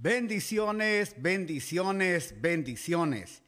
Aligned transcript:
Bendiciones, 0.00 1.14
bendiciones, 1.22 2.34
bendiciones. 2.40 3.42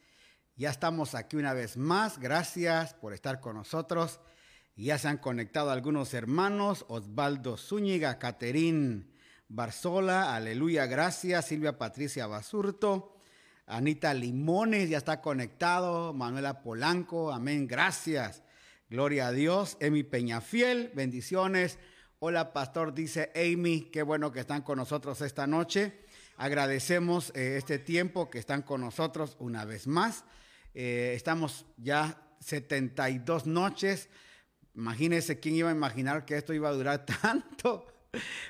Ya 0.56 0.70
estamos 0.70 1.14
aquí 1.14 1.36
una 1.36 1.52
vez 1.52 1.76
más. 1.76 2.18
Gracias 2.18 2.94
por 2.94 3.12
estar 3.12 3.40
con 3.40 3.56
nosotros. 3.56 4.20
Ya 4.74 4.96
se 4.98 5.08
han 5.08 5.18
conectado 5.18 5.70
algunos 5.70 6.14
hermanos. 6.14 6.86
Osvaldo 6.88 7.56
Zúñiga, 7.56 8.18
Caterín 8.18 9.12
Barzola, 9.48 10.34
aleluya, 10.34 10.86
gracias. 10.86 11.46
Silvia 11.46 11.76
Patricia 11.78 12.26
Basurto. 12.26 13.20
Anita 13.66 14.14
Limones 14.14 14.88
ya 14.88 14.98
está 14.98 15.20
conectado. 15.20 16.14
Manuela 16.14 16.62
Polanco, 16.62 17.32
amén, 17.32 17.66
gracias. 17.66 18.42
Gloria 18.88 19.28
a 19.28 19.32
Dios. 19.32 19.76
Emi 19.80 20.04
Peñafiel, 20.04 20.90
bendiciones. 20.94 21.78
Hola, 22.18 22.54
pastor, 22.54 22.94
dice 22.94 23.30
Amy, 23.34 23.90
qué 23.92 24.02
bueno 24.02 24.32
que 24.32 24.40
están 24.40 24.62
con 24.62 24.78
nosotros 24.78 25.20
esta 25.20 25.46
noche. 25.46 26.05
Agradecemos 26.38 27.32
eh, 27.34 27.56
este 27.56 27.78
tiempo 27.78 28.28
que 28.28 28.38
están 28.38 28.60
con 28.60 28.82
nosotros 28.82 29.36
una 29.38 29.64
vez 29.64 29.86
más. 29.86 30.24
Eh, 30.74 31.14
estamos 31.16 31.64
ya 31.78 32.20
72 32.40 33.46
noches. 33.46 34.10
Imagínense 34.74 35.40
quién 35.40 35.54
iba 35.54 35.70
a 35.70 35.72
imaginar 35.72 36.26
que 36.26 36.36
esto 36.36 36.52
iba 36.52 36.68
a 36.68 36.72
durar 36.72 37.06
tanto. 37.22 37.86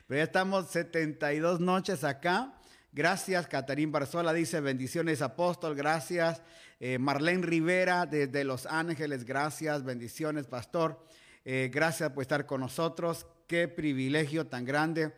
Pero 0.09 0.19
ya 0.19 0.25
estamos 0.25 0.69
72 0.69 1.61
noches 1.61 2.03
acá. 2.03 2.59
Gracias, 2.91 3.47
Catarín 3.47 3.93
Barzola 3.93 4.33
dice 4.33 4.61
bendiciones, 4.61 5.23
apóstol. 5.23 5.77
Gracias. 5.77 6.43
Eh, 6.81 6.99
Marlene 6.99 7.47
Rivera 7.47 8.05
desde 8.05 8.43
Los 8.43 8.67
Ángeles, 8.67 9.25
gracias. 9.25 9.85
Bendiciones, 9.85 10.49
pastor. 10.49 11.07
gracias 11.45 12.11
por 12.11 12.23
estar 12.23 12.47
con 12.47 12.63
nosotros. 12.63 13.29
Qué 13.47 13.69
privilegio 13.69 14.49
tan 14.49 14.65
grande 14.65 15.13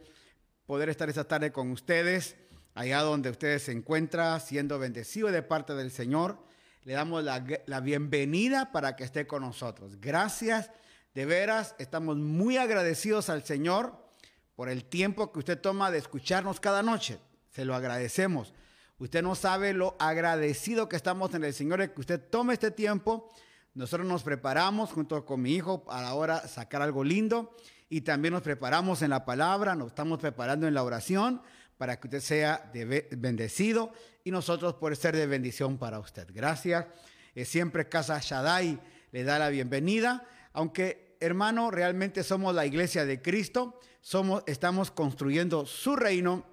poder 0.66 0.91
estar 0.91 1.08
esta 1.08 1.24
tarde 1.24 1.50
con 1.50 1.70
ustedes 1.70 2.36
allá 2.78 3.00
donde 3.02 3.30
usted 3.30 3.58
se 3.58 3.72
encuentra, 3.72 4.38
siendo 4.38 4.78
bendecido 4.78 5.32
de 5.32 5.42
parte 5.42 5.74
del 5.74 5.90
Señor. 5.90 6.38
Le 6.84 6.92
damos 6.92 7.24
la, 7.24 7.80
bienvenida 7.80 8.70
para 8.70 8.94
que 8.94 9.02
esté 9.02 9.26
con 9.26 9.42
nosotros. 9.42 10.00
Gracias, 10.00 10.70
de 11.12 11.27
veras, 11.27 11.74
estamos 11.80 12.18
muy 12.18 12.56
agradecidos 12.56 13.30
al 13.30 13.42
Señor 13.42 13.96
por 14.55 14.68
el 14.68 14.84
tiempo 14.84 15.33
que 15.33 15.40
usted 15.40 15.61
toma 15.61 15.90
de 15.90 15.98
escucharnos 15.98 16.61
cada 16.61 16.84
noche. 16.84 17.18
Se 17.50 17.64
lo 17.64 17.74
agradecemos. 17.74 18.55
Usted 19.00 19.22
no 19.24 19.34
sabe 19.34 19.74
lo 19.74 19.96
agradecido 19.98 20.88
que 20.88 20.94
estamos 20.94 21.34
en 21.34 21.42
el 21.42 21.55
Señor 21.55 21.80
de 21.80 21.92
que 21.92 22.00
usted 22.00 22.20
tome 22.30 22.52
este 22.52 22.70
tiempo. 22.70 23.28
Nosotros 23.74 24.06
nos 24.06 24.22
preparamos 24.22 24.92
junto 24.92 25.27
con 25.27 25.42
mi 25.42 25.52
hijo 25.52 25.83
para 25.83 26.06
ahora 26.06 26.46
sacar 26.46 26.83
algo 26.83 27.02
lindo 27.02 27.56
y 27.88 28.02
también 28.02 28.34
nos 28.34 28.42
preparamos 28.42 29.02
en 29.02 29.11
la 29.11 29.24
palabra, 29.24 29.74
nos 29.74 29.88
estamos 29.88 30.20
preparando 30.20 30.68
en 30.68 30.74
la 30.74 30.84
oración 30.84 31.42
para 31.78 31.98
que 31.98 32.08
usted 32.08 32.20
sea 32.20 32.70
bendecido 32.72 33.92
y 34.24 34.30
nosotros 34.30 34.74
por 34.74 34.94
ser 34.96 35.16
de 35.16 35.27
bendición 35.27 35.78
para 35.78 35.98
usted. 36.00 36.28
Gracias. 36.33 36.86
Eh, 37.34 37.44
siempre 37.44 37.89
Casa 37.89 38.18
Shaddai 38.20 38.78
le 39.12 39.24
da 39.24 39.39
la 39.39 39.48
bienvenida, 39.48 40.27
aunque 40.52 41.17
hermano, 41.20 41.70
realmente 41.70 42.22
somos 42.24 42.55
la 42.55 42.67
iglesia 42.67 43.06
de 43.06 43.22
Cristo, 43.22 43.80
somos, 44.00 44.42
estamos 44.46 44.90
construyendo 44.90 45.64
su 45.64 45.96
reino 45.96 46.44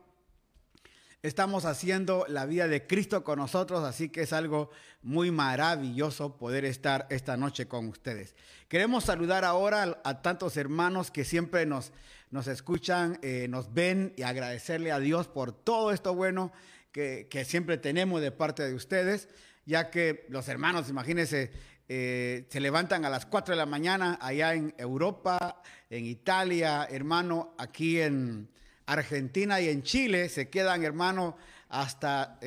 estamos 1.27 1.65
haciendo 1.65 2.25
la 2.29 2.45
vida 2.45 2.67
de 2.67 2.85
Cristo 2.85 3.23
con 3.23 3.39
nosotros, 3.39 3.83
así 3.83 4.09
que 4.09 4.21
es 4.21 4.33
algo 4.33 4.69
muy 5.01 5.31
maravilloso 5.31 6.37
poder 6.37 6.65
estar 6.65 7.07
esta 7.09 7.35
noche 7.35 7.67
con 7.67 7.87
ustedes. 7.87 8.35
Queremos 8.67 9.05
saludar 9.05 9.43
ahora 9.43 9.99
a, 10.03 10.21
tantos 10.21 10.55
hermanos 10.55 11.09
que 11.09 11.25
siempre 11.25 11.65
nos, 11.65 11.91
nos 12.35 12.47
escuchan, 12.47 13.17
eh, 13.21 13.47
nos 13.49 13.73
ven 13.73 14.13
y 14.17 14.23
agradecerle 14.23 14.91
a 14.91 14.99
Dios 14.99 15.29
por 15.29 15.53
todo 15.53 15.93
esto 15.93 16.13
bueno 16.13 16.51
que, 16.91 17.45
siempre 17.47 17.77
tenemos 17.77 18.21
de 18.21 18.31
parte 18.33 18.63
de 18.63 18.73
ustedes, 18.73 19.29
ya 19.65 19.89
que 19.89 20.25
los 20.27 20.49
hermanos, 20.49 20.89
imagínense, 20.89 21.53
eh, 21.87 22.45
se 22.49 22.59
levantan 22.59 23.05
a 23.05 23.09
las 23.09 23.25
4 23.25 23.53
de 23.53 23.57
la 23.57 23.65
mañana 23.65 24.19
allá 24.21 24.53
en 24.53 24.75
Europa, 24.77 25.61
en 25.89 26.05
Italia, 26.05 26.85
hermano, 26.91 27.55
aquí 27.57 28.01
en 28.01 28.49
Argentina 28.85 29.61
y 29.61 29.69
en 29.69 29.83
Chile 29.83 30.27
se 30.27 30.49
quedan, 30.49 30.83
hermano, 30.83 31.37
hasta 31.69 32.37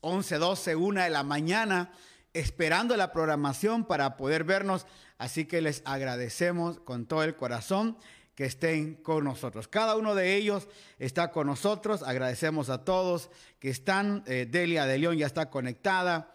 11, 0.00 0.38
12, 0.38 0.74
1 0.74 1.02
de 1.04 1.10
la 1.10 1.22
mañana 1.22 1.92
esperando 2.32 2.96
la 2.96 3.12
programación 3.12 3.84
para 3.84 4.16
poder 4.16 4.42
vernos. 4.42 4.86
Así 5.18 5.46
que 5.46 5.62
les 5.62 5.82
agradecemos 5.84 6.80
con 6.80 7.06
todo 7.06 7.22
el 7.22 7.36
corazón 7.36 7.96
que 8.36 8.44
estén 8.44 8.96
con 8.96 9.24
nosotros. 9.24 9.66
Cada 9.66 9.96
uno 9.96 10.14
de 10.14 10.36
ellos 10.36 10.68
está 10.98 11.32
con 11.32 11.46
nosotros. 11.48 12.02
Agradecemos 12.02 12.68
a 12.68 12.84
todos 12.84 13.30
que 13.58 13.70
están. 13.70 14.22
Eh, 14.26 14.46
Delia 14.48 14.84
de 14.84 14.98
León 14.98 15.16
ya 15.16 15.26
está 15.26 15.50
conectada. 15.50 16.32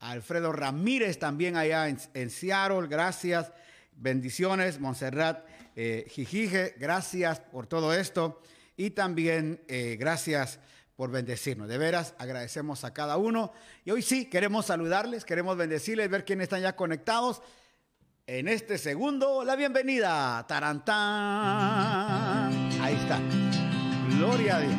Alfredo 0.00 0.50
Ramírez 0.50 1.18
también 1.18 1.56
allá 1.56 1.88
en, 1.88 2.30
Seattle. 2.30 2.88
Gracias. 2.88 3.52
Bendiciones. 3.92 4.80
Montserrat 4.80 5.44
eh, 5.76 6.06
Jijije, 6.08 6.74
gracias 6.78 7.40
por 7.40 7.66
todo 7.66 7.94
esto 7.94 8.42
y 8.76 8.90
también 8.90 9.62
eh, 9.68 9.96
gracias 9.98 10.58
por 10.96 11.10
bendecirnos. 11.10 11.68
De 11.68 11.78
veras, 11.78 12.14
agradecemos 12.18 12.84
a 12.84 12.92
cada 12.92 13.16
uno. 13.16 13.52
Y 13.84 13.90
hoy 13.90 14.02
sí, 14.02 14.26
queremos 14.26 14.66
saludarles, 14.66 15.24
queremos 15.24 15.56
bendecirles, 15.56 16.10
ver 16.10 16.24
quiénes 16.24 16.44
están 16.44 16.62
ya 16.62 16.76
conectados. 16.76 17.42
En 18.24 18.46
este 18.46 18.78
segundo, 18.78 19.42
la 19.42 19.56
bienvenida. 19.56 20.46
Tarantán. 20.46 20.92
Ahí 22.80 22.94
está. 22.94 23.18
Gloria 24.16 24.58
a 24.58 24.60
Dios. 24.60 24.74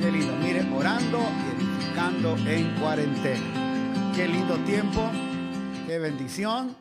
Qué 0.00 0.12
lindo. 0.12 0.36
Mire, 0.36 0.60
orando 0.72 1.18
y 1.18 1.50
edificando 1.56 2.36
en 2.46 2.72
cuarentena. 2.76 4.12
Qué 4.14 4.28
lindo 4.28 4.56
tiempo. 4.58 5.10
Qué 5.88 5.98
bendición. 5.98 6.76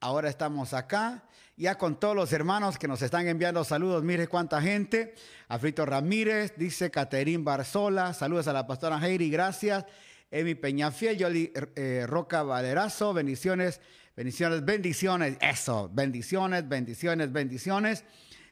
Ahora 0.00 0.28
estamos 0.28 0.74
acá 0.74 1.22
ya 1.56 1.78
con 1.78 2.00
todos 2.00 2.16
los 2.16 2.32
hermanos 2.32 2.76
que 2.76 2.88
nos 2.88 3.00
están 3.00 3.28
enviando 3.28 3.62
saludos. 3.62 4.02
Mire 4.02 4.26
cuánta 4.26 4.60
gente. 4.60 5.14
Afrito 5.46 5.86
Ramírez, 5.86 6.54
dice 6.56 6.90
Caterín 6.90 7.44
Barzola, 7.44 8.14
saludos 8.14 8.48
a 8.48 8.52
la 8.52 8.66
pastora 8.66 8.98
Heiri, 8.98 9.30
gracias. 9.30 9.84
Emi 10.30 10.54
Peñafiel, 10.54 11.16
Yoli 11.16 11.52
eh, 11.76 12.04
Roca 12.06 12.42
Valerazo, 12.42 13.14
bendiciones, 13.14 13.80
bendiciones, 14.16 14.64
bendiciones, 14.64 15.36
eso, 15.40 15.90
bendiciones, 15.92 16.68
bendiciones, 16.68 17.32
bendiciones. 17.32 18.04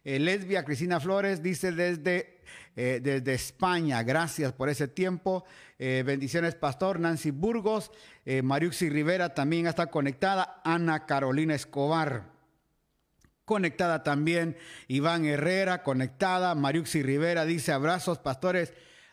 Eh, 0.04 0.18
lesbia 0.18 0.64
Cristina 0.64 1.00
Flores 1.00 1.42
dice 1.42 1.72
desde, 1.72 2.40
eh, 2.76 3.00
desde 3.02 3.34
España, 3.34 4.02
gracias 4.02 4.52
por 4.52 4.68
ese 4.68 4.88
tiempo. 4.88 5.44
bendiciones, 5.78 6.54
Pastor 6.54 7.00
Nancy 7.00 7.32
Burgos, 7.32 7.90
Mariuxi 8.24 8.88
Rivera 8.88 9.34
también 9.34 9.66
está 9.66 9.86
conectada. 9.88 10.60
Ana 10.64 11.06
Carolina 11.06 11.56
Escobar 11.56 12.30
conectada 13.44 14.02
también. 14.02 14.56
Iván 14.88 15.24
Herrera, 15.24 15.82
conectada. 15.82 16.54
Mariuxi 16.54 17.02
Rivera 17.02 17.44
dice 17.44 17.72
abrazos, 17.72 18.18
pastores, 18.18 18.72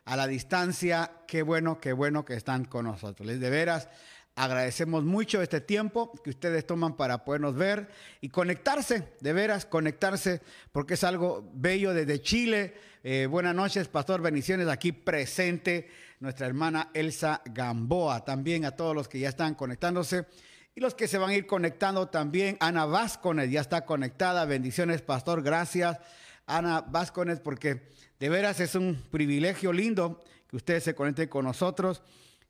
a 0.09 0.15
la 0.15 0.25
distancia. 0.25 1.11
Qué 1.27 1.43
bueno, 1.43 1.79
qué 1.79 1.93
bueno 1.93 2.25
que 2.25 2.33
están 2.33 2.65
con 2.65 2.85
nosotros. 2.85 3.27
Les 3.27 3.39
de 3.39 3.49
veras 3.51 3.87
agradecemos 4.35 5.03
mucho 5.03 5.41
este 5.41 5.61
tiempo 5.61 6.11
que 6.23 6.31
ustedes 6.31 6.65
toman 6.65 6.97
para 6.97 7.23
podernos 7.23 7.55
ver 7.55 7.89
y 8.19 8.29
conectarse, 8.29 9.13
de 9.19 9.33
veras, 9.33 9.65
conectarse, 9.65 10.41
porque 10.71 10.95
es 10.95 11.03
algo 11.03 11.51
bello 11.53 11.93
desde 11.93 12.21
Chile. 12.21 12.73
Eh, 13.03 13.27
buenas 13.29 13.53
noches, 13.53 13.87
Pastor 13.87 14.21
Bendiciones, 14.21 14.67
aquí 14.67 14.93
presente 14.93 15.89
nuestra 16.19 16.47
hermana 16.47 16.89
Elsa 16.93 17.41
Gamboa, 17.45 18.25
también 18.25 18.65
a 18.65 18.71
todos 18.71 18.95
los 18.95 19.07
que 19.07 19.19
ya 19.19 19.29
están 19.29 19.53
conectándose. 19.53 20.25
Y 20.73 20.79
los 20.79 20.95
que 20.95 21.07
se 21.07 21.19
van 21.19 21.29
a 21.29 21.35
ir 21.35 21.45
conectando 21.45 22.07
también, 22.07 22.57
Ana 22.61 22.85
Vázquez 22.85 23.51
ya 23.51 23.61
está 23.61 23.85
conectada. 23.85 24.45
Bendiciones, 24.45 25.03
pastor, 25.03 25.43
gracias. 25.43 25.99
Ana 26.47 26.81
Vázquez, 26.81 27.41
porque 27.41 27.89
de 28.19 28.27
veras 28.27 28.59
es 28.59 28.75
un 28.75 29.01
privilegio 29.09 29.71
lindo 29.71 30.21
que 30.47 30.57
ustedes 30.57 30.83
se 30.83 30.93
conecten 30.93 31.29
con 31.29 31.45
nosotros 31.45 32.01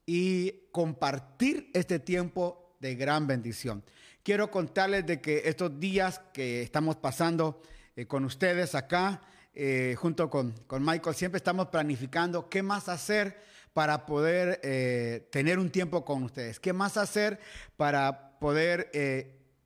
y 0.05 0.51
compartir 0.71 1.69
este 1.75 1.99
tiempo 1.99 2.75
de 2.79 2.95
gran 2.95 3.27
bendición. 3.27 3.83
Quiero 4.23 4.49
contarles 4.49 5.05
de 5.05 5.21
que 5.21 5.43
estos 5.45 5.79
días 5.79 6.21
que 6.33 6.63
estamos 6.63 6.95
pasando 6.95 7.61
eh, 7.95 8.07
con 8.07 8.25
ustedes 8.25 8.73
acá, 8.73 9.21
eh, 9.53 9.95
junto 9.97 10.29
con, 10.29 10.53
con 10.65 10.83
Michael, 10.83 11.15
siempre 11.15 11.37
estamos 11.37 11.67
planificando 11.67 12.49
qué 12.49 12.63
más 12.63 12.89
hacer 12.89 13.39
para 13.73 14.07
poder 14.07 14.59
eh, 14.63 15.27
tener 15.31 15.59
un 15.59 15.69
tiempo 15.69 16.03
con 16.03 16.23
ustedes? 16.23 16.59
¿Qué 16.59 16.73
más 16.73 16.97
hacer 16.97 17.39
para 17.77 18.39
poder, 18.39 18.89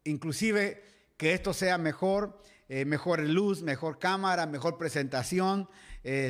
inclusive, 0.04 0.84
que 1.16 1.34
esto 1.34 1.54
sea 1.54 1.78
mejor, 1.78 2.42
mejor 2.68 3.22
luz, 3.22 3.62
mejor 3.62 4.00
cámara, 4.00 4.46
mejor 4.46 4.78
presentación? 4.78 5.70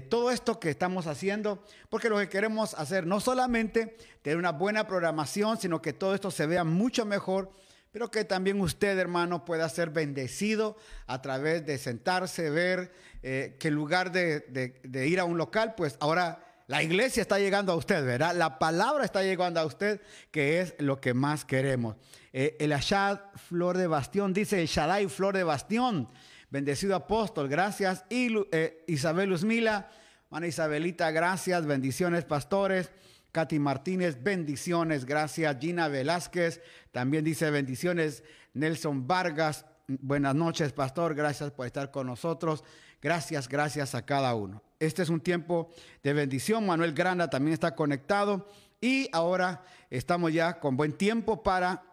Todo 0.09 0.29
esto 0.29 0.59
que 0.59 0.69
estamos 0.69 1.07
haciendo, 1.07 1.63
porque 1.89 2.09
lo 2.09 2.19
que 2.19 2.29
queremos 2.29 2.75
hacer 2.75 3.07
no 3.07 3.19
solamente 3.19 3.97
tener 4.21 4.37
una 4.37 4.51
buena 4.51 4.85
programación, 4.87 5.57
sino 5.59 5.81
que 5.81 5.93
todo 5.93 6.13
esto 6.13 6.29
se 6.29 6.45
vea 6.45 6.63
mucho 6.63 7.05
mejor 7.05 7.49
pero 7.93 8.09
que 8.09 8.25
también 8.25 8.59
usted, 8.59 8.97
hermano, 8.97 9.45
pueda 9.45 9.69
ser 9.69 9.91
bendecido 9.91 10.75
a 11.05 11.21
través 11.21 11.63
de 11.63 11.77
sentarse, 11.77 12.49
ver 12.49 12.91
eh, 13.21 13.55
que 13.59 13.67
en 13.67 13.75
lugar 13.75 14.11
de, 14.11 14.81
ir 15.07 15.19
a 15.19 15.25
un 15.25 15.37
local, 15.37 15.75
pues 15.77 15.95
ahora 15.99 16.43
la 16.65 16.81
iglesia 16.81 17.21
está 17.21 17.37
llegando 17.37 17.71
a 17.71 17.75
usted, 17.75 18.03
¿verdad? 18.03 18.35
La 18.35 18.57
palabra 18.57 19.05
está 19.05 19.21
llegando 19.21 19.59
a 19.59 19.65
usted, 19.65 20.01
que 20.31 20.59
es 20.59 20.73
lo 20.79 20.99
que 20.99 21.13
más 21.13 21.45
queremos. 21.45 21.95
Eh, 22.31 22.57
el 22.59 22.73
Ashad 22.73 23.19
Flor 23.47 23.77
de 23.77 23.85
Bastión 23.85 24.33
dice, 24.33 24.59
el 24.59 24.67
Shaddai 24.67 25.07
Flor 25.07 25.37
de 25.37 25.43
Bastión, 25.43 26.09
bendecido 26.53 26.95
apóstol, 26.95 27.49
gracias. 27.49 28.05
Y 28.11 28.29
eh, 28.51 28.83
Isabel 28.85 29.31
Luzmila, 29.31 29.89
Ana 30.29 30.45
Isabelita, 30.45 31.09
gracias, 31.09 31.65
bendiciones, 31.65 32.25
pastores. 32.25 32.91
Katy 33.31 33.57
Martínez, 33.57 34.21
bendiciones, 34.21 35.05
gracias. 35.05 35.57
Gina 35.59 35.87
Velázquez, 35.87 36.61
también 36.91 37.25
dice 37.25 37.49
bendiciones. 37.49 38.23
Nelson 38.53 39.07
Vargas, 39.07 39.65
buenas 39.87 40.35
noches, 40.35 40.73
pastor, 40.73 41.15
gracias 41.15 41.49
por 41.49 41.65
estar 41.65 41.89
con 41.89 42.05
nosotros. 42.05 42.63
Gracias, 43.01 43.49
gracias 43.49 43.95
a 43.95 44.05
cada 44.05 44.35
uno. 44.35 44.61
Este 44.79 45.01
es 45.01 45.09
un 45.09 45.21
tiempo 45.21 45.71
de 46.03 46.13
bendición. 46.13 46.67
Manuel 46.67 46.93
Granda 46.93 47.31
también 47.31 47.53
está 47.53 47.73
conectado. 47.73 48.47
Y 48.79 49.09
ahora 49.11 49.63
estamos 49.89 50.31
ya 50.31 50.59
con 50.59 50.77
buen 50.77 50.93
tiempo 50.93 51.41
para 51.41 51.92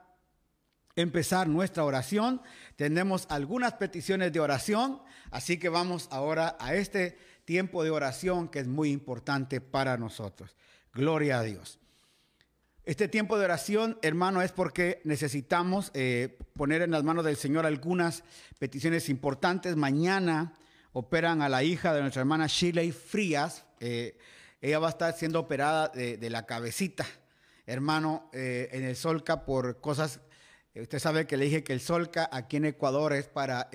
empezar 0.96 1.48
nuestra 1.48 1.84
oración. 1.84 2.42
Tenemos 2.76 3.26
algunas 3.30 3.74
peticiones 3.74 4.32
de 4.32 4.40
oración, 4.40 5.00
así 5.30 5.58
que 5.58 5.68
vamos 5.68 6.08
ahora 6.10 6.56
a 6.60 6.74
este 6.74 7.16
tiempo 7.44 7.82
de 7.82 7.90
oración 7.90 8.48
que 8.48 8.60
es 8.60 8.68
muy 8.68 8.90
importante 8.90 9.60
para 9.60 9.96
nosotros. 9.96 10.56
Gloria 10.92 11.38
a 11.38 11.42
Dios. 11.42 11.78
Este 12.84 13.08
tiempo 13.08 13.38
de 13.38 13.44
oración, 13.44 13.98
hermano, 14.02 14.42
es 14.42 14.52
porque 14.52 15.00
necesitamos 15.04 15.90
eh, 15.94 16.38
poner 16.54 16.82
en 16.82 16.90
las 16.90 17.04
manos 17.04 17.24
del 17.24 17.36
Señor 17.36 17.66
algunas 17.66 18.24
peticiones 18.58 19.08
importantes. 19.08 19.76
Mañana 19.76 20.54
operan 20.92 21.42
a 21.42 21.48
la 21.48 21.62
hija 21.62 21.94
de 21.94 22.00
nuestra 22.00 22.20
hermana 22.20 22.46
Shirley 22.48 22.90
Frías. 22.90 23.64
Eh, 23.80 24.16
ella 24.60 24.78
va 24.78 24.88
a 24.88 24.90
estar 24.90 25.16
siendo 25.16 25.40
operada 25.40 25.88
de, 25.88 26.30
la 26.30 26.46
cabecita, 26.46 27.06
hermano, 27.66 28.28
eh, 28.32 28.68
en 28.72 28.84
el 28.84 28.96
Solca 28.96 29.44
por 29.44 29.80
cosas. 29.80 30.20
Usted 30.74 31.00
sabe 31.00 31.26
que 31.26 31.36
le 31.36 31.46
dije 31.46 31.64
que 31.64 31.72
el 31.72 31.80
Solca 31.80 32.28
aquí 32.30 32.56
en 32.56 32.64
Ecuador 32.64 33.12
es 33.12 33.26
para 33.26 33.68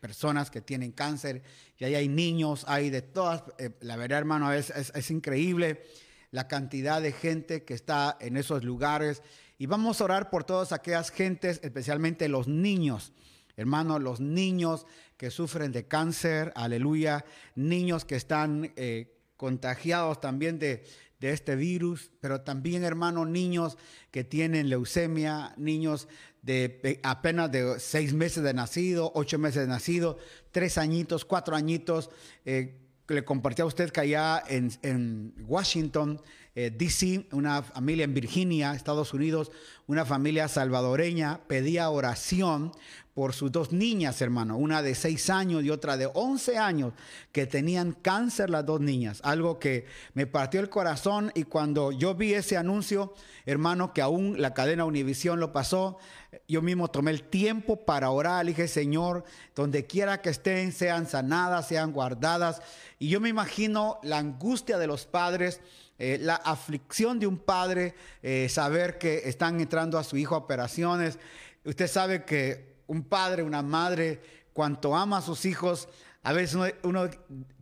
personas 0.00 0.50
que 0.50 0.60
tienen 0.60 0.92
cáncer 0.92 1.42
y 1.78 1.84
ahí 1.84 1.94
hay 1.94 2.08
niños, 2.08 2.64
hay 2.68 2.90
de 2.90 3.00
todas. 3.00 3.44
la 3.80 3.96
verdad, 3.96 4.18
hermano, 4.18 4.52
es, 4.52 4.68
es, 4.70 4.92
es 4.94 5.10
increíble 5.10 5.82
la 6.30 6.46
cantidad 6.46 7.00
de 7.00 7.12
gente 7.12 7.64
que 7.64 7.72
está 7.72 8.18
en 8.20 8.36
esos 8.36 8.62
lugares. 8.62 9.22
Y 9.56 9.66
vamos 9.66 10.00
a 10.00 10.04
orar 10.04 10.28
por 10.28 10.44
todas 10.44 10.72
aquellas 10.72 11.10
gentes, 11.10 11.60
especialmente 11.62 12.28
los 12.28 12.46
niños. 12.46 13.12
Hermanos, 13.56 14.00
los 14.00 14.20
niños 14.20 14.86
que 15.16 15.30
sufren 15.30 15.72
de 15.72 15.88
cáncer, 15.88 16.52
aleluya, 16.54 17.24
niños 17.56 18.04
que 18.04 18.14
están 18.14 18.72
eh, 18.76 19.16
contagiados 19.36 20.20
también 20.20 20.58
de, 20.58 20.84
de 21.20 21.32
este 21.32 21.56
virus, 21.56 22.10
pero 22.20 22.42
también, 22.42 22.84
hermanos, 22.84 23.28
niños 23.28 23.76
que 24.10 24.24
tienen 24.24 24.68
leucemia, 24.68 25.54
niños 25.56 26.08
de 26.42 27.00
apenas 27.02 27.50
de 27.50 27.80
seis 27.80 28.14
meses 28.14 28.42
de 28.42 28.54
nacido, 28.54 29.12
ocho 29.14 29.38
meses 29.38 29.62
de 29.62 29.68
nacido, 29.68 30.18
tres 30.50 30.78
añitos, 30.78 31.24
cuatro 31.24 31.56
añitos, 31.56 32.10
eh, 32.44 32.78
le 33.08 33.24
compartí 33.24 33.62
a 33.62 33.66
usted 33.66 33.90
que 33.90 34.00
allá 34.00 34.42
en, 34.48 35.34
Washington, 35.46 36.20
eh, 36.54 36.70
D.C., 36.70 37.26
una 37.32 37.62
familia 37.62 38.04
en 38.04 38.14
Virginia, 38.14 38.74
Estados 38.74 39.14
Unidos, 39.14 39.50
una 39.86 40.04
familia 40.04 40.46
salvadoreña, 40.48 41.40
pedía 41.48 41.88
oración 41.90 42.72
por 43.18 43.34
sus 43.34 43.50
dos 43.50 43.72
niñas, 43.72 44.22
hermano, 44.22 44.56
una 44.56 44.80
de 44.80 44.94
seis 44.94 45.28
años 45.28 45.64
y 45.64 45.70
otra 45.70 45.96
de 45.96 46.08
once 46.14 46.56
años, 46.56 46.92
que 47.32 47.48
tenían 47.48 47.90
cáncer 47.90 48.48
las 48.48 48.64
dos 48.64 48.80
niñas, 48.80 49.20
algo 49.24 49.58
que 49.58 49.86
me 50.14 50.28
partió 50.28 50.60
el 50.60 50.68
corazón 50.68 51.32
y 51.34 51.42
cuando 51.42 51.90
yo 51.90 52.14
vi 52.14 52.34
ese 52.34 52.56
anuncio, 52.56 53.12
hermano, 53.44 53.92
que 53.92 54.02
aún 54.02 54.40
la 54.40 54.54
cadena 54.54 54.84
Univisión 54.84 55.40
lo 55.40 55.52
pasó, 55.52 55.98
yo 56.46 56.62
mismo 56.62 56.92
tomé 56.92 57.10
el 57.10 57.24
tiempo 57.24 57.84
para 57.84 58.12
orar, 58.12 58.44
le 58.44 58.52
dije, 58.52 58.68
Señor, 58.68 59.24
donde 59.56 59.84
quiera 59.84 60.22
que 60.22 60.30
estén, 60.30 60.70
sean 60.70 61.08
sanadas, 61.08 61.66
sean 61.66 61.92
guardadas. 61.92 62.62
Y 63.00 63.08
yo 63.08 63.20
me 63.20 63.30
imagino 63.30 63.98
la 64.04 64.18
angustia 64.18 64.78
de 64.78 64.86
los 64.86 65.06
padres, 65.06 65.60
eh, 65.98 66.18
la 66.20 66.36
aflicción 66.36 67.18
de 67.18 67.26
un 67.26 67.38
padre, 67.38 67.96
eh, 68.22 68.48
saber 68.48 68.96
que 68.96 69.22
están 69.24 69.60
entrando 69.60 69.98
a 69.98 70.04
su 70.04 70.16
hijo 70.16 70.36
a 70.36 70.38
operaciones. 70.38 71.18
Usted 71.64 71.88
sabe 71.88 72.24
que 72.24 72.67
un 72.88 73.04
padre, 73.04 73.44
una 73.44 73.62
madre, 73.62 74.20
cuanto 74.52 74.96
ama 74.96 75.18
a 75.18 75.22
sus 75.22 75.44
hijos, 75.44 75.88
a 76.24 76.32
veces 76.32 76.74
uno 76.82 77.08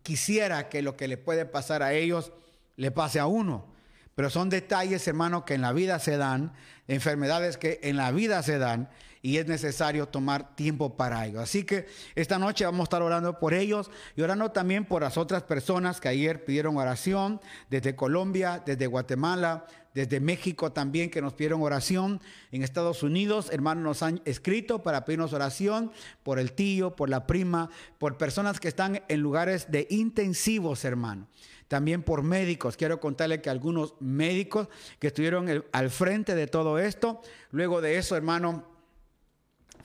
quisiera 0.02 0.70
que 0.70 0.80
lo 0.80 0.96
que 0.96 1.08
le 1.08 1.18
puede 1.18 1.44
pasar 1.44 1.82
a 1.82 1.92
ellos 1.92 2.32
le 2.76 2.90
pase 2.90 3.20
a 3.20 3.26
uno. 3.26 3.66
Pero 4.14 4.30
son 4.30 4.48
detalles, 4.48 5.06
hermano, 5.06 5.44
que 5.44 5.54
en 5.54 5.60
la 5.60 5.74
vida 5.74 5.98
se 5.98 6.16
dan, 6.16 6.54
enfermedades 6.88 7.58
que 7.58 7.80
en 7.82 7.98
la 7.98 8.12
vida 8.12 8.42
se 8.42 8.58
dan 8.58 8.88
y 9.20 9.38
es 9.38 9.46
necesario 9.46 10.06
tomar 10.06 10.54
tiempo 10.54 10.96
para 10.96 11.26
ello. 11.26 11.40
Así 11.40 11.64
que 11.64 11.86
esta 12.14 12.38
noche 12.38 12.64
vamos 12.64 12.80
a 12.80 12.84
estar 12.84 13.02
orando 13.02 13.38
por 13.38 13.52
ellos 13.52 13.90
y 14.14 14.22
orando 14.22 14.52
también 14.52 14.84
por 14.84 15.02
las 15.02 15.18
otras 15.18 15.42
personas 15.42 16.00
que 16.00 16.08
ayer 16.08 16.44
pidieron 16.44 16.76
oración 16.76 17.40
desde 17.68 17.96
Colombia, 17.96 18.62
desde 18.64 18.86
Guatemala, 18.86 19.66
desde 19.96 20.20
México 20.20 20.72
también 20.72 21.08
que 21.08 21.22
nos 21.22 21.32
pidieron 21.32 21.62
oración. 21.62 22.20
En 22.52 22.62
Estados 22.62 23.02
Unidos, 23.02 23.48
hermanos, 23.50 23.82
nos 23.82 24.02
han 24.02 24.20
escrito 24.26 24.82
para 24.82 25.06
pedirnos 25.06 25.32
oración 25.32 25.90
por 26.22 26.38
el 26.38 26.52
tío, 26.52 26.94
por 26.94 27.08
la 27.08 27.26
prima, 27.26 27.70
por 27.96 28.18
personas 28.18 28.60
que 28.60 28.68
están 28.68 29.02
en 29.08 29.20
lugares 29.20 29.70
de 29.70 29.86
intensivos, 29.88 30.84
hermano 30.84 31.28
también 31.68 32.04
por 32.04 32.22
médicos. 32.22 32.76
Quiero 32.76 33.00
contarle 33.00 33.40
que 33.40 33.50
algunos 33.50 33.94
médicos 33.98 34.68
que 35.00 35.08
estuvieron 35.08 35.64
al 35.72 35.90
frente 35.90 36.36
de 36.36 36.46
todo 36.46 36.78
esto, 36.78 37.22
luego 37.50 37.80
de 37.80 37.96
eso, 37.96 38.16
hermano, 38.16 38.64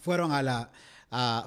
fueron 0.02 0.34
a 0.34 0.44
la... 0.44 0.72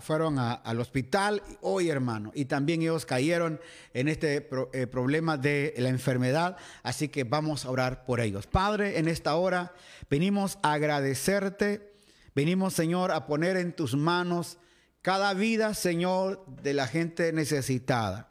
fueron 0.02 0.38
al 0.38 0.80
hospital 0.80 1.42
hoy, 1.62 1.88
hermano, 1.88 2.32
y 2.34 2.44
también 2.44 2.82
ellos 2.82 3.06
cayeron 3.06 3.60
en 3.94 4.08
este 4.08 4.48
eh, 4.72 4.86
problema 4.86 5.38
de 5.38 5.74
la 5.78 5.88
enfermedad, 5.88 6.58
así 6.82 7.08
que 7.08 7.24
vamos 7.24 7.64
a 7.64 7.70
orar 7.70 8.04
por 8.04 8.20
ellos. 8.20 8.46
Padre, 8.46 8.98
en 8.98 9.08
esta 9.08 9.34
hora 9.36 9.72
venimos 10.10 10.58
a 10.62 10.74
agradecerte, 10.74 11.94
venimos, 12.34 12.74
Señor, 12.74 13.10
a 13.10 13.26
poner 13.26 13.56
en 13.56 13.74
tus 13.74 13.94
manos 13.94 14.58
cada 15.00 15.32
vida, 15.32 15.72
Señor, 15.72 16.44
de 16.62 16.74
la 16.74 16.86
gente 16.86 17.32
necesitada. 17.32 18.28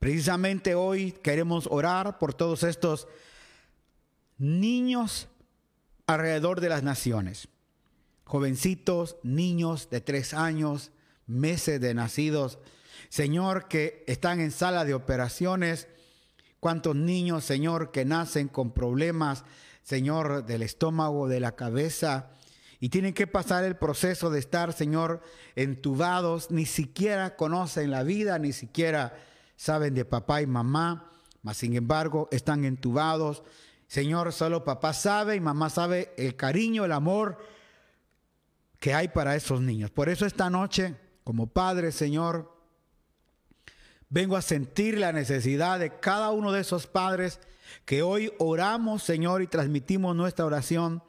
Precisamente 0.00 0.74
hoy 0.74 1.12
queremos 1.12 1.68
orar 1.70 2.18
por 2.18 2.34
todos 2.34 2.64
estos 2.64 3.06
niños 4.36 5.28
alrededor 6.06 6.60
de 6.60 6.68
las 6.68 6.82
naciones. 6.82 7.48
Jovencitos, 8.26 9.18
niños 9.22 9.88
de 9.88 10.00
tres 10.00 10.34
años, 10.34 10.90
meses 11.28 11.80
de 11.80 11.94
nacidos. 11.94 12.58
Señor, 13.08 13.68
que 13.68 14.02
están 14.08 14.40
en 14.40 14.50
sala 14.50 14.84
de 14.84 14.94
operaciones. 14.94 15.86
Cuántos 16.58 16.96
niños, 16.96 17.44
Señor, 17.44 17.92
que 17.92 18.04
nacen 18.04 18.48
con 18.48 18.72
problemas, 18.72 19.44
Señor, 19.84 20.44
del 20.44 20.62
estómago, 20.62 21.28
de 21.28 21.38
la 21.38 21.54
cabeza. 21.54 22.30
Y 22.80 22.88
tienen 22.88 23.14
que 23.14 23.28
pasar 23.28 23.62
el 23.62 23.76
proceso 23.76 24.28
de 24.28 24.40
estar, 24.40 24.72
Señor, 24.72 25.22
entubados. 25.54 26.50
Ni 26.50 26.66
siquiera 26.66 27.36
conocen 27.36 27.92
la 27.92 28.02
vida, 28.02 28.40
ni 28.40 28.52
siquiera 28.52 29.16
saben 29.54 29.94
de 29.94 30.04
papá 30.04 30.42
y 30.42 30.48
mamá, 30.48 31.12
mas 31.42 31.58
sin 31.58 31.76
embargo 31.76 32.26
están 32.32 32.64
entubados. 32.64 33.44
Señor, 33.86 34.32
solo 34.32 34.64
papá 34.64 34.92
sabe 34.94 35.36
y 35.36 35.40
mamá 35.40 35.70
sabe 35.70 36.12
el 36.16 36.34
cariño, 36.34 36.84
el 36.84 36.90
amor 36.90 37.38
que 38.78 38.94
hay 38.94 39.08
para 39.08 39.36
esos 39.36 39.60
niños. 39.60 39.90
Por 39.90 40.08
eso 40.08 40.26
esta 40.26 40.50
noche, 40.50 40.94
como 41.24 41.46
padre, 41.46 41.92
Señor, 41.92 42.52
vengo 44.08 44.36
a 44.36 44.42
sentir 44.42 44.98
la 44.98 45.12
necesidad 45.12 45.78
de 45.78 45.98
cada 45.98 46.30
uno 46.30 46.52
de 46.52 46.60
esos 46.60 46.86
padres 46.86 47.40
que 47.84 48.02
hoy 48.02 48.32
oramos, 48.38 49.02
Señor, 49.02 49.42
y 49.42 49.46
transmitimos 49.46 50.14
nuestra 50.14 50.44
oración 50.44 51.02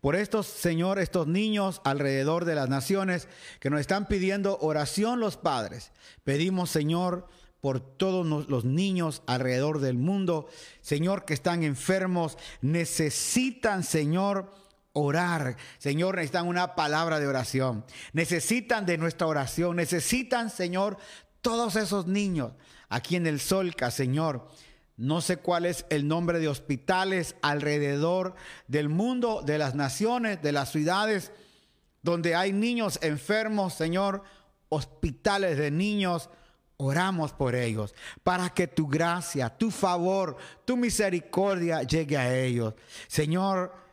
por 0.00 0.16
estos, 0.16 0.46
Señor, 0.46 0.98
estos 0.98 1.26
niños 1.26 1.80
alrededor 1.84 2.44
de 2.44 2.54
las 2.54 2.68
naciones 2.68 3.26
que 3.58 3.70
nos 3.70 3.80
están 3.80 4.06
pidiendo 4.06 4.58
oración 4.60 5.18
los 5.18 5.36
padres. 5.36 5.92
Pedimos, 6.24 6.70
Señor, 6.70 7.26
por 7.60 7.80
todos 7.80 8.26
los 8.48 8.64
niños 8.66 9.22
alrededor 9.26 9.80
del 9.80 9.96
mundo, 9.96 10.46
Señor, 10.82 11.24
que 11.24 11.32
están 11.32 11.62
enfermos, 11.62 12.36
necesitan, 12.60 13.82
Señor, 13.82 14.52
orar. 14.94 15.56
Señor, 15.78 16.16
necesitan 16.16 16.48
una 16.48 16.74
palabra 16.74 17.20
de 17.20 17.26
oración. 17.26 17.84
Necesitan 18.14 18.86
de 18.86 18.96
nuestra 18.96 19.26
oración. 19.26 19.76
Necesitan, 19.76 20.48
Señor, 20.48 20.96
todos 21.42 21.76
esos 21.76 22.06
niños 22.06 22.52
aquí 22.88 23.16
en 23.16 23.26
el 23.26 23.38
Solca, 23.38 23.90
Señor. 23.90 24.48
No 24.96 25.20
sé 25.20 25.38
cuál 25.38 25.66
es 25.66 25.84
el 25.90 26.06
nombre 26.06 26.38
de 26.38 26.48
hospitales 26.48 27.34
alrededor 27.42 28.34
del 28.68 28.88
mundo, 28.88 29.42
de 29.44 29.58
las 29.58 29.74
naciones, 29.74 30.40
de 30.40 30.52
las 30.52 30.70
ciudades, 30.70 31.32
donde 32.02 32.36
hay 32.36 32.52
niños 32.52 32.98
enfermos, 33.02 33.74
Señor, 33.74 34.22
hospitales 34.68 35.58
de 35.58 35.70
niños, 35.70 36.30
oramos 36.76 37.32
por 37.32 37.56
ellos, 37.56 37.94
para 38.22 38.50
que 38.50 38.68
tu 38.68 38.86
gracia, 38.86 39.48
tu 39.50 39.70
favor, 39.70 40.36
tu 40.64 40.76
misericordia 40.76 41.82
llegue 41.82 42.16
a 42.16 42.32
ellos. 42.32 42.74
Señor, 43.08 43.83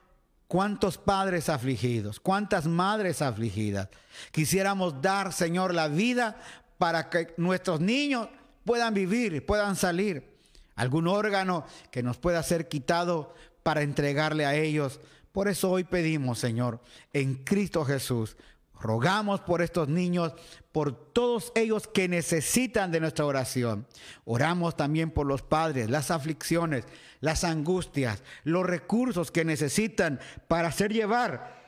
cuántos 0.51 0.97
padres 0.97 1.47
afligidos, 1.47 2.19
cuántas 2.19 2.67
madres 2.67 3.21
afligidas. 3.21 3.87
Quisiéramos 4.33 5.01
dar, 5.01 5.31
Señor, 5.31 5.73
la 5.73 5.87
vida 5.87 6.41
para 6.77 7.09
que 7.09 7.33
nuestros 7.37 7.79
niños 7.79 8.27
puedan 8.65 8.93
vivir, 8.93 9.45
puedan 9.45 9.77
salir. 9.77 10.37
Algún 10.75 11.07
órgano 11.07 11.65
que 11.89 12.03
nos 12.03 12.17
pueda 12.17 12.43
ser 12.43 12.67
quitado 12.67 13.33
para 13.63 13.81
entregarle 13.81 14.45
a 14.45 14.53
ellos. 14.53 14.99
Por 15.31 15.47
eso 15.47 15.71
hoy 15.71 15.85
pedimos, 15.85 16.39
Señor, 16.39 16.81
en 17.13 17.35
Cristo 17.45 17.85
Jesús, 17.85 18.35
rogamos 18.81 19.41
por 19.41 19.61
estos 19.61 19.87
niños, 19.87 20.33
por 20.71 21.13
todos 21.13 21.51
ellos 21.55 21.87
que 21.87 22.07
necesitan 22.07 22.91
de 22.91 22.99
nuestra 22.99 23.25
oración. 23.25 23.87
Oramos 24.25 24.75
también 24.75 25.11
por 25.11 25.27
los 25.27 25.41
padres, 25.41 25.89
las 25.89 26.11
aflicciones, 26.11 26.85
las 27.19 27.43
angustias, 27.43 28.23
los 28.43 28.65
recursos 28.65 29.31
que 29.31 29.45
necesitan 29.45 30.19
para 30.47 30.69
hacer 30.69 30.91
llevar 30.91 31.61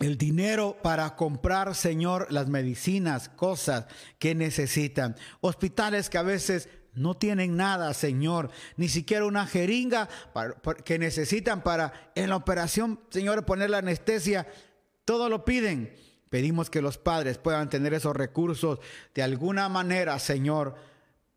el 0.00 0.16
dinero 0.16 0.76
para 0.82 1.16
comprar, 1.16 1.74
Señor, 1.74 2.28
las 2.30 2.48
medicinas, 2.48 3.28
cosas 3.28 3.86
que 4.18 4.34
necesitan. 4.34 5.16
Hospitales 5.40 6.08
que 6.08 6.18
a 6.18 6.22
veces 6.22 6.68
no 6.94 7.16
tienen 7.16 7.56
nada, 7.56 7.94
Señor, 7.94 8.50
ni 8.76 8.88
siquiera 8.88 9.24
una 9.24 9.46
jeringa 9.46 10.08
que 10.84 10.98
necesitan 10.98 11.62
para 11.62 12.12
en 12.14 12.30
la 12.30 12.36
operación, 12.36 13.00
Señor, 13.10 13.44
poner 13.44 13.70
la 13.70 13.78
anestesia. 13.78 14.46
Todo 15.08 15.30
lo 15.30 15.42
piden. 15.42 15.90
Pedimos 16.28 16.68
que 16.68 16.82
los 16.82 16.98
padres 16.98 17.38
puedan 17.38 17.70
tener 17.70 17.94
esos 17.94 18.14
recursos 18.14 18.78
de 19.14 19.22
alguna 19.22 19.70
manera, 19.70 20.18
Señor, 20.18 20.74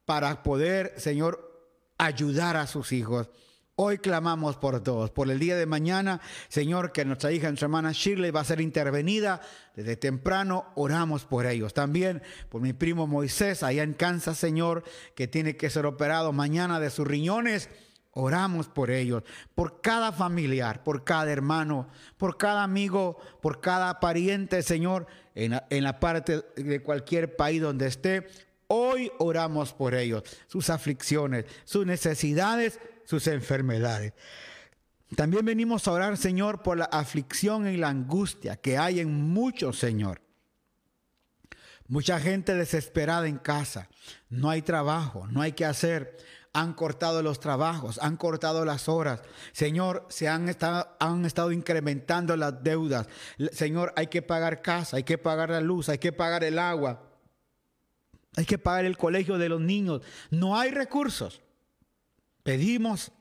para 0.03 0.43
poder, 0.43 0.93
Señor, 0.97 1.71
ayudar 1.97 2.57
a 2.57 2.67
sus 2.67 2.91
hijos. 2.91 3.29
Hoy 3.75 3.99
clamamos 3.99 4.57
por 4.57 4.83
todos. 4.83 5.09
Por 5.11 5.31
el 5.31 5.39
día 5.39 5.55
de 5.55 5.67
mañana, 5.67 6.19
Señor, 6.49 6.91
que 6.91 7.05
nuestra 7.05 7.31
hija, 7.31 7.47
nuestra 7.47 7.67
hermana 7.67 7.93
Shirley 7.93 8.31
va 8.31 8.41
a 8.41 8.43
ser 8.43 8.59
intervenida. 8.59 9.39
Desde 9.73 9.95
temprano 9.95 10.65
oramos 10.75 11.23
por 11.23 11.45
ellos. 11.45 11.73
También 11.73 12.21
por 12.49 12.61
mi 12.61 12.73
primo 12.73 13.07
Moisés, 13.07 13.63
allá 13.63 13.83
en 13.83 13.93
Kansas, 13.93 14.37
Señor, 14.37 14.83
que 15.15 15.29
tiene 15.29 15.55
que 15.55 15.69
ser 15.69 15.85
operado 15.85 16.33
mañana 16.33 16.81
de 16.81 16.89
sus 16.89 17.07
riñones. 17.07 17.69
Oramos 18.13 18.67
por 18.67 18.91
ellos, 18.91 19.23
por 19.55 19.81
cada 19.81 20.11
familiar, 20.11 20.83
por 20.83 21.03
cada 21.03 21.31
hermano, 21.31 21.87
por 22.17 22.37
cada 22.37 22.63
amigo, 22.63 23.17
por 23.41 23.61
cada 23.61 23.99
pariente, 23.99 24.61
Señor, 24.63 25.07
en 25.33 25.51
la, 25.51 25.67
en 25.69 25.83
la 25.83 25.99
parte 25.99 26.43
de 26.55 26.81
cualquier 26.81 27.35
país 27.35 27.61
donde 27.61 27.87
esté. 27.87 28.27
Hoy 28.67 29.11
oramos 29.19 29.73
por 29.73 29.95
ellos, 29.95 30.23
sus 30.47 30.69
aflicciones, 30.69 31.45
sus 31.65 31.85
necesidades 31.85 32.79
sus 33.11 33.27
enfermedades. 33.27 34.13
También 35.17 35.43
venimos 35.43 35.85
a 35.85 35.91
orar, 35.91 36.15
Señor, 36.15 36.63
por 36.63 36.77
la 36.77 36.85
aflicción 36.85 37.67
y 37.67 37.75
la 37.75 37.89
angustia 37.89 38.55
que 38.55 38.77
hay 38.77 39.01
en 39.01 39.11
muchos, 39.13 39.77
Señor. 39.77 40.21
Mucha 41.87 42.21
gente 42.21 42.55
desesperada 42.55 43.27
en 43.27 43.37
casa. 43.37 43.89
No 44.29 44.49
hay 44.49 44.61
trabajo, 44.61 45.27
no 45.27 45.41
hay 45.41 45.51
que 45.51 45.65
hacer. 45.65 46.17
Han 46.53 46.73
cortado 46.73 47.21
los 47.21 47.39
trabajos, 47.39 47.97
han 48.01 48.17
cortado 48.17 48.65
las 48.65 48.89
horas. 48.89 49.21
Señor, 49.53 50.05
se 50.09 50.27
han 50.27 50.49
estado, 50.49 50.95
han 50.99 51.25
estado 51.25 51.51
incrementando 51.51 52.35
las 52.35 52.61
deudas. 52.61 53.07
Señor, 53.53 53.93
hay 53.95 54.07
que 54.07 54.21
pagar 54.21 54.61
casa, 54.61 54.97
hay 54.97 55.03
que 55.03 55.17
pagar 55.17 55.49
la 55.49 55.61
luz, 55.61 55.87
hay 55.87 55.97
que 55.97 56.11
pagar 56.11 56.43
el 56.43 56.59
agua. 56.59 57.07
Hay 58.35 58.45
que 58.45 58.57
pagar 58.57 58.85
el 58.85 58.97
colegio 58.97 59.37
de 59.37 59.49
los 59.49 59.61
niños. 59.61 60.01
No 60.29 60.57
hay 60.57 60.71
recursos. 60.71 61.41
Pedimos 62.43 63.11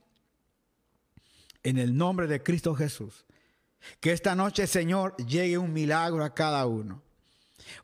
en 1.63 1.79
el 1.79 1.97
nombre 1.97 2.27
de 2.27 2.43
Cristo 2.43 2.75
Jesús 2.75 3.27
que 4.01 4.13
esta 4.13 4.35
noche, 4.35 4.67
Señor, 4.67 5.17
llegue 5.17 5.59
un 5.59 5.73
milagro 5.73 6.25
a 6.25 6.35
cada 6.35 6.67
uno. 6.67 7.03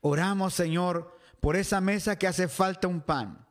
Oramos, 0.01 0.55
Señor, 0.55 1.19
por 1.41 1.57
esa 1.57 1.81
mesa 1.81 2.19
que 2.19 2.27
hace 2.27 2.49
falta 2.49 2.89
un 2.89 3.01
pan. 3.01 3.46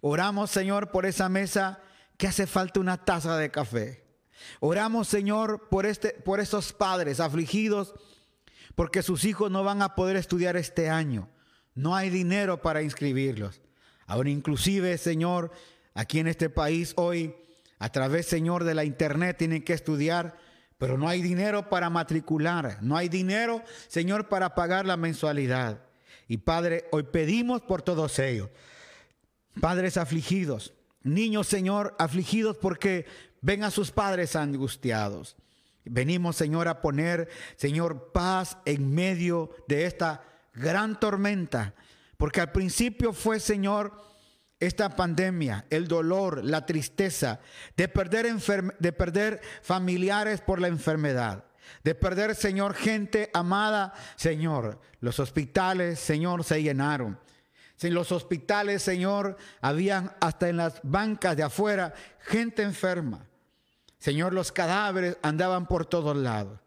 Oramos, 0.00 0.50
Señor, 0.50 0.90
por 0.90 1.06
esa 1.06 1.28
mesa 1.28 1.80
que 2.16 2.26
hace 2.26 2.46
falta 2.46 2.80
una 2.80 3.04
taza 3.04 3.36
de 3.36 3.50
café. 3.50 4.04
Oramos, 4.60 5.08
Señor, 5.08 5.68
por, 5.68 5.86
este, 5.86 6.10
por 6.10 6.40
esos 6.40 6.72
padres 6.72 7.20
afligidos 7.20 7.94
porque 8.74 9.02
sus 9.02 9.24
hijos 9.24 9.50
no 9.50 9.62
van 9.62 9.82
a 9.82 9.94
poder 9.94 10.16
estudiar 10.16 10.56
este 10.56 10.90
año. 10.90 11.28
No 11.74 11.94
hay 11.94 12.10
dinero 12.10 12.60
para 12.60 12.82
inscribirlos. 12.82 13.60
Ahora 14.06 14.30
inclusive, 14.30 14.98
Señor, 14.98 15.52
Aquí 15.94 16.18
en 16.18 16.26
este 16.26 16.50
país 16.50 16.92
hoy, 16.96 17.36
a 17.78 17.88
través, 17.90 18.26
Señor, 18.26 18.64
de 18.64 18.74
la 18.74 18.84
internet 18.84 19.38
tienen 19.38 19.62
que 19.62 19.72
estudiar, 19.72 20.36
pero 20.76 20.98
no 20.98 21.08
hay 21.08 21.22
dinero 21.22 21.68
para 21.68 21.88
matricular, 21.88 22.78
no 22.82 22.96
hay 22.96 23.08
dinero, 23.08 23.62
Señor, 23.86 24.28
para 24.28 24.56
pagar 24.56 24.86
la 24.86 24.96
mensualidad. 24.96 25.84
Y 26.26 26.38
Padre, 26.38 26.86
hoy 26.90 27.04
pedimos 27.04 27.62
por 27.62 27.82
todos 27.82 28.18
ellos. 28.18 28.50
Padres 29.60 29.96
afligidos, 29.96 30.74
niños, 31.02 31.46
Señor, 31.46 31.94
afligidos 31.98 32.56
porque 32.56 33.06
ven 33.40 33.62
a 33.62 33.70
sus 33.70 33.90
padres 33.90 34.36
angustiados. 34.36 35.36
Venimos, 35.84 36.36
Señor, 36.36 36.66
a 36.66 36.80
poner, 36.80 37.28
Señor, 37.56 38.10
paz 38.12 38.56
en 38.64 38.94
medio 38.94 39.50
de 39.68 39.84
esta 39.84 40.22
gran 40.54 40.98
tormenta. 40.98 41.74
Porque 42.16 42.40
al 42.40 42.52
principio 42.52 43.12
fue, 43.12 43.38
Señor, 43.38 43.92
esta 44.60 44.96
pandemia, 44.96 45.66
el 45.68 45.88
dolor, 45.88 46.42
la 46.42 46.64
tristeza, 46.64 47.40
de 47.76 47.88
perder, 47.88 48.26
de 48.78 48.92
perder 48.92 49.40
familiares 49.62 50.40
por 50.40 50.60
la 50.60 50.68
enfermedad, 50.68 51.44
de 51.82 51.94
perder, 51.94 52.34
Señor, 52.34 52.74
gente 52.74 53.30
amada, 53.34 53.92
Señor, 54.16 54.80
los 55.00 55.18
hospitales, 55.18 55.98
Señor, 55.98 56.44
se 56.44 56.62
llenaron. 56.62 57.18
En 57.80 57.92
los 57.92 58.12
hospitales, 58.12 58.82
Señor, 58.82 59.36
habían 59.60 60.12
hasta 60.20 60.48
en 60.48 60.56
las 60.56 60.80
bancas 60.82 61.36
de 61.36 61.42
afuera 61.42 61.92
gente 62.20 62.62
enferma. 62.62 63.26
Señor, 63.98 64.32
los 64.32 64.52
cadáveres 64.52 65.18
andaban 65.22 65.66
por 65.66 65.84
todos 65.84 66.16
lados. 66.16 66.60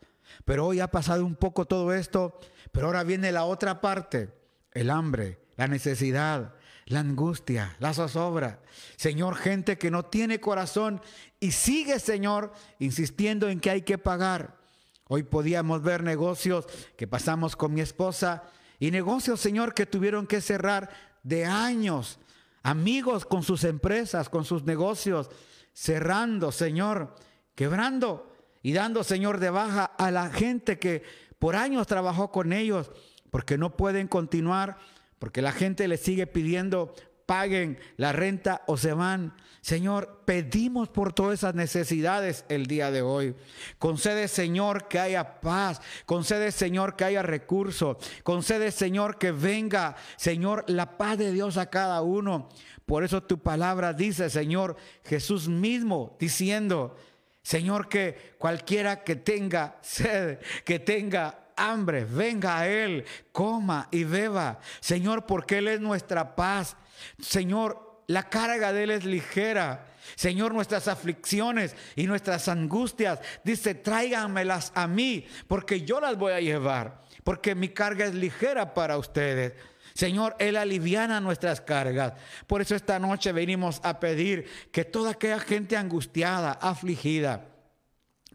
Pero 0.46 0.68
hoy 0.68 0.80
ha 0.80 0.92
pasado 0.92 1.26
un 1.26 1.36
poco 1.36 1.66
todo 1.66 1.94
esto, 1.94 2.40
pero 2.72 2.88
ahora 2.88 3.04
viene 3.04 3.32
la 3.32 3.46
otra 3.46 3.82
parte, 3.82 4.32
el 4.74 4.90
hambre, 4.90 5.40
la 5.56 5.68
necesidad, 5.68 6.54
la 6.86 7.00
angustia, 7.00 7.76
la 7.80 7.94
zozobra. 7.94 8.62
Señor, 8.96 9.36
gente 9.36 9.78
que 9.78 9.92
no 9.92 10.06
tiene 10.06 10.40
corazón 10.40 11.02
y 11.40 11.52
sigue, 11.52 12.00
Señor, 12.00 12.54
insistiendo 12.80 13.50
en 13.50 13.60
que 13.60 13.72
hay 13.72 13.82
que 13.82 13.98
pagar. 13.98 14.58
Hoy 15.06 15.24
podíamos 15.24 15.82
ver 15.82 16.04
negocios 16.04 16.66
que 16.96 17.08
pasamos 17.08 17.56
con 17.56 17.74
mi 17.74 17.82
esposa 17.82 18.44
y 18.80 18.92
negocios, 18.92 19.40
Señor, 19.40 19.74
que 19.74 19.86
tuvieron 19.86 20.28
que 20.28 20.42
cerrar 20.42 20.90
de 21.24 21.46
años. 21.46 22.20
Amigos 22.64 23.26
con 23.26 23.44
sus 23.44 23.64
empresas, 23.64 24.30
con 24.30 24.46
sus 24.46 24.64
negocios, 24.64 25.30
cerrando, 25.74 26.52
Señor, 26.52 27.16
quebrando 27.56 28.32
y 28.62 28.74
dando, 28.74 29.04
Señor, 29.04 29.40
de 29.40 29.50
baja 29.50 29.86
a 29.86 30.12
la 30.12 30.30
gente 30.30 30.80
que 30.80 31.04
por 31.40 31.56
años 31.56 31.88
trabajó 31.88 32.32
con 32.32 32.54
ellos 32.54 32.92
porque 33.30 33.58
no 33.58 33.76
pueden 33.78 34.08
continuar 34.08 34.78
porque 35.20 35.42
la 35.42 35.52
gente 35.52 35.88
le 35.88 35.98
sigue 35.98 36.28
pidiendo 36.28 36.94
paguen 37.28 37.78
la 37.98 38.12
renta 38.14 38.64
o 38.66 38.78
se 38.78 38.94
van. 38.94 39.36
Señor, 39.62 40.24
pedimos 40.26 40.88
por 40.88 41.14
todas 41.14 41.40
esas 41.40 41.54
necesidades 41.54 42.46
el 42.48 42.66
día 42.68 42.90
de 42.90 43.02
hoy. 43.04 43.36
Concede, 43.78 44.30
Señor, 44.30 44.88
que 44.88 44.98
haya 44.98 45.42
paz. 45.42 45.82
Concede, 46.06 46.52
Señor, 46.52 46.96
que 46.96 47.04
haya 47.04 47.22
recursos. 47.22 47.98
Concede, 48.24 48.72
Señor, 48.72 49.20
que 49.20 49.32
venga, 49.32 49.96
Señor, 50.16 50.64
la 50.68 50.98
paz 50.98 51.18
de 51.18 51.34
Dios 51.34 51.58
a 51.58 51.70
cada 51.70 52.02
uno. 52.02 52.50
Por 52.86 53.04
eso 53.04 53.22
tu 53.22 53.40
palabra 53.40 53.92
dice, 53.92 54.30
Señor, 54.30 54.78
Jesús 55.04 55.50
mismo 55.50 56.16
diciendo, 56.18 56.96
Señor, 57.44 57.90
que 57.90 58.36
cualquiera 58.38 59.04
que 59.04 59.18
tenga 59.18 59.78
sed, 59.82 60.40
que 60.64 60.80
tenga 60.80 61.48
hambre, 61.58 62.06
venga 62.06 62.60
a 62.60 62.70
Él, 62.70 63.04
coma 63.34 63.90
y 63.92 64.06
beba. 64.06 64.60
Señor, 64.80 65.26
porque 65.26 65.58
Él 65.58 65.68
es 65.68 65.82
nuestra 65.82 66.36
paz. 66.36 66.78
Señor, 67.20 68.04
la 68.08 68.30
carga 68.30 68.74
de 68.74 68.84
Él 68.84 68.92
es 68.92 69.06
ligera. 69.06 69.86
Señor, 70.16 70.54
nuestras 70.54 70.88
aflicciones 70.88 71.76
y 71.96 72.08
nuestras 72.08 72.48
angustias, 72.48 73.20
dice, 73.44 73.76
tráiganmelas 73.76 74.72
a 74.74 74.88
mí, 74.88 75.28
porque 75.48 75.82
yo 75.82 76.00
las 76.00 76.18
voy 76.18 76.32
a 76.32 76.40
llevar, 76.40 77.02
porque 77.24 77.56
mi 77.56 77.70
carga 77.70 78.06
es 78.06 78.16
ligera 78.16 78.74
para 78.74 78.98
ustedes. 78.98 79.54
Señor, 79.94 80.36
Él 80.40 80.56
aliviana 80.56 81.20
nuestras 81.20 81.60
cargas. 81.60 82.14
Por 82.46 82.62
eso 82.62 82.76
esta 82.76 83.00
noche 83.00 83.32
venimos 83.32 83.82
a 83.84 84.00
pedir 84.00 84.46
que 84.72 84.86
toda 84.86 85.12
aquella 85.12 85.40
gente 85.40 85.76
angustiada, 85.76 86.52
afligida, 86.52 87.57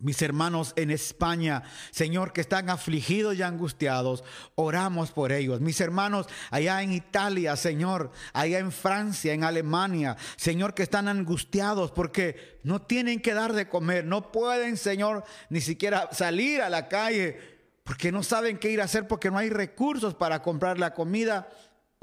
mis 0.03 0.21
hermanos 0.21 0.73
en 0.77 0.91
España, 0.91 1.63
Señor, 1.91 2.33
que 2.33 2.41
están 2.41 2.69
afligidos 2.69 3.37
y 3.37 3.43
angustiados, 3.43 4.25
oramos 4.55 5.13
por 5.13 5.33
ellos. 5.33 5.61
Mis 5.61 5.81
hermanos 5.81 6.27
allá 6.51 6.83
en 6.83 6.93
Italia, 6.93 7.57
Señor, 7.57 8.11
allá 8.33 8.59
en 8.59 8.73
Francia, 8.73 9.33
en 9.33 9.45
Alemania, 9.45 10.17
Señor, 10.37 10.75
que 10.75 10.83
están 10.83 11.09
angustiados 11.09 11.93
porque 11.93 12.59
no 12.65 12.83
tienen 12.83 13.21
que 13.21 13.33
dar 13.33 13.53
de 13.53 13.69
comer, 13.69 14.05
no 14.05 14.33
pueden, 14.33 14.77
Señor, 14.77 15.25
ni 15.49 15.61
siquiera 15.61 16.09
salir 16.13 16.61
a 16.61 16.69
la 16.69 16.89
calle 16.89 17.53
porque 17.85 18.13
no 18.13 18.23
saben 18.23 18.59
qué 18.59 18.71
ir 18.71 18.81
a 18.81 18.85
hacer 18.85 19.09
porque 19.09 19.31
no 19.31 19.39
hay 19.39 19.51
recursos 19.51 20.15
para 20.15 20.43
comprar 20.43 20.79
la 20.79 20.95
comida. 20.95 21.49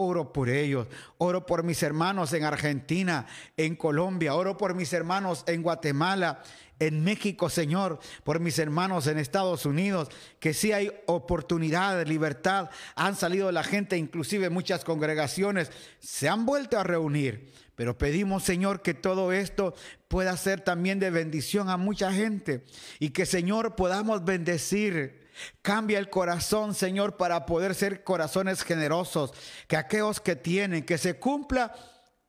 Oro 0.01 0.31
por 0.31 0.47
ellos, 0.47 0.87
oro 1.17 1.45
por 1.45 1.63
mis 1.63 1.83
hermanos 1.83 2.31
en 2.31 2.45
Argentina, 2.45 3.25
en 3.57 3.75
Colombia, 3.75 4.33
oro 4.33 4.55
por 4.55 4.73
mis 4.73 4.93
hermanos 4.93 5.43
en 5.45 5.61
Guatemala, 5.61 6.41
en 6.79 7.03
México, 7.03 7.49
Señor, 7.49 7.99
por 8.23 8.39
mis 8.39 8.57
hermanos 8.59 9.07
en 9.07 9.17
Estados 9.17 9.65
Unidos, 9.65 10.09
que 10.39 10.53
sí 10.53 10.71
hay 10.71 10.91
oportunidad, 11.05 12.05
libertad. 12.05 12.69
Han 12.95 13.15
salido 13.15 13.51
la 13.51 13.63
gente, 13.63 13.97
inclusive 13.97 14.49
muchas 14.49 14.83
congregaciones 14.83 15.71
se 15.99 16.29
han 16.29 16.45
vuelto 16.45 16.79
a 16.79 16.83
reunir. 16.83 17.51
Pero 17.75 17.97
pedimos, 17.97 18.43
Señor, 18.43 18.81
que 18.81 18.93
todo 18.93 19.31
esto 19.31 19.73
pueda 20.09 20.35
ser 20.35 20.61
también 20.61 20.99
de 20.99 21.11
bendición 21.11 21.69
a 21.69 21.77
mucha 21.77 22.11
gente 22.11 22.65
y 22.99 23.11
que, 23.11 23.25
Señor, 23.25 23.75
podamos 23.75 24.25
bendecir. 24.25 25.29
Cambia 25.61 25.99
el 25.99 26.09
corazón, 26.09 26.75
Señor, 26.75 27.15
para 27.15 27.45
poder 27.45 27.73
ser 27.73 28.03
corazones 28.03 28.63
generosos, 28.63 29.31
que 29.69 29.77
aquellos 29.77 30.19
que 30.19 30.35
tienen, 30.35 30.83
que 30.83 30.97
se 30.97 31.17
cumpla 31.17 31.73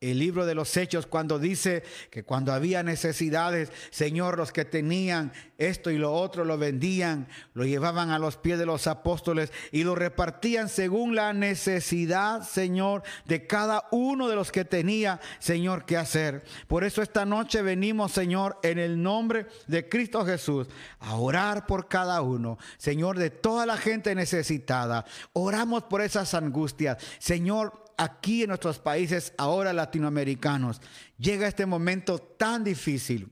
el 0.01 0.17
libro 0.17 0.47
de 0.47 0.55
los 0.55 0.75
hechos 0.77 1.05
cuando 1.05 1.37
dice 1.37 1.83
que 2.09 2.23
cuando 2.23 2.51
había 2.51 2.81
necesidades, 2.81 3.71
Señor, 3.91 4.35
los 4.35 4.51
que 4.51 4.65
tenían 4.65 5.31
esto 5.59 5.91
y 5.91 5.99
lo 5.99 6.11
otro 6.11 6.43
lo 6.43 6.57
vendían, 6.57 7.27
lo 7.53 7.65
llevaban 7.65 8.09
a 8.09 8.17
los 8.17 8.35
pies 8.35 8.57
de 8.57 8.65
los 8.65 8.87
apóstoles 8.87 9.53
y 9.71 9.83
lo 9.83 9.93
repartían 9.93 10.69
según 10.69 11.15
la 11.15 11.33
necesidad, 11.33 12.41
Señor, 12.41 13.03
de 13.25 13.45
cada 13.45 13.87
uno 13.91 14.27
de 14.27 14.35
los 14.35 14.51
que 14.51 14.65
tenía, 14.65 15.19
Señor, 15.37 15.85
que 15.85 15.97
hacer. 15.97 16.43
Por 16.67 16.83
eso 16.83 17.03
esta 17.03 17.23
noche 17.23 17.61
venimos, 17.61 18.11
Señor, 18.11 18.57
en 18.63 18.79
el 18.79 19.01
nombre 19.03 19.45
de 19.67 19.87
Cristo 19.87 20.25
Jesús, 20.25 20.67
a 20.99 21.15
orar 21.15 21.67
por 21.67 21.87
cada 21.87 22.23
uno, 22.23 22.57
Señor, 22.79 23.19
de 23.19 23.29
toda 23.29 23.67
la 23.67 23.77
gente 23.77 24.15
necesitada. 24.15 25.05
Oramos 25.33 25.83
por 25.83 26.01
esas 26.01 26.33
angustias. 26.33 26.97
Señor, 27.19 27.90
aquí 28.01 28.43
en 28.43 28.49
nuestros 28.49 28.79
países 28.79 29.33
ahora 29.37 29.73
latinoamericanos. 29.73 30.81
Llega 31.19 31.47
este 31.47 31.67
momento 31.67 32.17
tan 32.17 32.63
difícil. 32.63 33.31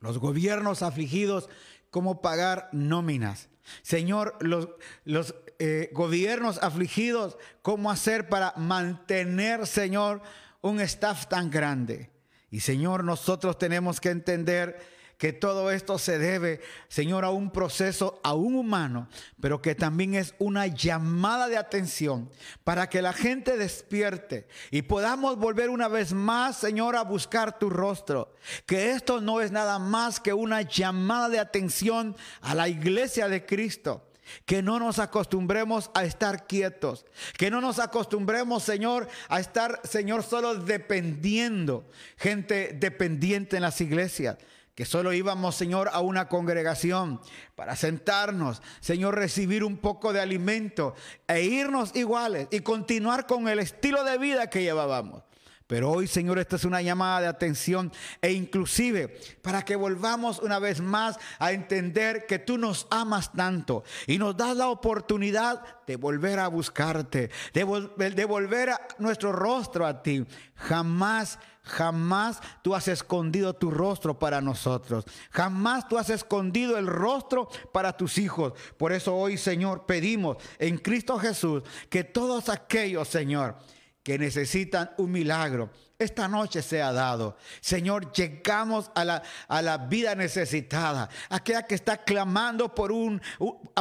Los 0.00 0.18
gobiernos 0.18 0.82
afligidos, 0.82 1.48
¿cómo 1.90 2.20
pagar 2.20 2.68
nóminas? 2.72 3.48
Señor, 3.82 4.36
los, 4.40 4.68
los 5.04 5.34
eh, 5.58 5.90
gobiernos 5.92 6.58
afligidos, 6.62 7.38
¿cómo 7.62 7.90
hacer 7.90 8.28
para 8.28 8.52
mantener, 8.56 9.66
Señor, 9.66 10.22
un 10.60 10.80
staff 10.80 11.26
tan 11.28 11.50
grande? 11.50 12.10
Y 12.50 12.60
Señor, 12.60 13.04
nosotros 13.04 13.58
tenemos 13.58 14.00
que 14.00 14.10
entender 14.10 14.95
que 15.18 15.32
todo 15.32 15.70
esto 15.70 15.98
se 15.98 16.18
debe, 16.18 16.60
Señor, 16.88 17.24
a 17.24 17.30
un 17.30 17.50
proceso 17.50 18.20
aún 18.22 18.54
humano, 18.54 19.08
pero 19.40 19.62
que 19.62 19.74
también 19.74 20.14
es 20.14 20.34
una 20.38 20.66
llamada 20.66 21.48
de 21.48 21.56
atención 21.56 22.30
para 22.64 22.88
que 22.88 23.00
la 23.00 23.14
gente 23.14 23.56
despierte 23.56 24.46
y 24.70 24.82
podamos 24.82 25.38
volver 25.38 25.70
una 25.70 25.88
vez 25.88 26.12
más, 26.12 26.58
Señor, 26.58 26.96
a 26.96 27.02
buscar 27.02 27.58
tu 27.58 27.70
rostro. 27.70 28.34
Que 28.66 28.90
esto 28.90 29.20
no 29.20 29.40
es 29.40 29.52
nada 29.52 29.78
más 29.78 30.20
que 30.20 30.34
una 30.34 30.62
llamada 30.62 31.28
de 31.28 31.38
atención 31.38 32.16
a 32.42 32.54
la 32.54 32.68
iglesia 32.68 33.28
de 33.28 33.46
Cristo. 33.46 34.02
Que 34.44 34.60
no 34.60 34.80
nos 34.80 34.98
acostumbremos 34.98 35.90
a 35.94 36.04
estar 36.04 36.48
quietos. 36.48 37.06
Que 37.38 37.48
no 37.48 37.60
nos 37.60 37.78
acostumbremos, 37.78 38.64
Señor, 38.64 39.08
a 39.28 39.38
estar, 39.38 39.80
Señor, 39.84 40.24
solo 40.24 40.56
dependiendo. 40.56 41.88
Gente 42.16 42.76
dependiente 42.78 43.56
en 43.56 43.62
las 43.62 43.80
iglesias 43.80 44.36
que 44.76 44.84
solo 44.84 45.14
íbamos, 45.14 45.56
Señor, 45.56 45.88
a 45.90 46.00
una 46.00 46.28
congregación 46.28 47.18
para 47.54 47.74
sentarnos, 47.76 48.60
Señor, 48.80 49.14
recibir 49.14 49.64
un 49.64 49.78
poco 49.78 50.12
de 50.12 50.20
alimento 50.20 50.94
e 51.26 51.42
irnos 51.42 51.96
iguales 51.96 52.46
y 52.50 52.60
continuar 52.60 53.26
con 53.26 53.48
el 53.48 53.58
estilo 53.58 54.04
de 54.04 54.18
vida 54.18 54.50
que 54.50 54.62
llevábamos. 54.62 55.22
Pero 55.66 55.90
hoy, 55.90 56.06
Señor, 56.06 56.38
esta 56.38 56.56
es 56.56 56.64
una 56.64 56.82
llamada 56.82 57.22
de 57.22 57.26
atención 57.26 57.90
e 58.20 58.32
inclusive 58.32 59.18
para 59.42 59.64
que 59.64 59.76
volvamos 59.76 60.38
una 60.40 60.58
vez 60.58 60.80
más 60.80 61.18
a 61.38 61.52
entender 61.52 62.26
que 62.26 62.38
tú 62.38 62.58
nos 62.58 62.86
amas 62.90 63.32
tanto 63.32 63.82
y 64.06 64.18
nos 64.18 64.36
das 64.36 64.56
la 64.56 64.68
oportunidad 64.68 65.62
de 65.86 65.96
volver 65.96 66.38
a 66.38 66.48
buscarte, 66.48 67.30
de, 67.52 68.10
de 68.14 68.24
volver 68.26 68.70
a 68.70 68.80
nuestro 68.98 69.32
rostro 69.32 69.86
a 69.86 70.02
ti. 70.02 70.24
Jamás 70.54 71.38
Jamás 71.66 72.40
tú 72.62 72.76
has 72.76 72.86
escondido 72.86 73.52
tu 73.54 73.72
rostro 73.72 74.16
para 74.16 74.40
nosotros. 74.40 75.04
Jamás 75.30 75.88
tú 75.88 75.98
has 75.98 76.10
escondido 76.10 76.78
el 76.78 76.86
rostro 76.86 77.48
para 77.72 77.96
tus 77.96 78.18
hijos. 78.18 78.52
Por 78.76 78.92
eso 78.92 79.16
hoy, 79.16 79.36
Señor, 79.36 79.84
pedimos 79.84 80.36
en 80.60 80.78
Cristo 80.78 81.18
Jesús 81.18 81.64
que 81.90 82.04
todos 82.04 82.48
aquellos, 82.48 83.08
Señor, 83.08 83.56
que 84.04 84.16
necesitan 84.16 84.92
un 84.98 85.10
milagro, 85.10 85.70
esta 85.98 86.28
noche 86.28 86.62
sea 86.62 86.92
dado. 86.92 87.36
Señor, 87.60 88.12
llegamos 88.12 88.92
a 88.94 89.04
la, 89.04 89.22
a 89.48 89.60
la 89.60 89.78
vida 89.78 90.14
necesitada, 90.14 91.08
aquella 91.28 91.64
que 91.64 91.74
está 91.74 92.04
clamando 92.04 92.72
por 92.72 92.92
un, 92.92 93.20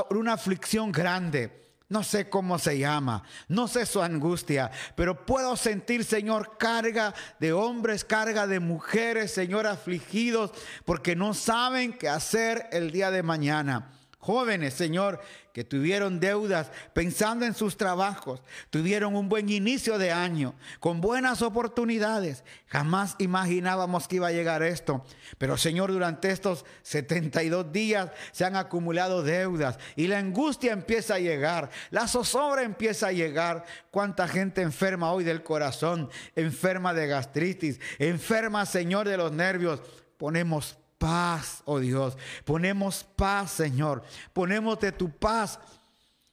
una 0.10 0.34
aflicción 0.34 0.92
grande. 0.92 1.65
No 1.88 2.02
sé 2.02 2.30
cómo 2.30 2.58
se 2.58 2.80
llama, 2.80 3.24
no 3.48 3.68
sé 3.68 3.86
su 3.86 4.02
angustia, 4.02 4.72
pero 4.96 5.26
puedo 5.26 5.56
sentir, 5.56 6.04
Señor, 6.04 6.58
carga 6.58 7.14
de 7.40 7.54
hombres, 7.54 8.04
carga 8.04 8.48
de 8.48 8.60
mujeres, 8.60 9.32
Señor, 9.32 9.68
afligidos, 9.68 10.52
porque 10.84 11.16
no 11.16 11.36
saben 11.36 11.94
qué 11.94 12.10
hacer 12.10 12.68
el 12.72 12.92
día 12.92 13.12
de 13.12 13.22
mañana. 13.22 13.95
Jóvenes, 14.26 14.74
Señor, 14.74 15.22
que 15.54 15.64
tuvieron 15.64 16.20
deudas 16.20 16.72
pensando 16.94 17.46
en 17.46 17.54
sus 17.54 17.78
trabajos, 17.78 18.42
tuvieron 18.72 19.16
un 19.16 19.30
buen 19.30 19.50
inicio 19.50 20.00
de 20.00 20.12
año, 20.12 20.56
con 20.80 21.00
buenas 21.00 21.44
oportunidades. 21.44 22.44
Jamás 22.66 23.16
imaginábamos 23.20 24.08
que 24.08 24.16
iba 24.16 24.30
a 24.30 24.32
llegar 24.32 24.64
esto. 24.64 25.06
Pero 25.38 25.58
Señor, 25.58 25.92
durante 25.92 26.32
estos 26.32 26.66
72 26.82 27.72
días 27.72 28.10
se 28.32 28.46
han 28.46 28.56
acumulado 28.56 29.22
deudas 29.22 29.78
y 29.96 30.08
la 30.08 30.18
angustia 30.18 30.74
empieza 30.74 31.14
a 31.14 31.20
llegar, 31.20 31.70
la 31.92 32.08
zozobra 32.08 32.64
empieza 32.64 33.10
a 33.10 33.12
llegar. 33.12 33.64
¿Cuánta 33.92 34.28
gente 34.28 34.64
enferma 34.64 35.12
hoy 35.12 35.24
del 35.24 35.44
corazón, 35.44 36.10
enferma 36.36 36.96
de 36.96 37.06
gastritis, 37.06 37.80
enferma, 38.00 38.66
Señor, 38.66 39.08
de 39.08 39.18
los 39.18 39.32
nervios? 39.34 39.84
Ponemos 40.18 40.80
paz, 40.98 41.62
oh 41.66 41.80
Dios. 41.80 42.18
Ponemos 42.44 43.04
paz, 43.16 43.52
Señor. 43.52 44.04
Ponemos 44.34 44.80
de 44.80 44.92
tu 44.92 45.10
paz, 45.10 45.60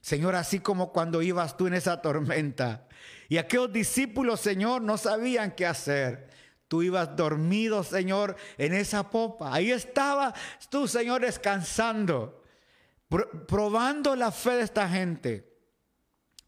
Señor, 0.01 0.35
así 0.35 0.59
como 0.59 0.91
cuando 0.91 1.21
ibas 1.21 1.55
tú 1.55 1.67
en 1.67 1.73
esa 1.73 2.01
tormenta. 2.01 2.87
Y 3.29 3.37
aquellos 3.37 3.71
discípulos, 3.71 4.39
Señor, 4.41 4.81
no 4.81 4.97
sabían 4.97 5.51
qué 5.51 5.65
hacer. 5.65 6.29
Tú 6.67 6.81
ibas 6.81 7.15
dormido, 7.15 7.83
Señor, 7.83 8.35
en 8.57 8.73
esa 8.73 9.09
popa. 9.09 9.53
Ahí 9.53 9.71
estaba 9.71 10.33
tú, 10.69 10.87
Señor, 10.87 11.21
descansando, 11.21 12.43
probando 13.47 14.15
la 14.15 14.31
fe 14.31 14.51
de 14.51 14.61
esta 14.63 14.89
gente. 14.89 15.53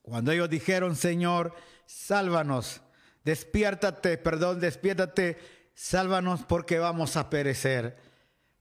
Cuando 0.02 0.32
ellos 0.32 0.50
dijeron, 0.50 0.96
Señor, 0.96 1.54
sálvanos, 1.86 2.82
despiértate, 3.24 4.18
perdón, 4.18 4.60
despiértate, 4.60 5.38
sálvanos 5.74 6.44
porque 6.46 6.80
vamos 6.80 7.18
a 7.18 7.30
perecer. 7.30 7.98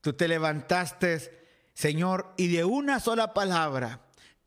Tú 0.05 0.12
te 0.12 0.29
levantaste, 0.29 1.47
Señor, 1.73 2.35
y 2.37 2.49
de 2.49 2.62
una 2.62 3.01
sola 3.01 3.33
palabra, 3.33 4.01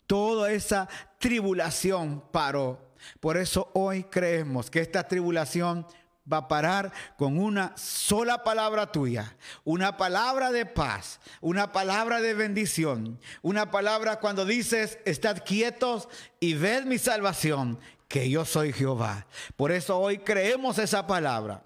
toda 0.05 0.51
esa 0.51 0.87
tribulación 1.17 2.23
paró. 2.31 2.93
Por 3.19 3.37
eso 3.37 3.71
hoy 3.73 4.03
creemos 4.03 4.69
que 4.69 4.81
esta 4.81 5.07
tribulación 5.07 5.87
va 6.31 6.37
a 6.37 6.47
parar 6.47 6.93
con 7.17 7.39
una 7.39 7.75
sola 7.75 8.43
palabra 8.43 8.91
tuya, 8.91 9.35
una 9.63 9.97
palabra 9.97 10.51
de 10.51 10.67
paz, 10.67 11.19
una 11.41 11.71
palabra 11.71 12.21
de 12.21 12.35
bendición, 12.35 13.19
una 13.41 13.71
palabra 13.71 14.19
cuando 14.19 14.45
dices, 14.45 14.99
estad 15.05 15.39
quietos 15.43 16.07
y 16.39 16.53
ved 16.53 16.83
mi 16.83 16.99
salvación, 16.99 17.79
que 18.07 18.29
yo 18.29 18.45
soy 18.45 18.73
Jehová. 18.73 19.25
Por 19.55 19.71
eso 19.71 19.97
hoy 19.97 20.19
creemos 20.19 20.77
esa 20.77 21.07
palabra. 21.07 21.63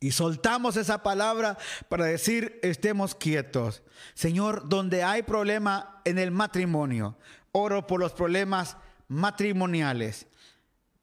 Y 0.00 0.12
soltamos 0.12 0.76
esa 0.76 1.02
palabra 1.02 1.58
para 1.88 2.04
decir, 2.04 2.58
estemos 2.62 3.14
quietos. 3.14 3.82
Señor, 4.14 4.68
donde 4.68 5.02
hay 5.02 5.22
problema 5.22 6.00
en 6.04 6.18
el 6.18 6.30
matrimonio, 6.30 7.16
oro 7.52 7.86
por 7.86 8.00
los 8.00 8.12
problemas 8.12 8.76
matrimoniales. 9.08 10.26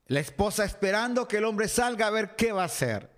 La 0.08 0.20
esposa 0.20 0.64
esperando 0.64 1.28
que 1.28 1.38
el 1.38 1.46
hombre 1.46 1.68
salga 1.68 2.08
a 2.08 2.12
ver 2.12 2.36
qué 2.36 2.52
va 2.52 2.64
a 2.64 2.66
hacer. 2.66 3.12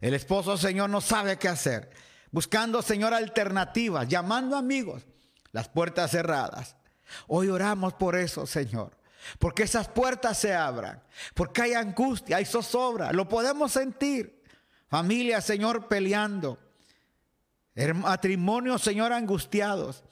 El 0.00 0.14
esposo, 0.14 0.56
Señor, 0.56 0.90
no 0.90 1.00
sabe 1.00 1.38
qué 1.38 1.48
hacer. 1.48 1.90
buscando, 2.30 2.82
Señor, 2.82 3.14
alternativas, 3.14 4.08
llamando 4.08 4.56
amigos, 4.56 5.06
las 5.52 5.68
puertas 5.68 6.10
cerradas. 6.10 6.76
Hoy 7.26 7.48
oramos 7.48 7.94
por 7.94 8.14
eso, 8.14 8.46
Señor. 8.46 8.96
Porque 9.38 9.62
esas 9.62 9.88
puertas 9.88 10.38
se 10.38 10.54
abran. 10.54 11.02
Porque 11.34 11.62
hay 11.62 11.72
angustia, 11.72 12.36
hay 12.36 12.44
zozobra. 12.44 13.12
Lo 13.12 13.28
podemos 13.28 13.72
sentir. 13.72 14.35
Familia, 14.88 15.40
Señor, 15.40 15.88
peleando. 15.88 16.58
Matrimonios, 17.94 18.82
Señor, 18.82 19.12
angustiados. 19.12 20.04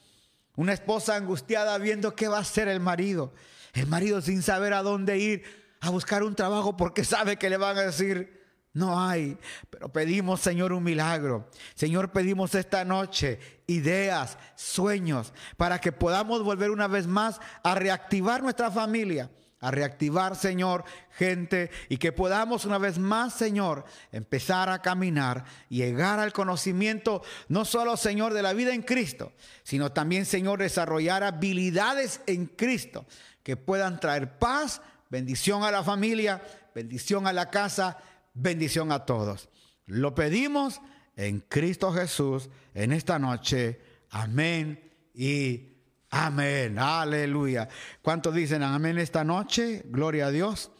Una 0.56 0.72
esposa 0.72 1.16
angustiada 1.16 1.78
viendo 1.78 2.14
qué 2.14 2.28
va 2.28 2.38
a 2.38 2.42
hacer 2.42 2.68
el 2.68 2.80
marido. 2.80 3.32
El 3.72 3.86
marido 3.86 4.20
sin 4.20 4.42
saber 4.42 4.72
a 4.74 4.82
dónde 4.82 5.18
ir 5.18 5.42
a 5.80 5.90
buscar 5.90 6.22
un 6.22 6.34
trabajo 6.34 6.76
porque 6.76 7.04
sabe 7.04 7.36
que 7.36 7.50
le 7.50 7.56
van 7.56 7.76
a 7.76 7.82
decir, 7.82 8.42
no 8.72 9.00
hay. 9.00 9.38
Pero 9.70 9.92
pedimos, 9.92 10.40
Señor, 10.40 10.72
un 10.72 10.84
milagro. 10.84 11.48
Señor, 11.74 12.12
pedimos 12.12 12.54
esta 12.54 12.84
noche 12.84 13.38
ideas, 13.66 14.38
sueños, 14.56 15.32
para 15.56 15.80
que 15.80 15.92
podamos 15.92 16.42
volver 16.42 16.70
una 16.70 16.88
vez 16.88 17.06
más 17.06 17.40
a 17.62 17.74
reactivar 17.74 18.42
nuestra 18.42 18.70
familia 18.70 19.30
a 19.64 19.70
reactivar, 19.70 20.36
Señor, 20.36 20.84
gente 21.16 21.70
y 21.88 21.96
que 21.96 22.12
podamos 22.12 22.66
una 22.66 22.76
vez 22.76 22.98
más, 22.98 23.32
Señor, 23.32 23.86
empezar 24.12 24.68
a 24.68 24.82
caminar, 24.82 25.46
llegar 25.70 26.18
al 26.18 26.34
conocimiento, 26.34 27.22
no 27.48 27.64
solo, 27.64 27.96
Señor, 27.96 28.34
de 28.34 28.42
la 28.42 28.52
vida 28.52 28.74
en 28.74 28.82
Cristo, 28.82 29.32
sino 29.62 29.90
también, 29.90 30.26
Señor, 30.26 30.58
desarrollar 30.58 31.22
habilidades 31.24 32.20
en 32.26 32.44
Cristo 32.44 33.06
que 33.42 33.56
puedan 33.56 34.00
traer 34.00 34.38
paz, 34.38 34.82
bendición 35.08 35.62
a 35.62 35.70
la 35.70 35.82
familia, 35.82 36.42
bendición 36.74 37.26
a 37.26 37.32
la 37.32 37.48
casa, 37.48 37.96
bendición 38.34 38.92
a 38.92 39.06
todos. 39.06 39.48
Lo 39.86 40.14
pedimos 40.14 40.82
en 41.16 41.40
Cristo 41.40 41.90
Jesús 41.90 42.50
en 42.74 42.92
esta 42.92 43.18
noche. 43.18 43.80
Amén 44.10 44.92
y 45.14 45.73
Amén, 46.16 46.78
aleluya. 46.78 47.68
¿Cuántos 48.00 48.36
dicen 48.36 48.62
amén 48.62 48.98
esta 48.98 49.24
noche? 49.24 49.82
Gloria 49.86 50.26
a 50.26 50.30
Dios. 50.30 50.70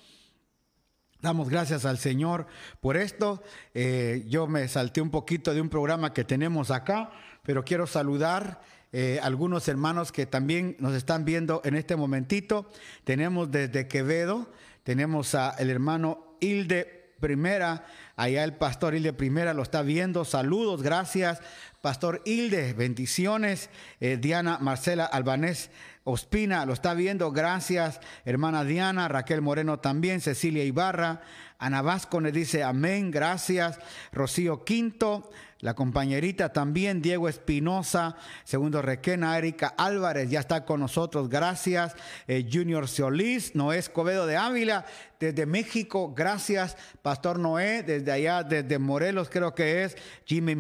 Damos 1.21 1.49
gracias 1.49 1.85
al 1.85 1.99
Señor 1.99 2.47
por 2.81 2.97
esto. 2.97 3.43
Eh, 3.75 4.25
yo 4.29 4.47
me 4.47 4.69
salté 4.69 5.01
un 5.01 5.11
poquito 5.11 5.53
de 5.53 5.61
un 5.61 5.71
programa 5.71 6.13
que 6.13 6.23
tenemos 6.23 6.71
acá, 6.71 7.11
pero 7.43 7.65
quiero 7.65 7.89
saludar 7.89 8.63
eh, 8.93 9.19
algunos 9.25 9.67
hermanos 9.67 10.13
que 10.13 10.25
también 10.25 10.77
nos 10.79 10.95
están 10.95 11.25
viendo 11.25 11.63
en 11.65 11.75
este 11.75 11.97
momentito. 11.97 12.71
Tenemos 13.03 13.51
desde 13.51 13.89
Quevedo, 13.89 14.53
tenemos 14.85 15.35
a 15.35 15.51
el 15.59 15.69
hermano 15.69 16.37
Hilde 16.39 17.04
Primera, 17.25 17.87
allá 18.17 18.45
el 18.45 18.53
pastor 18.53 18.95
Hilde 18.95 19.15
Primera 19.15 19.55
lo 19.55 19.63
está 19.63 19.81
viendo. 19.81 20.27
Saludos, 20.27 20.83
gracias 20.83 21.41
Pastor 21.85 22.23
Hilde, 22.25 22.73
bendiciones. 22.73 23.69
Eh, 24.01 24.17
Diana 24.19 24.57
Marcela 24.59 25.05
Albanés 25.05 25.69
Ospina 26.05 26.65
lo 26.65 26.73
está 26.73 26.95
viendo. 26.95 27.31
Gracias, 27.31 28.01
hermana 28.25 28.65
Diana. 28.65 29.07
Raquel 29.07 29.43
Moreno 29.43 29.81
también. 29.81 30.23
Cecilia 30.23 30.65
Ibarra. 30.65 31.21
Ana 31.59 31.83
Vasco 31.83 32.23
le 32.23 32.33
dice 32.33 32.63
amén. 32.63 33.11
Gracias. 33.11 33.79
Rocío 34.13 34.65
Quinto. 34.65 35.31
La 35.65 35.73
compañerita 35.73 36.53
también, 36.53 37.01
Diego 37.01 37.27
Espinosa, 37.27 38.17
segundo 38.45 38.83
Requena, 38.83 39.39
Erika 39.39 39.69
Álvarez, 39.79 40.29
ya 40.29 40.41
está 40.41 40.67
con 40.67 40.79
nosotros, 40.79 41.31
gracias. 41.31 41.97
Eh, 42.29 42.47
Junior 42.53 42.87
Solís, 42.87 43.55
Noé 43.55 43.79
Escobedo 43.79 44.27
de 44.27 44.37
Ávila, 44.37 44.85
desde 45.19 45.47
México, 45.47 46.13
gracias. 46.15 46.77
Pastor 47.01 47.39
Noé, 47.39 47.83
desde 47.83 48.13
allá, 48.13 48.43
desde 48.43 48.79
Morelos 48.79 49.31
creo 49.31 49.55
que 49.55 49.85
es. 49.85 49.97
Jimmy, 50.27 50.55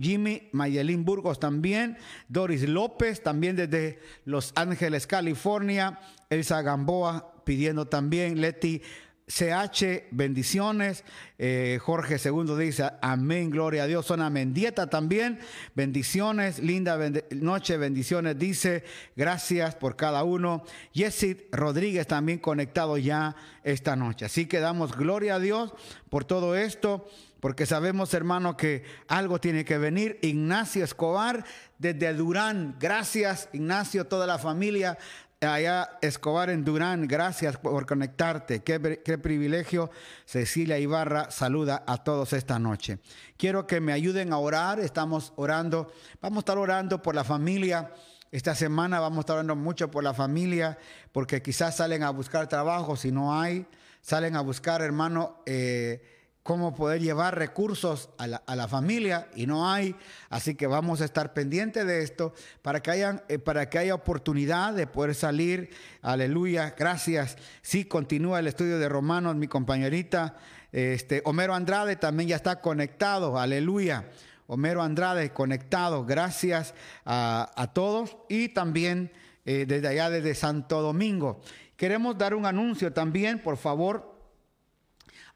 Jimmy 0.00 0.50
Mayelín 0.52 1.04
Burgos 1.04 1.40
también. 1.40 1.98
Doris 2.28 2.62
López, 2.68 3.24
también 3.24 3.56
desde 3.56 3.98
Los 4.24 4.52
Ángeles, 4.54 5.08
California. 5.08 5.98
Elsa 6.30 6.62
Gamboa 6.62 7.42
pidiendo 7.42 7.86
también. 7.88 8.40
Leti 8.40 8.82
CH, 9.26 10.08
bendiciones. 10.10 11.02
Eh, 11.38 11.78
Jorge 11.80 12.16
II 12.22 12.56
dice, 12.58 12.90
amén, 13.00 13.50
gloria 13.50 13.84
a 13.84 13.86
Dios. 13.86 14.06
Zona 14.06 14.28
Mendieta 14.28 14.88
también, 14.88 15.38
bendiciones. 15.74 16.58
Linda 16.58 16.98
noche, 17.30 17.76
bendiciones. 17.78 18.38
Dice, 18.38 18.84
gracias 19.16 19.76
por 19.76 19.96
cada 19.96 20.24
uno. 20.24 20.64
Yesid 20.92 21.38
Rodríguez 21.52 22.06
también 22.06 22.38
conectado 22.38 22.98
ya 22.98 23.34
esta 23.62 23.96
noche. 23.96 24.26
Así 24.26 24.46
que 24.46 24.60
damos 24.60 24.94
gloria 24.96 25.36
a 25.36 25.40
Dios 25.40 25.72
por 26.10 26.24
todo 26.24 26.54
esto, 26.54 27.08
porque 27.40 27.66
sabemos, 27.66 28.12
hermano, 28.14 28.56
que 28.56 28.84
algo 29.08 29.40
tiene 29.40 29.64
que 29.64 29.78
venir. 29.78 30.18
Ignacio 30.22 30.84
Escobar 30.84 31.44
desde 31.78 32.14
Durán. 32.14 32.76
Gracias, 32.78 33.48
Ignacio, 33.52 34.06
toda 34.06 34.26
la 34.26 34.38
familia 34.38 34.98
allá 35.46 35.98
Escobar 36.00 36.50
en 36.50 36.64
Durán, 36.64 37.08
gracias 37.08 37.56
por 37.56 37.86
conectarte. 37.86 38.62
Qué, 38.62 38.78
privilegio. 39.18 39.90
Cecilia 40.24 40.78
Ibarra 40.78 41.30
saluda 41.30 41.82
a 41.86 42.04
todos 42.04 42.32
esta 42.32 42.58
noche. 42.58 42.98
Quiero 43.36 43.66
que 43.66 43.80
me 43.80 43.92
ayuden 43.92 44.32
a 44.32 44.38
orar. 44.38 44.80
Estamos 44.80 45.32
orando. 45.36 45.92
Vamos 46.20 46.38
a 46.38 46.40
estar 46.40 46.58
orando 46.58 47.02
por 47.02 47.14
la 47.14 47.24
familia. 47.24 47.92
Esta 48.30 48.54
semana 48.54 49.00
vamos 49.00 49.18
a 49.18 49.20
estar 49.20 49.36
orando 49.36 49.56
mucho 49.56 49.90
por 49.90 50.02
la 50.04 50.14
familia, 50.14 50.78
porque 51.12 51.42
quizás 51.42 51.76
salen 51.76 52.02
a 52.02 52.10
buscar 52.10 52.48
trabajo 52.48 52.96
si 52.96 53.12
no 53.12 53.40
hay. 53.40 53.66
Salen 54.00 54.36
a 54.36 54.40
buscar, 54.40 54.82
hermano, 54.82 55.42
eh, 55.46 56.13
cómo 56.44 56.74
poder 56.74 57.00
llevar 57.00 57.38
recursos 57.38 58.10
a 58.18 58.26
la, 58.26 58.68
familia 58.68 59.28
y 59.34 59.46
no 59.46 59.68
hay. 59.68 59.96
Así 60.28 60.54
que 60.54 60.66
vamos 60.66 61.00
a 61.00 61.06
estar 61.06 61.32
pendientes 61.32 61.86
de 61.86 62.02
esto 62.02 62.34
para 62.60 62.80
que, 62.80 62.90
hayan, 62.90 63.22
eh, 63.28 63.38
para 63.38 63.70
que 63.70 63.78
haya 63.78 63.94
oportunidad 63.94 64.74
de 64.74 64.86
poder 64.86 65.14
salir. 65.14 65.70
Aleluya, 66.02 66.74
gracias. 66.78 67.38
Sí, 67.62 67.86
continúa 67.86 68.40
el 68.40 68.46
estudio 68.46 68.78
de 68.78 68.90
Romanos, 68.90 69.36
mi 69.36 69.48
compañerita. 69.48 70.36
Este, 70.70 71.22
Homero 71.24 71.54
Andrade 71.54 71.96
también 71.96 72.28
ya 72.28 72.36
está 72.36 72.60
conectado. 72.60 73.38
Aleluya. 73.38 74.04
Homero 74.46 74.82
Andrade 74.82 75.30
conectado. 75.30 76.04
Gracias 76.04 76.74
a, 77.06 77.70
todos 77.72 78.18
y 78.28 78.50
también 78.50 79.10
eh, 79.46 79.64
desde 79.66 79.88
allá, 79.88 80.10
desde 80.10 80.34
Santo 80.34 80.82
Domingo. 80.82 81.40
Queremos 81.78 82.18
dar 82.18 82.34
un 82.34 82.44
anuncio 82.44 82.92
también, 82.92 83.38
por 83.38 83.56
favor 83.56 84.13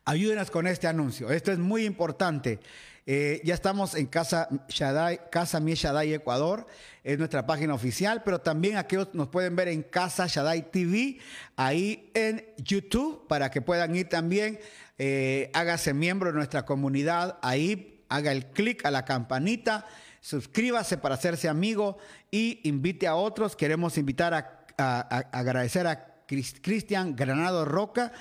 Ayúdenos 0.09 0.51
con 0.51 0.67
este 0.67 0.87
anuncio. 0.87 1.31
Esto 1.31 1.53
es 1.53 1.59
muy 1.59 1.85
importante. 1.85 2.61
Eh, 3.05 3.43
ya 3.45 3.53
estamos 3.53 3.95
en 3.95 4.07
Casa 4.07 4.49
Shaddai, 4.67 5.29
Casa 5.31 5.61
Mi 5.61 5.75
Shaddai 5.75 6.15
Ecuador, 6.15 6.67
es 7.05 7.19
nuestra 7.19 7.45
página 7.47 7.75
oficial, 7.75 8.23
pero 8.25 8.41
también 8.41 8.79
aquellos 8.79 9.11
nos 9.13 9.29
pueden 9.29 9.55
ver 9.55 9.69
en 9.69 9.83
Casa 9.83 10.27
Shaddai 10.27 10.71
TV, 10.71 11.19
ahí 11.57 12.11
en 12.15 12.43
YouTube, 12.57 13.29
para 13.29 13.51
que 13.51 13.61
puedan 13.61 13.95
ir 13.97 14.09
también. 14.09 14.59
Eh, 14.97 15.51
hágase 15.53 15.93
miembro 15.93 16.31
de 16.31 16.37
nuestra 16.37 16.65
comunidad, 16.65 17.39
ahí 17.43 18.03
haga 18.09 18.33
el 18.33 18.47
clic 18.47 18.87
a 18.87 18.91
la 18.91 19.05
campanita, 19.05 19.85
suscríbase 20.23 20.97
para 20.97 21.17
hacerse 21.17 21.51
amigo 21.51 21.99
y 22.31 22.67
invite 22.67 23.07
a 23.07 23.15
otros. 23.15 23.57
Queremos 23.57 23.99
invitar 23.99 24.33
a, 24.33 24.65
a 24.79 25.19
agradecer 25.39 25.87
a 25.87 26.09
Cristian 26.27 27.15
Granado 27.15 27.65
Roca 27.65 28.13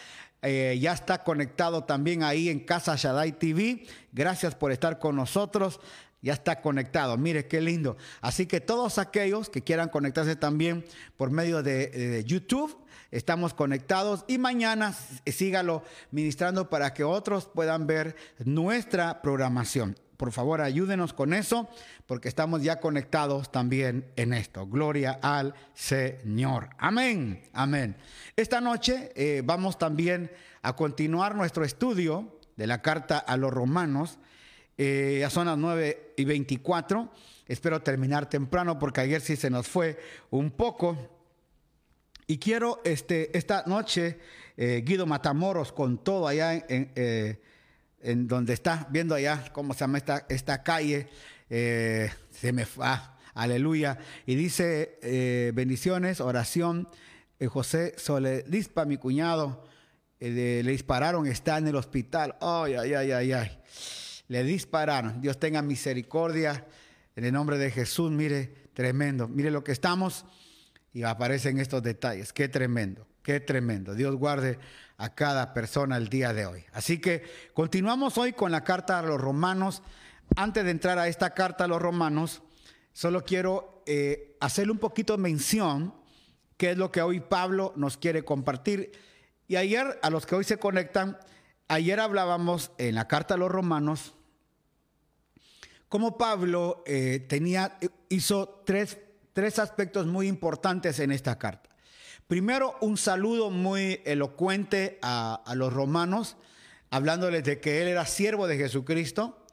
eh, 0.42 0.78
ya 0.80 0.94
está 0.94 1.24
conectado 1.24 1.84
también 1.84 2.24
ahí 2.24 2.50
en 2.50 2.60
Casa 2.60 2.96
Shaddai 2.96 3.34
TV. 3.34 3.86
Gracias 4.12 4.56
por 4.56 4.72
estar 4.72 5.00
con 5.00 5.16
nosotros. 5.16 5.80
Ya 6.22 6.34
está 6.34 6.62
conectado. 6.62 7.18
Mire 7.18 7.48
qué 7.48 7.62
lindo. 7.62 7.98
Así 8.22 8.46
que 8.46 8.60
todos 8.62 8.98
aquellos 8.98 9.50
que 9.50 9.64
quieran 9.64 9.90
conectarse 9.90 10.36
también 10.36 10.86
por 11.16 11.32
medio 11.32 11.64
de, 11.64 12.24
YouTube, 12.26 12.78
estamos 13.12 13.54
conectados 13.54 14.26
y 14.28 14.38
mañana 14.38 14.96
sígalo 15.26 15.84
ministrando 16.12 16.70
para 16.70 16.94
que 16.94 17.04
otros 17.04 17.46
puedan 17.46 17.88
ver 17.88 18.16
nuestra 18.44 19.22
programación. 19.22 19.96
Por 20.18 20.32
favor, 20.32 20.62
ayúdenos 20.62 21.14
con 21.14 21.32
eso, 21.32 21.70
porque 22.08 22.28
estamos 22.28 22.64
ya 22.64 22.80
conectados 22.80 23.52
también 23.52 24.12
en 24.16 24.34
esto. 24.34 24.66
Gloria 24.66 25.20
al 25.22 25.54
Señor. 25.76 26.70
Amén, 26.80 27.44
amén. 27.54 27.96
Esta 28.36 28.60
noche 28.60 29.12
eh, 29.16 29.44
vamos 29.46 29.78
también 29.78 30.32
a 30.64 30.76
continuar 30.76 31.36
nuestro 31.36 31.64
estudio 31.64 32.40
de 32.56 32.66
la 32.66 32.82
carta 32.82 33.20
a 33.20 33.38
los 33.38 33.54
romanos. 33.54 34.18
Eh, 34.80 35.18
ya 35.20 35.30
son 35.30 35.46
las 35.46 35.58
9 35.58 36.14
y 36.18 36.26
24. 36.26 37.12
Espero 37.48 37.84
terminar 37.84 38.28
temprano 38.28 38.80
porque 38.80 39.02
ayer 39.02 39.22
sí 39.22 39.36
se 39.36 39.52
nos 39.52 39.68
fue 39.68 40.00
un 40.32 40.50
poco. 40.50 40.98
Y 42.26 42.40
quiero 42.40 42.82
este, 42.84 43.38
esta 43.38 43.64
noche, 43.68 44.18
eh, 44.58 44.82
Guido 44.84 45.06
Matamoros, 45.06 45.72
con 45.72 46.04
todo 46.04 46.28
allá 46.28 46.56
en, 46.56 46.92
en 46.96 47.40
donde 48.02 48.54
está, 48.54 48.88
viendo 48.90 49.16
allá 49.16 49.46
cómo 49.52 49.74
se 49.74 49.82
llama 49.82 50.00
esta, 50.30 50.64
calle, 50.64 51.10
eh, 51.50 52.12
se 52.30 52.54
me 52.54 52.66
va, 52.80 53.18
aleluya, 53.34 53.98
y 54.26 54.36
dice 54.36 55.00
eh, 55.02 55.52
bendiciones, 55.54 56.22
oración, 56.22 56.88
eh, 57.40 57.48
José 57.48 57.96
Soledispa, 57.98 58.86
mi 58.86 58.98
cuñado, 58.98 59.64
le 60.20 60.64
dispararon, 60.64 61.28
está 61.28 61.58
en 61.58 61.68
el 61.68 61.76
hospital, 61.76 62.36
ay, 62.42 62.74
ay, 62.74 62.94
ay, 62.94 63.12
ay, 63.12 63.32
ay. 63.34 63.60
le 64.28 64.44
dispararon. 64.44 65.22
Dios 65.22 65.40
tenga 65.40 65.62
misericordia 65.62 66.66
en 67.16 67.26
el 67.26 67.34
nombre 67.34 67.60
de 67.60 67.70
Jesús. 67.70 68.12
Mire, 68.12 68.70
tremendo. 68.74 69.28
Mire 69.28 69.52
lo 69.52 69.64
que 69.64 69.72
estamos 69.72 70.26
y 70.94 71.04
aparecen 71.04 71.60
estos 71.60 71.84
detalles. 71.84 72.34
Qué 72.34 72.48
tremendo, 72.48 73.08
qué 73.28 73.42
tremendo. 73.42 73.94
Dios 73.94 74.16
guarde 74.16 74.58
a 74.96 75.14
cada 75.14 75.54
persona 75.54 75.98
el 75.98 76.08
día 76.08 76.32
de 76.32 76.46
hoy. 76.46 76.64
Así 76.72 77.02
que 77.02 77.24
continuamos 77.54 78.18
hoy 78.18 78.32
con 78.32 78.54
la 78.54 78.64
carta 78.64 79.00
a 79.00 79.02
los 79.02 79.20
romanos. 79.20 79.84
Antes 80.38 80.64
de 80.64 80.72
entrar 80.72 80.98
a 80.98 81.10
esta 81.10 81.34
carta 81.34 81.66
a 81.66 81.68
los 81.68 81.82
romanos, 81.82 82.42
solo 82.94 83.26
quiero 83.26 83.84
eh, 83.86 84.38
hacerle 84.40 84.72
un 84.72 84.78
poquito 84.78 85.18
mención, 85.18 85.94
qué 86.56 86.72
es 86.72 86.78
lo 86.78 86.90
que 86.90 87.02
hoy 87.02 87.20
Pablo 87.20 87.74
nos 87.76 87.98
quiere 87.98 88.24
compartir. 88.24 88.94
Y 89.50 89.58
ayer, 89.58 90.00
a 90.02 90.10
los 90.10 90.26
que 90.26 90.36
hoy 90.36 90.46
se 90.46 90.56
conectan, 90.56 91.18
ayer 91.68 92.00
hablábamos 92.00 92.72
en 92.78 92.96
la 92.96 93.10
carta 93.10 93.34
a 93.34 93.38
los 93.38 93.52
romanos 93.52 94.14
cómo 95.90 96.18
Pablo 96.18 96.82
eh, 96.86 97.26
tenía, 97.28 97.78
hizo 98.08 98.64
tres, 98.66 98.98
tres 99.34 99.60
aspectos 99.60 100.08
muy 100.08 100.30
importantes 100.30 100.98
en 101.00 101.12
esta 101.12 101.38
carta. 101.38 101.67
Primero, 102.28 102.76
un 102.82 102.98
saludo 102.98 103.50
muy 103.50 104.02
elocuente 104.04 105.00
a, 105.02 105.42
los 105.56 105.72
romanos, 105.72 106.36
hablándoles 106.90 107.46
de 107.46 107.62
que 107.62 107.82
él 107.82 107.88
era 107.88 108.06
siervo 108.06 108.48
de 108.48 108.58
Jesucristo. 108.58 109.46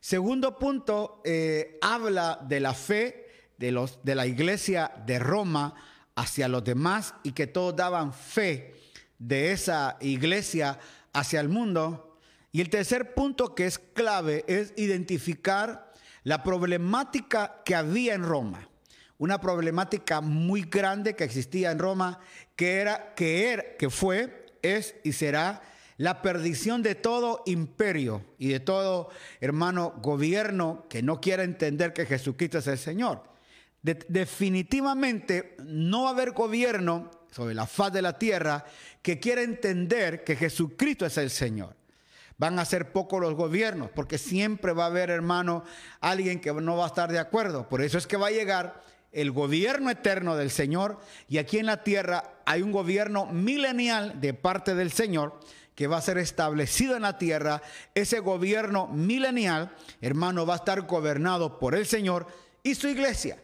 Segundo 0.00 0.58
punto, 0.58 1.20
eh, 1.26 1.78
habla 1.82 2.40
de 2.48 2.60
la 2.60 2.72
fe 2.72 3.26
de, 3.58 4.14
la 4.14 4.26
iglesia 4.26 4.92
de 5.04 5.18
Roma 5.18 5.74
hacia 6.16 6.48
los 6.48 6.64
demás 6.64 7.14
y 7.22 7.32
que 7.32 7.46
todos 7.46 7.76
daban 7.76 8.14
fe 8.14 8.76
de 9.18 9.52
esa 9.52 9.98
iglesia 10.00 10.78
hacia 11.12 11.38
el 11.38 11.50
mundo. 11.50 12.18
Y 12.50 12.62
el 12.62 12.70
tercer 12.70 13.12
punto 13.12 13.54
que 13.54 13.66
es 13.66 13.78
clave 13.78 14.46
es 14.48 14.72
identificar 14.76 15.92
la 16.24 16.42
problemática 16.42 17.60
que 17.62 17.74
había 17.74 18.14
en 18.14 18.22
Roma. 18.22 18.70
Una 19.22 19.40
problemática 19.40 20.20
muy 20.20 20.62
grande 20.62 21.14
que 21.14 21.22
existía 21.22 21.70
en 21.70 21.78
Roma, 21.78 22.18
que 22.56 22.80
era, 22.80 23.14
que 23.14 23.52
era, 23.52 23.76
que 23.78 23.88
fue, 23.88 24.46
es 24.62 24.96
y 25.04 25.12
será 25.12 25.62
la 25.96 26.22
perdición 26.22 26.82
de 26.82 26.96
todo 26.96 27.44
imperio 27.46 28.24
y 28.36 28.48
de 28.48 28.58
todo 28.58 29.10
hermano 29.40 29.94
gobierno 30.02 30.86
que 30.90 31.04
no 31.04 31.20
quiera 31.20 31.44
entender 31.44 31.92
que 31.92 32.04
Jesucristo 32.04 32.58
es 32.58 32.66
el 32.66 32.78
Señor. 32.78 33.22
definitivamente 33.80 35.54
no 35.66 36.02
va 36.02 36.08
a 36.08 36.12
haber 36.14 36.32
gobierno 36.32 37.08
sobre 37.30 37.54
la 37.54 37.68
faz 37.68 37.92
de 37.92 38.02
la 38.02 38.18
tierra 38.18 38.64
que 39.02 39.20
quiera 39.20 39.42
entender 39.42 40.24
que 40.24 40.34
Jesucristo 40.34 41.06
es 41.06 41.16
el 41.16 41.30
Señor. 41.30 41.76
Van 42.38 42.58
a 42.58 42.64
ser 42.64 42.90
pocos 42.90 43.20
los 43.20 43.34
gobiernos, 43.34 43.88
porque 43.94 44.18
siempre 44.18 44.72
va 44.72 44.82
a 44.82 44.88
haber, 44.88 45.10
hermano, 45.10 45.62
alguien 46.00 46.40
que 46.40 46.52
no 46.52 46.76
va 46.76 46.86
a 46.86 46.88
estar 46.88 47.12
de 47.12 47.20
acuerdo. 47.20 47.68
Por 47.68 47.82
eso 47.82 47.98
es 47.98 48.08
que 48.08 48.16
va 48.16 48.26
a 48.26 48.32
llegar 48.32 48.82
el 49.12 49.30
gobierno 49.30 49.90
eterno 49.90 50.36
del 50.36 50.50
Señor 50.50 50.98
y 51.28 51.38
aquí 51.38 51.58
en 51.58 51.66
la 51.66 51.84
tierra 51.84 52.34
hay 52.46 52.62
un 52.62 52.72
gobierno 52.72 53.26
milenial 53.26 54.20
de 54.20 54.34
parte 54.34 54.74
del 54.74 54.90
Señor 54.90 55.38
que 55.74 55.86
va 55.86 55.98
a 55.98 56.02
ser 56.02 56.18
establecido 56.18 56.96
en 56.96 57.02
la 57.02 57.18
tierra. 57.18 57.62
Ese 57.94 58.20
gobierno 58.20 58.88
milenial, 58.88 59.74
hermano, 60.00 60.46
va 60.46 60.54
a 60.54 60.58
estar 60.58 60.82
gobernado 60.82 61.58
por 61.58 61.74
el 61.74 61.86
Señor 61.86 62.26
y 62.62 62.74
su 62.74 62.88
iglesia. 62.88 63.38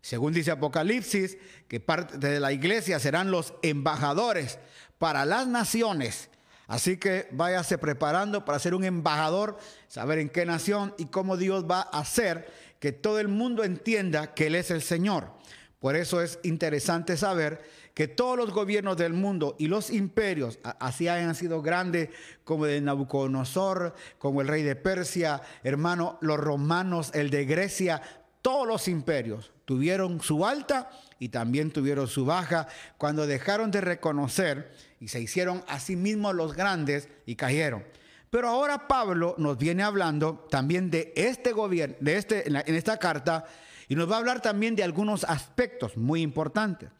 Según 0.00 0.32
dice 0.32 0.50
Apocalipsis, 0.50 1.38
que 1.68 1.78
parte 1.78 2.18
de 2.18 2.40
la 2.40 2.52
iglesia 2.52 2.98
serán 2.98 3.30
los 3.30 3.54
embajadores 3.62 4.58
para 4.98 5.24
las 5.24 5.46
naciones. 5.46 6.28
Así 6.66 6.96
que 6.96 7.28
váyase 7.32 7.78
preparando 7.78 8.44
para 8.44 8.58
ser 8.58 8.74
un 8.74 8.84
embajador, 8.84 9.58
saber 9.88 10.18
en 10.18 10.28
qué 10.28 10.46
nación 10.46 10.94
y 10.98 11.06
cómo 11.06 11.36
Dios 11.36 11.64
va 11.70 11.80
a 11.80 12.00
hacer 12.00 12.50
que 12.78 12.92
todo 12.92 13.20
el 13.20 13.28
mundo 13.28 13.64
entienda 13.64 14.34
que 14.34 14.46
Él 14.46 14.54
es 14.54 14.70
el 14.70 14.82
Señor. 14.82 15.30
Por 15.78 15.96
eso 15.96 16.22
es 16.22 16.38
interesante 16.42 17.16
saber 17.16 17.62
que 17.94 18.08
todos 18.08 18.36
los 18.36 18.50
gobiernos 18.52 18.96
del 18.96 19.12
mundo 19.12 19.56
y 19.58 19.66
los 19.66 19.90
imperios, 19.90 20.58
así 20.78 21.08
hayan 21.08 21.34
sido 21.34 21.60
grandes 21.60 22.08
como 22.44 22.66
el 22.66 22.72
de 22.72 22.80
Nabucodonosor, 22.80 23.94
como 24.18 24.40
el 24.40 24.48
rey 24.48 24.62
de 24.62 24.76
Persia, 24.76 25.42
hermano, 25.62 26.18
los 26.22 26.38
romanos, 26.38 27.10
el 27.14 27.30
de 27.30 27.44
Grecia, 27.44 28.00
todos 28.40 28.66
los 28.66 28.88
imperios 28.88 29.52
tuvieron 29.64 30.20
su 30.20 30.44
alta 30.44 30.90
y 31.22 31.28
también 31.28 31.70
tuvieron 31.70 32.08
su 32.08 32.24
baja 32.24 32.66
cuando 32.98 33.28
dejaron 33.28 33.70
de 33.70 33.80
reconocer 33.80 34.72
y 34.98 35.06
se 35.06 35.20
hicieron 35.20 35.62
a 35.68 35.78
sí 35.78 35.94
mismos 35.94 36.34
los 36.34 36.52
grandes 36.52 37.08
y 37.26 37.36
cayeron. 37.36 37.84
Pero 38.28 38.48
ahora 38.48 38.88
Pablo 38.88 39.36
nos 39.38 39.56
viene 39.56 39.84
hablando 39.84 40.48
también 40.50 40.90
de 40.90 41.12
este 41.14 41.52
gobierno, 41.52 41.94
de 42.00 42.16
este, 42.16 42.48
en 42.48 42.74
esta 42.74 42.98
carta, 42.98 43.44
y 43.86 43.94
nos 43.94 44.10
va 44.10 44.16
a 44.16 44.18
hablar 44.18 44.42
también 44.42 44.74
de 44.74 44.82
algunos 44.82 45.22
aspectos 45.22 45.96
muy 45.96 46.22
importantes. 46.22 46.90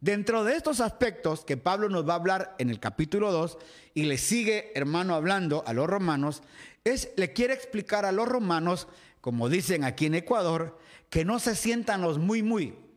Dentro 0.00 0.42
de 0.42 0.56
estos 0.56 0.80
aspectos 0.80 1.44
que 1.44 1.56
Pablo 1.56 1.88
nos 1.88 2.08
va 2.08 2.14
a 2.14 2.16
hablar 2.16 2.56
en 2.58 2.70
el 2.70 2.80
capítulo 2.80 3.30
2 3.30 3.56
y 3.94 4.02
le 4.02 4.18
sigue, 4.18 4.72
hermano, 4.74 5.14
hablando 5.14 5.62
a 5.64 5.74
los 5.74 5.86
romanos, 5.86 6.42
es, 6.82 7.10
le 7.16 7.32
quiere 7.32 7.54
explicar 7.54 8.04
a 8.04 8.10
los 8.10 8.26
romanos 8.26 8.88
como 9.20 9.48
dicen 9.48 9.84
aquí 9.84 10.06
en 10.06 10.16
Ecuador, 10.16 10.76
que 11.08 11.24
no 11.24 11.38
se 11.38 11.54
sientan 11.54 12.00
los 12.00 12.18
muy, 12.18 12.42
muy. 12.42 12.89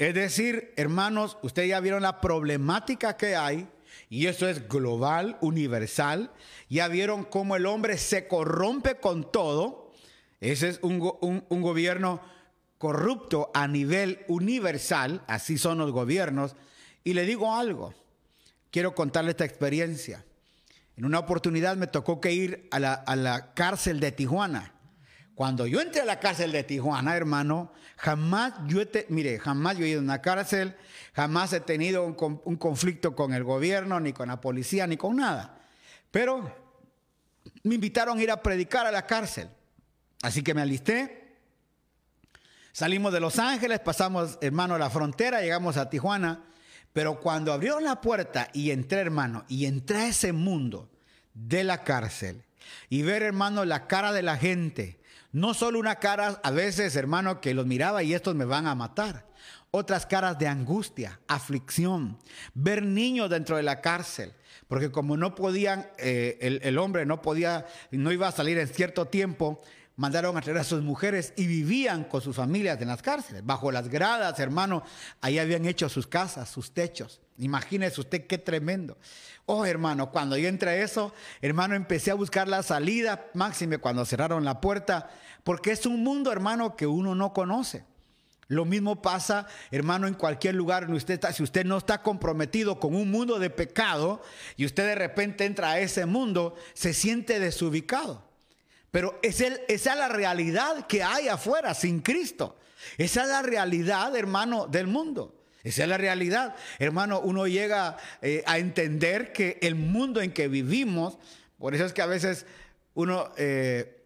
Es 0.00 0.14
decir, 0.14 0.72
hermanos, 0.78 1.36
ustedes 1.42 1.68
ya 1.68 1.80
vieron 1.80 2.02
la 2.02 2.22
problemática 2.22 3.18
que 3.18 3.36
hay, 3.36 3.68
y 4.08 4.28
eso 4.28 4.48
es 4.48 4.66
global, 4.66 5.36
universal. 5.42 6.30
Ya 6.70 6.88
vieron 6.88 7.24
cómo 7.24 7.54
el 7.54 7.66
hombre 7.66 7.98
se 7.98 8.26
corrompe 8.26 8.94
con 8.94 9.30
todo. 9.30 9.92
Ese 10.40 10.70
es 10.70 10.78
un, 10.80 11.44
un 11.46 11.60
gobierno 11.60 12.22
corrupto 12.78 13.50
a 13.52 13.68
nivel 13.68 14.24
universal, 14.26 15.22
así 15.26 15.58
son 15.58 15.76
los 15.76 15.92
gobiernos. 15.92 16.56
Y 17.04 17.12
le 17.12 17.26
digo 17.26 17.54
algo, 17.54 17.92
quiero 18.70 18.94
contarle 18.94 19.32
esta 19.32 19.44
experiencia. 19.44 20.24
En 20.96 21.04
una 21.04 21.18
oportunidad 21.18 21.76
me 21.76 21.88
tocó 21.88 22.22
que 22.22 22.32
ir 22.32 22.70
a 22.70 22.78
la, 22.78 23.52
cárcel 23.52 24.00
de 24.00 24.12
Tijuana. 24.12 24.72
Cuando 25.40 25.66
yo 25.66 25.80
entré 25.80 26.02
a 26.02 26.04
la 26.04 26.20
cárcel 26.20 26.52
de 26.52 26.64
Tijuana, 26.64 27.16
hermano, 27.16 27.72
jamás 27.96 28.52
yo, 28.66 28.86
te, 28.86 29.06
mire, 29.08 29.38
jamás 29.38 29.78
yo 29.78 29.86
he 29.86 29.88
ido 29.88 30.00
a 30.00 30.02
una 30.02 30.20
cárcel, 30.20 30.76
jamás 31.14 31.54
he 31.54 31.60
tenido 31.60 32.04
un, 32.04 32.42
un, 32.44 32.56
conflicto 32.56 33.16
con 33.16 33.32
el 33.32 33.42
gobierno, 33.42 33.98
ni 34.00 34.12
con 34.12 34.28
la 34.28 34.38
policía, 34.38 34.86
ni 34.86 34.98
con 34.98 35.16
nada. 35.16 35.58
Pero 36.10 36.54
me 37.62 37.74
invitaron 37.74 38.18
a 38.18 38.22
ir 38.22 38.30
a 38.30 38.42
predicar 38.42 38.86
a 38.86 38.92
la 38.92 39.06
cárcel. 39.06 39.48
Así 40.20 40.42
que 40.42 40.52
me 40.52 40.60
alisté. 40.60 41.38
Salimos 42.72 43.10
de 43.10 43.20
Los 43.20 43.38
Ángeles, 43.38 43.80
pasamos, 43.80 44.36
hermano, 44.42 44.76
la 44.76 44.90
frontera, 44.90 45.40
llegamos 45.40 45.78
a 45.78 45.88
Tijuana. 45.88 46.44
Pero 46.92 47.18
cuando 47.18 47.54
abrió 47.54 47.80
la 47.80 48.02
puerta 48.02 48.50
y 48.52 48.72
entré, 48.72 49.00
hermano, 49.00 49.46
y 49.48 49.64
entré 49.64 50.00
a 50.00 50.08
ese 50.08 50.34
mundo 50.34 50.90
de 51.32 51.64
la 51.64 51.82
cárcel 51.82 52.44
y 52.90 53.00
ver, 53.00 53.22
hermano, 53.22 53.64
la 53.64 53.86
cara 53.86 54.12
de 54.12 54.20
la 54.20 54.36
gente, 54.36 54.99
no 55.32 55.54
solo 55.54 55.78
una 55.78 55.96
cara 55.96 56.40
a 56.42 56.50
veces, 56.50 56.96
hermano, 56.96 57.40
que 57.40 57.54
los 57.54 57.66
miraba 57.66 58.02
y 58.02 58.14
estos 58.14 58.34
me 58.34 58.44
van 58.44 58.66
a 58.66 58.74
matar, 58.74 59.26
otras 59.70 60.06
caras 60.06 60.38
de 60.38 60.48
angustia, 60.48 61.20
aflicción, 61.28 62.18
ver 62.54 62.82
niños 62.82 63.30
dentro 63.30 63.56
de 63.56 63.62
la 63.62 63.80
cárcel, 63.80 64.32
porque 64.66 64.90
como 64.90 65.16
no 65.16 65.34
podían, 65.34 65.88
eh, 65.98 66.38
el, 66.40 66.60
el 66.62 66.78
hombre 66.78 67.06
no 67.06 67.22
podía, 67.22 67.66
no 67.90 68.12
iba 68.12 68.28
a 68.28 68.32
salir 68.32 68.58
en 68.58 68.68
cierto 68.68 69.06
tiempo, 69.06 69.60
mandaron 70.00 70.34
a 70.34 70.40
traer 70.40 70.56
a 70.56 70.64
sus 70.64 70.82
mujeres 70.82 71.34
y 71.36 71.46
vivían 71.46 72.04
con 72.04 72.22
sus 72.22 72.34
familias 72.34 72.80
en 72.80 72.88
las 72.88 73.02
cárceles, 73.02 73.44
bajo 73.44 73.70
las 73.70 73.90
gradas, 73.90 74.40
hermano. 74.40 74.82
Ahí 75.20 75.38
habían 75.38 75.66
hecho 75.66 75.90
sus 75.90 76.06
casas, 76.06 76.48
sus 76.48 76.72
techos. 76.72 77.20
Imagínese 77.36 78.00
usted 78.00 78.26
qué 78.26 78.38
tremendo. 78.38 78.96
Oh, 79.44 79.66
hermano, 79.66 80.10
cuando 80.10 80.38
yo 80.38 80.48
entré 80.48 80.70
a 80.70 80.76
eso, 80.82 81.12
hermano, 81.42 81.74
empecé 81.74 82.10
a 82.10 82.14
buscar 82.14 82.48
la 82.48 82.62
salida, 82.62 83.26
máxime 83.34 83.76
cuando 83.76 84.06
cerraron 84.06 84.42
la 84.42 84.62
puerta, 84.62 85.10
porque 85.44 85.72
es 85.72 85.84
un 85.84 86.02
mundo, 86.02 86.32
hermano, 86.32 86.76
que 86.76 86.86
uno 86.86 87.14
no 87.14 87.34
conoce. 87.34 87.84
Lo 88.48 88.64
mismo 88.64 89.02
pasa, 89.02 89.48
hermano, 89.70 90.06
en 90.06 90.14
cualquier 90.14 90.54
lugar 90.54 90.84
donde 90.84 90.96
usted 90.96 91.12
está. 91.12 91.30
Si 91.34 91.42
usted 91.42 91.66
no 91.66 91.76
está 91.76 92.00
comprometido 92.00 92.80
con 92.80 92.94
un 92.94 93.10
mundo 93.10 93.38
de 93.38 93.50
pecado 93.50 94.22
y 94.56 94.64
usted 94.64 94.86
de 94.86 94.94
repente 94.94 95.44
entra 95.44 95.72
a 95.72 95.78
ese 95.78 96.06
mundo, 96.06 96.56
se 96.72 96.94
siente 96.94 97.38
desubicado. 97.38 98.29
Pero 98.90 99.18
es 99.22 99.40
esa 99.40 99.92
es 99.92 99.98
la 99.98 100.08
realidad 100.08 100.86
que 100.86 101.02
hay 101.02 101.28
afuera 101.28 101.74
sin 101.74 102.00
Cristo. 102.00 102.56
Esa 102.98 103.22
es 103.22 103.28
la 103.28 103.42
realidad, 103.42 104.14
hermano, 104.16 104.66
del 104.66 104.86
mundo. 104.86 105.34
Esa 105.62 105.82
es 105.82 105.88
la 105.88 105.98
realidad. 105.98 106.56
Hermano, 106.78 107.20
uno 107.20 107.46
llega 107.46 107.96
eh, 108.22 108.42
a 108.46 108.58
entender 108.58 109.32
que 109.32 109.58
el 109.60 109.74
mundo 109.74 110.20
en 110.20 110.32
que 110.32 110.48
vivimos, 110.48 111.18
por 111.58 111.74
eso 111.74 111.84
es 111.84 111.92
que 111.92 112.02
a 112.02 112.06
veces 112.06 112.46
uno, 112.94 113.30
eh, 113.36 114.04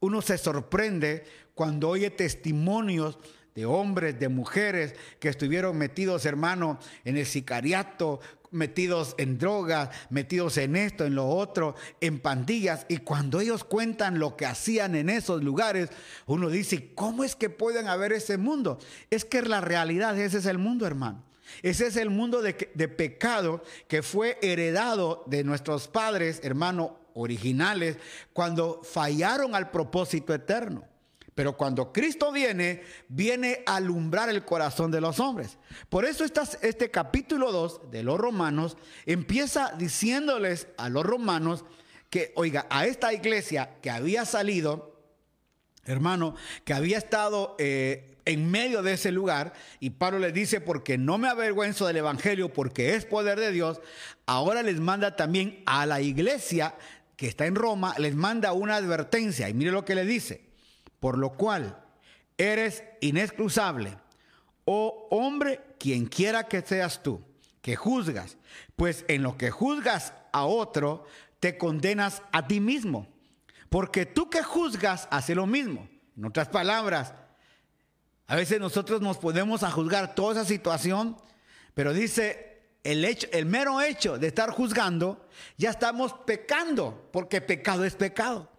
uno 0.00 0.22
se 0.22 0.38
sorprende 0.38 1.24
cuando 1.54 1.90
oye 1.90 2.10
testimonios 2.10 3.18
de 3.54 3.66
hombres, 3.66 4.18
de 4.18 4.28
mujeres 4.28 4.94
que 5.20 5.28
estuvieron 5.28 5.76
metidos, 5.76 6.24
hermano, 6.24 6.78
en 7.04 7.18
el 7.18 7.26
sicariato, 7.26 8.20
metidos 8.52 9.14
en 9.18 9.38
drogas, 9.38 9.88
metidos 10.10 10.56
en 10.58 10.76
esto, 10.76 11.04
en 11.04 11.16
lo 11.16 11.26
otro, 11.26 11.74
en 12.00 12.20
pandillas. 12.20 12.86
Y 12.88 12.98
cuando 12.98 13.40
ellos 13.40 13.64
cuentan 13.64 14.18
lo 14.18 14.36
que 14.36 14.46
hacían 14.46 14.94
en 14.94 15.08
esos 15.08 15.42
lugares, 15.42 15.90
uno 16.26 16.48
dice, 16.48 16.94
¿cómo 16.94 17.24
es 17.24 17.34
que 17.34 17.50
pueden 17.50 17.88
haber 17.88 18.12
ese 18.12 18.36
mundo? 18.36 18.78
Es 19.10 19.24
que 19.24 19.42
la 19.42 19.60
realidad, 19.60 20.18
ese 20.18 20.38
es 20.38 20.46
el 20.46 20.58
mundo, 20.58 20.86
hermano. 20.86 21.24
Ese 21.62 21.88
es 21.88 21.96
el 21.96 22.10
mundo 22.10 22.40
de, 22.40 22.70
de 22.74 22.88
pecado 22.88 23.62
que 23.88 24.02
fue 24.02 24.38
heredado 24.42 25.24
de 25.26 25.44
nuestros 25.44 25.88
padres, 25.88 26.40
hermano, 26.44 26.98
originales, 27.14 27.96
cuando 28.32 28.80
fallaron 28.82 29.54
al 29.54 29.70
propósito 29.70 30.32
eterno. 30.32 30.91
Pero 31.34 31.56
cuando 31.56 31.92
Cristo 31.92 32.30
viene, 32.30 32.82
viene 33.08 33.62
a 33.64 33.76
alumbrar 33.76 34.28
el 34.28 34.44
corazón 34.44 34.90
de 34.90 35.00
los 35.00 35.18
hombres. 35.18 35.58
Por 35.88 36.04
eso 36.04 36.24
este 36.24 36.90
capítulo 36.90 37.52
2 37.52 37.90
de 37.90 38.02
los 38.02 38.18
romanos 38.18 38.76
empieza 39.06 39.72
diciéndoles 39.78 40.68
a 40.76 40.90
los 40.90 41.04
romanos 41.04 41.64
que, 42.10 42.32
oiga, 42.36 42.66
a 42.68 42.84
esta 42.84 43.14
iglesia 43.14 43.76
que 43.80 43.88
había 43.88 44.26
salido, 44.26 45.00
hermano, 45.86 46.36
que 46.64 46.74
había 46.74 46.98
estado 46.98 47.56
eh, 47.58 48.18
en 48.26 48.50
medio 48.50 48.82
de 48.82 48.92
ese 48.92 49.10
lugar, 49.10 49.54
y 49.80 49.90
Pablo 49.90 50.18
les 50.18 50.34
dice, 50.34 50.60
porque 50.60 50.98
no 50.98 51.16
me 51.16 51.28
avergüenzo 51.28 51.86
del 51.86 51.96
Evangelio, 51.96 52.52
porque 52.52 52.94
es 52.94 53.06
poder 53.06 53.40
de 53.40 53.52
Dios, 53.52 53.80
ahora 54.26 54.62
les 54.62 54.78
manda 54.78 55.16
también 55.16 55.62
a 55.64 55.86
la 55.86 56.02
iglesia 56.02 56.74
que 57.16 57.26
está 57.26 57.46
en 57.46 57.54
Roma, 57.54 57.94
les 57.98 58.14
manda 58.14 58.52
una 58.52 58.76
advertencia, 58.76 59.48
y 59.48 59.54
mire 59.54 59.70
lo 59.70 59.86
que 59.86 59.94
le 59.94 60.04
dice 60.04 60.51
por 61.02 61.18
lo 61.18 61.30
cual 61.30 61.84
eres 62.38 62.84
inexcusable, 63.00 63.98
oh 64.66 65.08
hombre, 65.10 65.60
quien 65.80 66.06
quiera 66.06 66.46
que 66.46 66.62
seas 66.62 67.02
tú, 67.02 67.20
que 67.60 67.74
juzgas, 67.74 68.38
pues 68.76 69.04
en 69.08 69.24
lo 69.24 69.36
que 69.36 69.50
juzgas 69.50 70.12
a 70.32 70.44
otro, 70.44 71.04
te 71.40 71.58
condenas 71.58 72.22
a 72.30 72.46
ti 72.46 72.60
mismo, 72.60 73.08
porque 73.68 74.06
tú 74.06 74.30
que 74.30 74.44
juzgas 74.44 75.08
hace 75.10 75.34
lo 75.34 75.44
mismo. 75.44 75.88
En 76.16 76.24
otras 76.24 76.48
palabras, 76.48 77.14
a 78.28 78.36
veces 78.36 78.60
nosotros 78.60 79.00
nos 79.00 79.18
podemos 79.18 79.64
a 79.64 79.72
juzgar 79.72 80.14
toda 80.14 80.34
esa 80.34 80.44
situación, 80.44 81.16
pero 81.74 81.92
dice 81.92 82.62
el 82.84 83.04
hecho, 83.04 83.26
el 83.32 83.46
mero 83.46 83.80
hecho 83.80 84.18
de 84.18 84.28
estar 84.28 84.50
juzgando, 84.50 85.26
ya 85.56 85.70
estamos 85.70 86.14
pecando, 86.24 87.08
porque 87.12 87.40
pecado 87.40 87.84
es 87.84 87.96
pecado. 87.96 88.51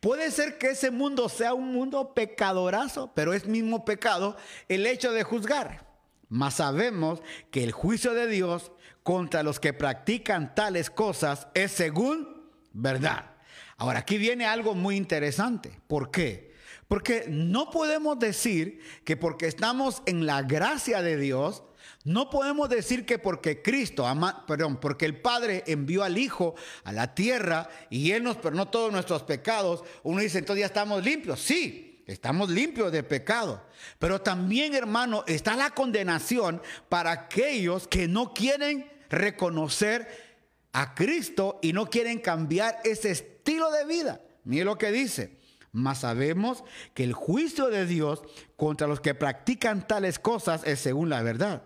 Puede 0.00 0.30
ser 0.30 0.58
que 0.58 0.70
ese 0.70 0.90
mundo 0.90 1.28
sea 1.28 1.54
un 1.54 1.72
mundo 1.72 2.14
pecadorazo, 2.14 3.12
pero 3.14 3.32
es 3.32 3.46
mismo 3.46 3.84
pecado 3.84 4.36
el 4.68 4.86
hecho 4.86 5.12
de 5.12 5.22
juzgar. 5.22 5.86
Mas 6.28 6.54
sabemos 6.54 7.20
que 7.50 7.62
el 7.62 7.72
juicio 7.72 8.14
de 8.14 8.26
Dios 8.26 8.72
contra 9.02 9.42
los 9.42 9.60
que 9.60 9.72
practican 9.72 10.54
tales 10.54 10.90
cosas 10.90 11.46
es 11.54 11.70
según 11.72 12.50
verdad. 12.72 13.36
Ahora, 13.76 14.00
aquí 14.00 14.18
viene 14.18 14.46
algo 14.46 14.74
muy 14.74 14.96
interesante. 14.96 15.78
¿Por 15.86 16.10
qué? 16.10 16.54
Porque 16.88 17.26
no 17.28 17.70
podemos 17.70 18.18
decir 18.18 18.80
que 19.04 19.16
porque 19.16 19.46
estamos 19.46 20.02
en 20.06 20.26
la 20.26 20.42
gracia 20.42 21.02
de 21.02 21.16
Dios, 21.16 21.62
no 22.06 22.30
podemos 22.30 22.68
decir 22.68 23.04
que 23.04 23.18
porque 23.18 23.62
Cristo, 23.62 24.06
ama, 24.06 24.46
perdón, 24.46 24.76
porque 24.76 25.06
el 25.06 25.20
Padre 25.20 25.64
envió 25.66 26.04
al 26.04 26.18
Hijo 26.18 26.54
a 26.84 26.92
la 26.92 27.16
tierra 27.16 27.68
y 27.90 28.12
Él 28.12 28.22
nos 28.22 28.36
perdonó 28.36 28.68
todos 28.68 28.92
nuestros 28.92 29.24
pecados, 29.24 29.82
uno 30.04 30.20
dice, 30.20 30.38
entonces 30.38 30.60
ya 30.60 30.66
estamos 30.66 31.04
limpios. 31.04 31.40
Sí, 31.40 32.04
estamos 32.06 32.48
limpios 32.48 32.92
de 32.92 33.02
pecado. 33.02 33.60
Pero 33.98 34.20
también, 34.20 34.76
hermano, 34.76 35.24
está 35.26 35.56
la 35.56 35.70
condenación 35.70 36.62
para 36.88 37.10
aquellos 37.10 37.88
que 37.88 38.06
no 38.06 38.32
quieren 38.32 38.88
reconocer 39.10 40.38
a 40.72 40.94
Cristo 40.94 41.58
y 41.60 41.72
no 41.72 41.90
quieren 41.90 42.20
cambiar 42.20 42.78
ese 42.84 43.10
estilo 43.10 43.72
de 43.72 43.84
vida. 43.84 44.20
Mire 44.44 44.64
lo 44.64 44.78
que 44.78 44.92
dice. 44.92 45.40
Mas 45.72 45.98
sabemos 45.98 46.62
que 46.94 47.02
el 47.02 47.14
juicio 47.14 47.66
de 47.66 47.84
Dios 47.84 48.22
contra 48.54 48.86
los 48.86 49.00
que 49.00 49.16
practican 49.16 49.88
tales 49.88 50.20
cosas 50.20 50.62
es 50.64 50.78
según 50.78 51.08
la 51.08 51.22
verdad. 51.22 51.64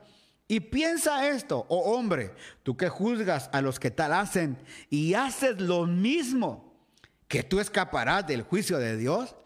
Y 0.51 0.59
piensa 0.59 1.29
esto, 1.29 1.65
oh 1.69 1.95
hombre, 1.95 2.33
tú 2.65 2.77
que 2.77 2.89
juzgas 2.89 3.49
a 3.53 3.61
los 3.61 3.79
que 3.79 3.93
tal 3.93 4.13
hacen 4.13 4.59
y 4.89 5.15
haces 5.15 5.61
lo 5.61 5.87
mismo, 5.87 6.75
que 7.29 7.45
tú 7.45 7.61
escaparás 7.61 8.27
del 8.27 8.43
juicio 8.43 8.79
de 8.79 8.97
Dios. 8.97 9.37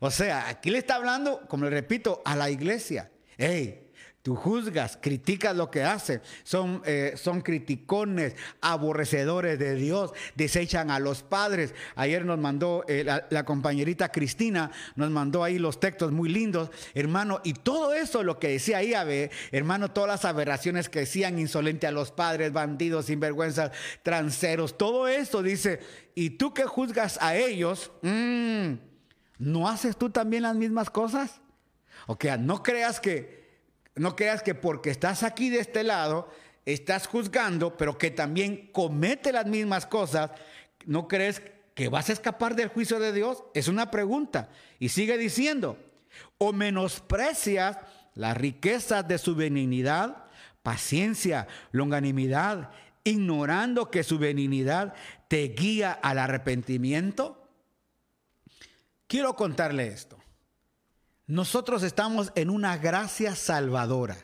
O 0.00 0.10
sea, 0.10 0.48
aquí 0.48 0.70
le 0.70 0.78
está 0.78 0.96
hablando, 0.96 1.46
como 1.46 1.66
le 1.66 1.70
repito, 1.70 2.22
a 2.24 2.34
la 2.34 2.50
iglesia. 2.50 3.08
Hey, 3.36 3.87
Tú 4.28 4.36
juzgas, 4.36 4.98
criticas 5.00 5.56
lo 5.56 5.70
que 5.70 5.84
hace. 5.84 6.20
Son, 6.44 6.82
eh, 6.84 7.14
son 7.16 7.40
criticones, 7.40 8.36
aborrecedores 8.60 9.58
de 9.58 9.74
Dios, 9.74 10.12
desechan 10.34 10.90
a 10.90 10.98
los 10.98 11.22
padres. 11.22 11.74
Ayer 11.96 12.26
nos 12.26 12.38
mandó 12.38 12.84
eh, 12.88 13.04
la, 13.04 13.44
compañerita 13.46 14.10
Cristina, 14.10 14.70
nos 14.96 15.10
mandó 15.10 15.44
ahí 15.44 15.58
los 15.58 15.80
textos 15.80 16.12
muy 16.12 16.28
lindos, 16.28 16.70
hermano. 16.92 17.40
Y 17.42 17.54
todo 17.54 17.94
eso, 17.94 18.22
lo 18.22 18.38
que 18.38 18.48
decía 18.48 18.76
ahí, 18.76 18.92
hermano, 19.50 19.92
todas 19.92 20.08
las 20.08 20.26
aberraciones 20.26 20.90
que 20.90 20.98
decían 20.98 21.38
insolente 21.38 21.86
a 21.86 21.90
los 21.90 22.12
padres, 22.12 22.52
bandidos, 22.52 23.06
sinvergüenzas, 23.06 23.70
transeros, 24.02 24.76
todo 24.76 25.08
eso 25.08 25.42
dice. 25.42 25.80
Y 26.14 26.36
tú 26.36 26.52
que 26.52 26.64
juzgas 26.64 27.16
a 27.22 27.34
ellos, 27.34 27.92
mm, 28.02 28.74
¿no 29.38 29.70
haces 29.70 29.96
tú 29.96 30.10
también 30.10 30.42
las 30.42 30.54
mismas 30.54 30.90
cosas? 30.90 31.40
O 32.06 32.18
sea, 32.20 32.36
no 32.36 32.62
creas 32.62 33.00
que 33.00 33.37
no 33.98 34.16
creas 34.16 34.42
que 34.42 34.54
porque 34.54 34.90
estás 34.90 35.22
aquí 35.22 35.50
de 35.50 35.60
este 35.60 35.82
lado, 35.82 36.30
estás 36.64 37.06
juzgando, 37.06 37.76
pero 37.76 37.96
que 37.98 38.10
también 38.10 38.70
comete 38.72 39.32
las 39.32 39.46
mismas 39.46 39.86
cosas, 39.86 40.30
¿no 40.84 41.08
crees 41.08 41.42
que 41.74 41.88
vas 41.88 42.10
a 42.10 42.12
escapar 42.12 42.56
del 42.56 42.68
juicio 42.68 42.98
de 42.98 43.12
Dios? 43.12 43.44
Es 43.54 43.68
una 43.68 43.90
pregunta. 43.90 44.50
Y 44.78 44.90
sigue 44.90 45.16
diciendo, 45.16 45.78
o 46.36 46.52
menosprecias 46.52 47.78
las 48.14 48.36
riquezas 48.36 49.06
de 49.06 49.18
su 49.18 49.34
benignidad, 49.34 50.24
paciencia, 50.62 51.46
longanimidad, 51.70 52.70
ignorando 53.04 53.90
que 53.90 54.02
su 54.02 54.18
benignidad 54.18 54.94
te 55.28 55.48
guía 55.48 55.92
al 55.92 56.18
arrepentimiento. 56.18 57.48
Quiero 59.06 59.34
contarle 59.36 59.86
esto. 59.86 60.17
Nosotros 61.28 61.82
estamos 61.82 62.32
en 62.36 62.48
una 62.48 62.78
gracia 62.78 63.36
salvadora, 63.36 64.16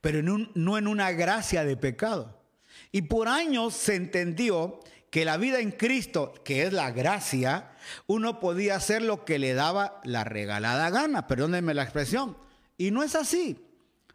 pero 0.00 0.22
no 0.22 0.76
en 0.76 0.88
una 0.88 1.12
gracia 1.12 1.64
de 1.64 1.76
pecado. 1.76 2.42
Y 2.90 3.02
por 3.02 3.28
años 3.28 3.74
se 3.74 3.94
entendió 3.94 4.80
que 5.10 5.24
la 5.24 5.36
vida 5.36 5.60
en 5.60 5.70
Cristo, 5.70 6.34
que 6.44 6.64
es 6.64 6.72
la 6.72 6.90
gracia, 6.90 7.70
uno 8.08 8.40
podía 8.40 8.74
hacer 8.74 9.02
lo 9.02 9.24
que 9.24 9.38
le 9.38 9.54
daba 9.54 10.00
la 10.02 10.24
regalada 10.24 10.90
gana, 10.90 11.28
perdónenme 11.28 11.74
la 11.74 11.84
expresión. 11.84 12.36
Y 12.76 12.90
no 12.90 13.04
es 13.04 13.14
así. 13.14 13.64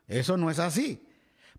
Eso 0.08 0.36
no 0.36 0.52
es 0.52 0.60
así. 0.60 1.08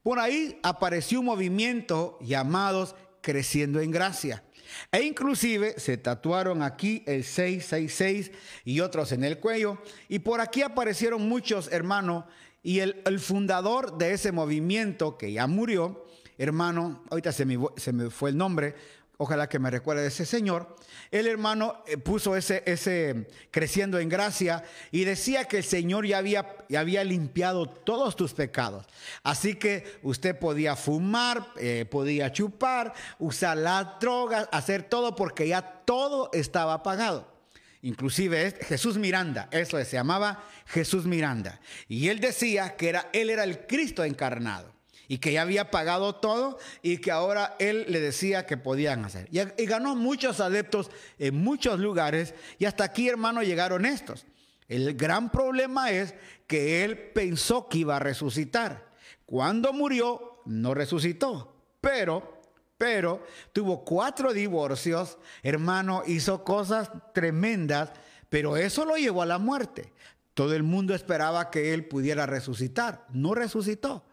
Por 0.02 0.18
ahí 0.18 0.58
apareció 0.62 1.20
un 1.20 1.26
movimiento 1.26 2.18
llamados 2.20 2.94
Creciendo 3.22 3.80
en 3.80 3.90
Gracia. 3.90 4.44
E 4.92 5.02
inclusive 5.02 5.74
se 5.78 5.96
tatuaron 5.96 6.62
aquí 6.62 7.02
el 7.06 7.24
666 7.24 8.32
y 8.64 8.80
otros 8.80 9.12
en 9.12 9.24
el 9.24 9.38
cuello. 9.38 9.78
Y 10.08 10.20
por 10.20 10.40
aquí 10.40 10.62
aparecieron 10.62 11.28
muchos 11.28 11.70
hermanos. 11.72 12.24
Y 12.62 12.80
el, 12.80 13.20
fundador 13.20 13.98
de 13.98 14.12
ese 14.12 14.32
movimiento, 14.32 15.16
que 15.16 15.32
ya 15.32 15.46
murió, 15.46 16.06
hermano, 16.36 17.02
ahorita 17.10 17.32
se 17.32 17.46
se 17.76 17.92
me 17.92 18.10
fue 18.10 18.30
el 18.30 18.36
nombre, 18.36 18.74
Ojalá 19.20 19.48
que 19.48 19.58
me 19.58 19.68
recuerde 19.68 20.02
de 20.02 20.08
ese 20.08 20.24
señor. 20.24 20.76
El 21.10 21.26
hermano 21.26 21.82
eh, 21.88 21.96
puso 21.96 22.36
ese, 22.36 23.26
creciendo 23.50 23.98
en 23.98 24.08
gracia 24.08 24.62
y 24.92 25.02
decía 25.02 25.46
que 25.46 25.58
el 25.58 25.64
Señor 25.64 26.06
ya 26.06 26.18
había, 26.18 26.54
había 26.76 27.02
limpiado 27.02 27.68
todos 27.68 28.14
tus 28.14 28.32
pecados. 28.32 28.86
Así 29.24 29.56
que 29.56 29.98
usted 30.04 30.38
podía 30.38 30.76
fumar, 30.76 31.48
eh, 31.56 31.84
podía 31.90 32.30
chupar, 32.30 32.94
usar 33.18 33.56
las 33.56 33.98
drogas, 33.98 34.48
hacer 34.52 34.84
todo 34.84 35.16
porque 35.16 35.48
ya 35.48 35.62
todo 35.84 36.30
estaba 36.32 36.84
pagado. 36.84 37.26
Inclusive 37.82 38.56
Jesús 38.68 38.98
Miranda, 38.98 39.48
eso 39.50 39.82
se 39.84 39.96
llamaba 39.96 40.44
Jesús 40.66 41.06
Miranda. 41.06 41.60
Y 41.88 42.06
él 42.08 42.20
decía 42.20 42.76
que 42.76 42.88
era, 42.90 43.10
él 43.12 43.30
era 43.30 43.42
el 43.42 43.66
Cristo 43.66 44.04
encarnado 44.04 44.77
y 45.08 45.18
que 45.18 45.32
ya 45.32 45.42
había 45.42 45.70
pagado 45.70 46.14
todo 46.16 46.58
y 46.82 46.98
que 46.98 47.10
ahora 47.10 47.56
él 47.58 47.86
le 47.88 47.98
decía 47.98 48.44
que 48.46 48.58
podían 48.58 49.06
hacer. 49.06 49.26
Y, 49.32 49.64
ganó 49.64 49.96
muchos 49.96 50.38
adeptos 50.38 50.90
en 51.18 51.42
muchos 51.42 51.80
lugares 51.80 52.34
y 52.58 52.66
hasta 52.66 52.84
aquí, 52.84 53.08
hermano, 53.08 53.42
llegaron 53.42 53.86
estos. 53.86 54.26
El 54.68 54.94
gran 54.94 55.30
problema 55.30 55.90
es 55.90 56.14
que 56.46 56.84
él 56.84 56.98
pensó 57.14 57.68
que 57.68 57.78
iba 57.78 57.96
a 57.96 58.00
resucitar. 58.00 58.86
Cuando 59.24 59.72
murió, 59.72 60.42
no 60.44 60.74
resucitó, 60.74 61.56
pero, 61.80 62.40
pero 62.76 63.24
tuvo 63.54 63.84
cuatro 63.84 64.34
divorcios, 64.34 65.18
hermano, 65.42 66.02
hizo 66.06 66.44
cosas 66.44 66.90
tremendas, 67.14 67.92
pero 68.28 68.58
eso 68.58 68.84
lo 68.84 68.96
llevó 68.96 69.22
a 69.22 69.26
la 69.26 69.38
muerte. 69.38 69.92
Todo 70.34 70.54
el 70.54 70.62
mundo 70.62 70.94
esperaba 70.94 71.50
que 71.50 71.72
él 71.72 71.86
pudiera 71.86 72.26
resucitar, 72.26 73.06
no 73.10 73.34
resucitó. 73.34 74.04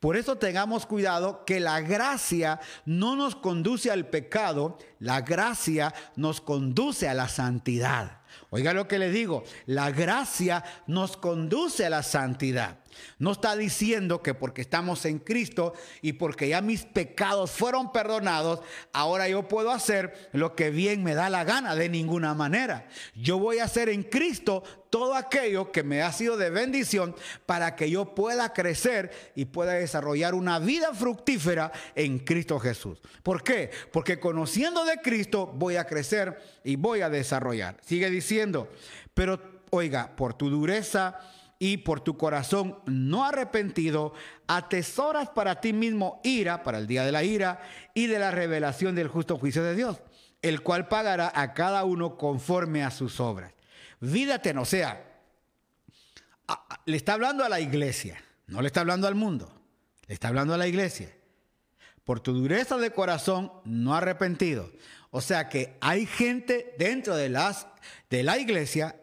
Por 0.00 0.16
eso 0.16 0.36
tengamos 0.36 0.86
cuidado 0.86 1.44
que 1.44 1.60
la 1.60 1.80
gracia 1.80 2.60
no 2.84 3.16
nos 3.16 3.36
conduce 3.36 3.90
al 3.90 4.06
pecado, 4.06 4.78
la 4.98 5.20
gracia 5.22 5.94
nos 6.16 6.40
conduce 6.40 7.08
a 7.08 7.14
la 7.14 7.28
santidad. 7.28 8.20
Oiga 8.50 8.72
lo 8.72 8.88
que 8.88 8.98
le 8.98 9.10
digo, 9.10 9.44
la 9.66 9.90
gracia 9.90 10.64
nos 10.86 11.16
conduce 11.16 11.86
a 11.86 11.90
la 11.90 12.02
santidad. 12.02 12.78
No 13.18 13.32
está 13.32 13.56
diciendo 13.56 14.22
que 14.22 14.34
porque 14.34 14.60
estamos 14.60 15.04
en 15.04 15.18
Cristo 15.18 15.74
y 16.02 16.14
porque 16.14 16.48
ya 16.48 16.60
mis 16.60 16.84
pecados 16.84 17.50
fueron 17.50 17.92
perdonados, 17.92 18.60
ahora 18.92 19.28
yo 19.28 19.48
puedo 19.48 19.70
hacer 19.70 20.30
lo 20.32 20.54
que 20.54 20.70
bien 20.70 21.02
me 21.02 21.14
da 21.14 21.30
la 21.30 21.44
gana 21.44 21.74
de 21.74 21.88
ninguna 21.88 22.34
manera. 22.34 22.88
Yo 23.14 23.38
voy 23.38 23.58
a 23.58 23.64
hacer 23.64 23.88
en 23.88 24.02
Cristo 24.02 24.62
todo 24.90 25.14
aquello 25.14 25.70
que 25.70 25.82
me 25.82 26.02
ha 26.02 26.12
sido 26.12 26.36
de 26.36 26.50
bendición 26.50 27.14
para 27.46 27.76
que 27.76 27.90
yo 27.90 28.14
pueda 28.14 28.52
crecer 28.52 29.32
y 29.34 29.46
pueda 29.46 29.72
desarrollar 29.72 30.34
una 30.34 30.58
vida 30.58 30.94
fructífera 30.94 31.72
en 31.94 32.18
Cristo 32.18 32.58
Jesús. 32.58 33.00
¿Por 33.22 33.42
qué? 33.42 33.70
Porque 33.92 34.18
conociendo 34.18 34.84
de 34.84 34.98
Cristo 34.98 35.46
voy 35.54 35.76
a 35.76 35.86
crecer 35.86 36.38
y 36.64 36.76
voy 36.76 37.02
a 37.02 37.10
desarrollar. 37.10 37.76
Sigue 37.84 38.10
diciendo, 38.10 38.68
pero 39.14 39.40
oiga, 39.70 40.14
por 40.16 40.34
tu 40.34 40.48
dureza 40.50 41.18
y 41.58 41.78
por 41.78 42.00
tu 42.00 42.16
corazón 42.16 42.78
no 42.86 43.24
arrepentido, 43.24 44.14
atesoras 44.46 45.28
para 45.30 45.60
ti 45.60 45.72
mismo 45.72 46.20
ira, 46.22 46.62
para 46.62 46.78
el 46.78 46.86
día 46.86 47.04
de 47.04 47.12
la 47.12 47.24
ira 47.24 47.60
y 47.94 48.06
de 48.06 48.18
la 48.18 48.30
revelación 48.30 48.94
del 48.94 49.08
justo 49.08 49.38
juicio 49.38 49.64
de 49.64 49.74
Dios, 49.74 50.00
el 50.40 50.62
cual 50.62 50.88
pagará 50.88 51.32
a 51.34 51.54
cada 51.54 51.84
uno 51.84 52.16
conforme 52.16 52.84
a 52.84 52.90
sus 52.90 53.18
obras. 53.18 53.52
Vídate, 54.00 54.56
o 54.56 54.64
sea, 54.64 55.04
le 56.86 56.96
está 56.96 57.14
hablando 57.14 57.44
a 57.44 57.48
la 57.48 57.60
iglesia, 57.60 58.22
no 58.46 58.62
le 58.62 58.68
está 58.68 58.80
hablando 58.80 59.08
al 59.08 59.16
mundo, 59.16 59.52
le 60.06 60.14
está 60.14 60.28
hablando 60.28 60.54
a 60.54 60.58
la 60.58 60.68
iglesia. 60.68 61.12
Por 62.04 62.20
tu 62.20 62.32
dureza 62.32 62.78
de 62.78 62.92
corazón 62.92 63.52
no 63.64 63.94
arrepentido. 63.94 64.70
O 65.10 65.20
sea 65.20 65.48
que 65.48 65.76
hay 65.80 66.06
gente 66.06 66.74
dentro 66.78 67.16
de, 67.16 67.28
las, 67.28 67.66
de 68.08 68.22
la 68.22 68.38
iglesia 68.38 68.96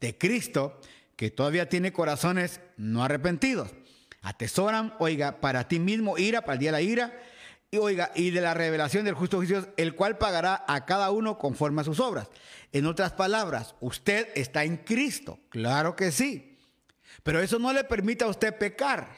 de 0.00 0.16
Cristo 0.16 0.80
que 1.16 1.30
todavía 1.30 1.68
tiene 1.68 1.92
corazones 1.92 2.60
no 2.76 3.02
arrepentidos. 3.02 3.70
Atesoran, 4.22 4.94
oiga, 4.98 5.40
para 5.40 5.68
ti 5.68 5.78
mismo 5.78 6.18
ira, 6.18 6.42
para 6.42 6.54
el 6.54 6.58
día 6.60 6.68
de 6.68 6.72
la 6.72 6.82
ira, 6.82 7.22
y 7.70 7.78
oiga, 7.78 8.12
y 8.14 8.30
de 8.30 8.40
la 8.40 8.54
revelación 8.54 9.04
del 9.04 9.14
justo 9.14 9.38
juicio, 9.38 9.72
el 9.76 9.94
cual 9.94 10.18
pagará 10.18 10.64
a 10.68 10.84
cada 10.84 11.10
uno 11.10 11.38
conforme 11.38 11.80
a 11.80 11.84
sus 11.84 12.00
obras. 12.00 12.28
En 12.72 12.86
otras 12.86 13.12
palabras, 13.12 13.74
usted 13.80 14.28
está 14.34 14.64
en 14.64 14.76
Cristo, 14.78 15.38
claro 15.48 15.96
que 15.96 16.12
sí, 16.12 16.58
pero 17.22 17.40
eso 17.40 17.58
no 17.58 17.72
le 17.72 17.84
permite 17.84 18.24
a 18.24 18.28
usted 18.28 18.56
pecar, 18.56 19.08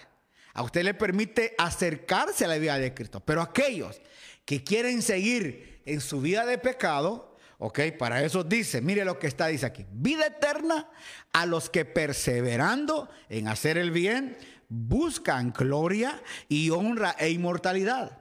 a 0.55 0.63
usted 0.63 0.83
le 0.83 0.95
permite 0.95 1.55
acercarse 1.59 2.45
a 2.45 2.49
la 2.49 2.59
vida 2.59 2.79
de 2.79 2.95
Cristo, 2.95 3.21
pero 3.21 3.43
aquellos 3.43 4.01
que 4.45 4.65
quieren 4.65 5.03
seguir 5.03 5.83
en 5.85 6.01
su 6.01 6.21
vida 6.21 6.47
de 6.47 6.59
pecado, 6.59 7.28
Ok, 7.59 7.81
para 7.99 8.23
eso 8.23 8.45
dice, 8.45 8.81
mire 8.81 9.05
lo 9.05 9.19
que 9.19 9.27
está, 9.27 9.49
dice 9.49 9.67
aquí, 9.67 9.85
vida 9.91 10.27
eterna 10.27 10.89
a 11.33 11.45
los 11.45 11.69
que 11.69 11.85
perseverando 11.85 13.09
en 13.29 13.49
hacer 13.49 13.77
el 13.79 13.91
bien 13.91 14.37
buscan 14.69 15.53
gloria 15.53 16.23
y 16.49 16.71
honra 16.71 17.17
e 17.19 17.31
inmortalidad. 17.31 18.19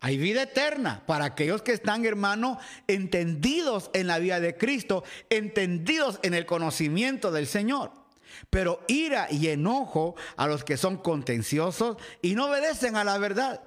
Hay 0.00 0.18
vida 0.18 0.42
eterna 0.42 1.02
para 1.06 1.24
aquellos 1.24 1.62
que 1.62 1.72
están, 1.72 2.04
hermano, 2.04 2.58
entendidos 2.86 3.90
en 3.94 4.06
la 4.06 4.18
vida 4.18 4.40
de 4.40 4.56
Cristo, 4.56 5.04
entendidos 5.30 6.20
en 6.22 6.34
el 6.34 6.44
conocimiento 6.44 7.32
del 7.32 7.46
Señor. 7.46 7.92
Pero 8.50 8.84
ira 8.88 9.28
y 9.30 9.48
enojo 9.48 10.16
a 10.36 10.46
los 10.46 10.64
que 10.64 10.76
son 10.76 10.98
contenciosos 10.98 11.96
y 12.20 12.34
no 12.34 12.48
obedecen 12.48 12.96
a 12.96 13.04
la 13.04 13.16
verdad, 13.16 13.62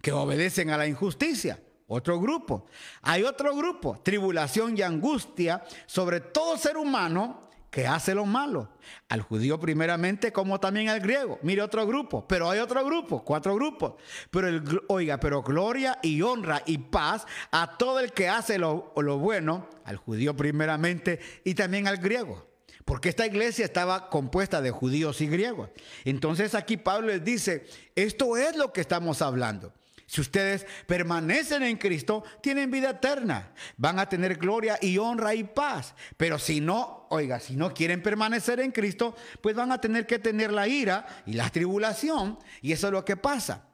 que 0.00 0.12
obedecen 0.12 0.70
a 0.70 0.76
la 0.76 0.86
injusticia. 0.86 1.58
Otro 1.94 2.18
grupo. 2.18 2.64
Hay 3.02 3.22
otro 3.22 3.54
grupo, 3.54 4.00
tribulación 4.02 4.78
y 4.78 4.80
angustia 4.80 5.62
sobre 5.84 6.20
todo 6.20 6.56
ser 6.56 6.78
humano 6.78 7.50
que 7.70 7.86
hace 7.86 8.14
lo 8.14 8.24
malo. 8.24 8.70
Al 9.10 9.20
judío 9.20 9.60
primeramente 9.60 10.32
como 10.32 10.58
también 10.58 10.88
al 10.88 11.00
griego. 11.00 11.38
Mire 11.42 11.60
otro 11.60 11.86
grupo, 11.86 12.26
pero 12.26 12.48
hay 12.48 12.60
otro 12.60 12.82
grupo, 12.86 13.22
cuatro 13.22 13.54
grupos. 13.54 13.94
Pero 14.30 14.48
el, 14.48 14.62
oiga, 14.88 15.20
pero 15.20 15.42
gloria 15.42 15.98
y 16.02 16.22
honra 16.22 16.62
y 16.64 16.78
paz 16.78 17.26
a 17.50 17.76
todo 17.76 18.00
el 18.00 18.12
que 18.12 18.26
hace 18.26 18.56
lo, 18.56 18.94
lo 18.96 19.18
bueno, 19.18 19.68
al 19.84 19.96
judío 19.96 20.34
primeramente 20.34 21.20
y 21.44 21.54
también 21.54 21.88
al 21.88 21.98
griego. 21.98 22.46
Porque 22.86 23.10
esta 23.10 23.26
iglesia 23.26 23.66
estaba 23.66 24.08
compuesta 24.08 24.62
de 24.62 24.70
judíos 24.70 25.20
y 25.20 25.26
griegos. 25.26 25.68
Entonces 26.06 26.54
aquí 26.54 26.78
Pablo 26.78 27.08
les 27.08 27.22
dice, 27.22 27.66
esto 27.94 28.38
es 28.38 28.56
lo 28.56 28.72
que 28.72 28.80
estamos 28.80 29.20
hablando. 29.20 29.74
Si 30.12 30.20
ustedes 30.20 30.66
permanecen 30.86 31.62
en 31.62 31.78
Cristo, 31.78 32.22
tienen 32.42 32.70
vida 32.70 32.90
eterna. 32.90 33.54
Van 33.78 33.98
a 33.98 34.10
tener 34.10 34.36
gloria 34.36 34.78
y 34.78 34.98
honra 34.98 35.34
y 35.34 35.42
paz. 35.42 35.94
Pero 36.18 36.38
si 36.38 36.60
no, 36.60 37.06
oiga, 37.08 37.40
si 37.40 37.56
no 37.56 37.72
quieren 37.72 38.02
permanecer 38.02 38.60
en 38.60 38.72
Cristo, 38.72 39.16
pues 39.40 39.56
van 39.56 39.72
a 39.72 39.80
tener 39.80 40.06
que 40.06 40.18
tener 40.18 40.52
la 40.52 40.68
ira 40.68 41.06
y 41.24 41.32
la 41.32 41.48
tribulación. 41.48 42.38
Y 42.60 42.72
eso 42.72 42.88
es 42.88 42.92
lo 42.92 43.06
que 43.06 43.16
pasa. 43.16 43.64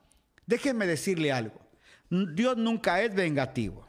Déjenme 0.46 0.86
decirle 0.86 1.32
algo. 1.32 1.58
Dios 2.08 2.56
nunca 2.56 3.02
es 3.02 3.12
vengativo. 3.12 3.88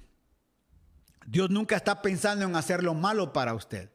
Dios 1.28 1.52
nunca 1.52 1.76
está 1.76 2.02
pensando 2.02 2.46
en 2.46 2.56
hacer 2.56 2.84
lo 2.84 2.96
malo 2.96 3.32
para 3.32 3.54
usted. 3.54 3.92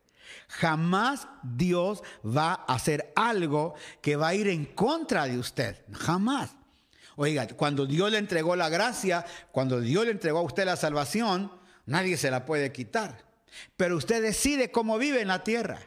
Jamás 0.46 1.26
Dios 1.42 2.05
va 2.24 2.52
a 2.52 2.74
hacer 2.74 3.12
algo 3.16 3.74
que 4.00 4.14
va 4.14 4.28
a 4.28 4.34
ir 4.36 4.46
en 4.46 4.64
contra 4.64 5.26
de 5.26 5.40
usted. 5.40 5.84
Jamás. 5.90 6.55
Oiga, 7.17 7.47
cuando 7.49 7.87
Dios 7.87 8.11
le 8.11 8.19
entregó 8.19 8.57
la 8.57 8.69
gracia, 8.69 9.25
cuando 9.53 9.81
Dios 9.81 10.05
le 10.05 10.11
entregó 10.11 10.39
a 10.39 10.43
usted 10.43 10.65
la 10.65 10.77
salvación, 10.77 11.53
nadie 11.87 12.17
se 12.17 12.31
la 12.31 12.45
puede 12.45 12.73
quitar. 12.73 13.25
Pero 13.77 13.97
usted 13.97 14.23
decide 14.23 14.71
cómo 14.71 14.99
vive 14.99 15.21
en 15.21 15.29
la 15.29 15.45
tierra. 15.45 15.79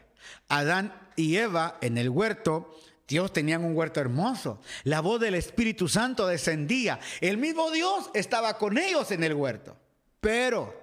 Adán 0.48 0.94
y 1.16 1.36
Eva 1.36 1.76
en 1.80 1.98
el 1.98 2.08
huerto, 2.08 2.74
Dios 3.06 3.32
tenían 3.32 3.64
un 3.64 3.76
huerto 3.76 4.00
hermoso. 4.00 4.60
La 4.84 5.00
voz 5.00 5.20
del 5.20 5.34
Espíritu 5.34 5.88
Santo 5.88 6.26
descendía. 6.26 7.00
El 7.20 7.38
mismo 7.38 7.70
Dios 7.70 8.10
estaba 8.14 8.58
con 8.58 8.78
ellos 8.78 9.10
en 9.10 9.24
el 9.24 9.34
huerto. 9.34 9.76
Pero, 10.20 10.74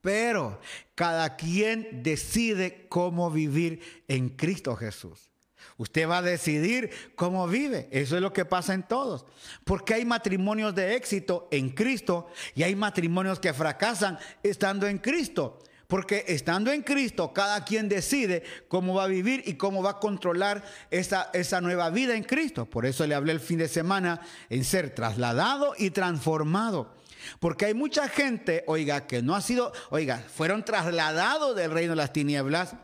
pero, 0.00 0.60
cada 0.94 1.36
quien 1.36 2.02
decide 2.02 2.86
cómo 2.88 3.30
vivir 3.30 4.04
en 4.08 4.30
Cristo 4.30 4.76
Jesús. 4.76 5.27
Usted 5.76 6.08
va 6.08 6.18
a 6.18 6.22
decidir 6.22 6.90
cómo 7.14 7.46
vive. 7.46 7.88
Eso 7.90 8.16
es 8.16 8.22
lo 8.22 8.32
que 8.32 8.44
pasa 8.44 8.74
en 8.74 8.82
todos. 8.82 9.26
Porque 9.64 9.94
hay 9.94 10.04
matrimonios 10.04 10.74
de 10.74 10.96
éxito 10.96 11.48
en 11.50 11.70
Cristo 11.70 12.28
y 12.54 12.62
hay 12.62 12.74
matrimonios 12.74 13.38
que 13.38 13.52
fracasan 13.52 14.18
estando 14.42 14.86
en 14.86 14.98
Cristo. 14.98 15.60
Porque 15.86 16.24
estando 16.28 16.70
en 16.70 16.82
Cristo, 16.82 17.32
cada 17.32 17.64
quien 17.64 17.88
decide 17.88 18.42
cómo 18.68 18.94
va 18.94 19.04
a 19.04 19.08
vivir 19.08 19.42
y 19.46 19.54
cómo 19.54 19.82
va 19.82 19.92
a 19.92 19.98
controlar 20.00 20.62
esa, 20.90 21.30
esa 21.32 21.62
nueva 21.62 21.88
vida 21.88 22.14
en 22.14 22.24
Cristo. 22.24 22.66
Por 22.66 22.84
eso 22.84 23.06
le 23.06 23.14
hablé 23.14 23.32
el 23.32 23.40
fin 23.40 23.58
de 23.58 23.68
semana 23.68 24.20
en 24.50 24.64
ser 24.64 24.94
trasladado 24.94 25.74
y 25.78 25.90
transformado. 25.90 26.94
Porque 27.40 27.66
hay 27.66 27.74
mucha 27.74 28.08
gente, 28.08 28.64
oiga, 28.66 29.06
que 29.06 29.22
no 29.22 29.34
ha 29.34 29.40
sido, 29.40 29.72
oiga, 29.90 30.22
fueron 30.34 30.64
trasladados 30.64 31.56
del 31.56 31.70
reino 31.70 31.92
de 31.92 31.96
las 31.96 32.12
tinieblas, 32.12 32.74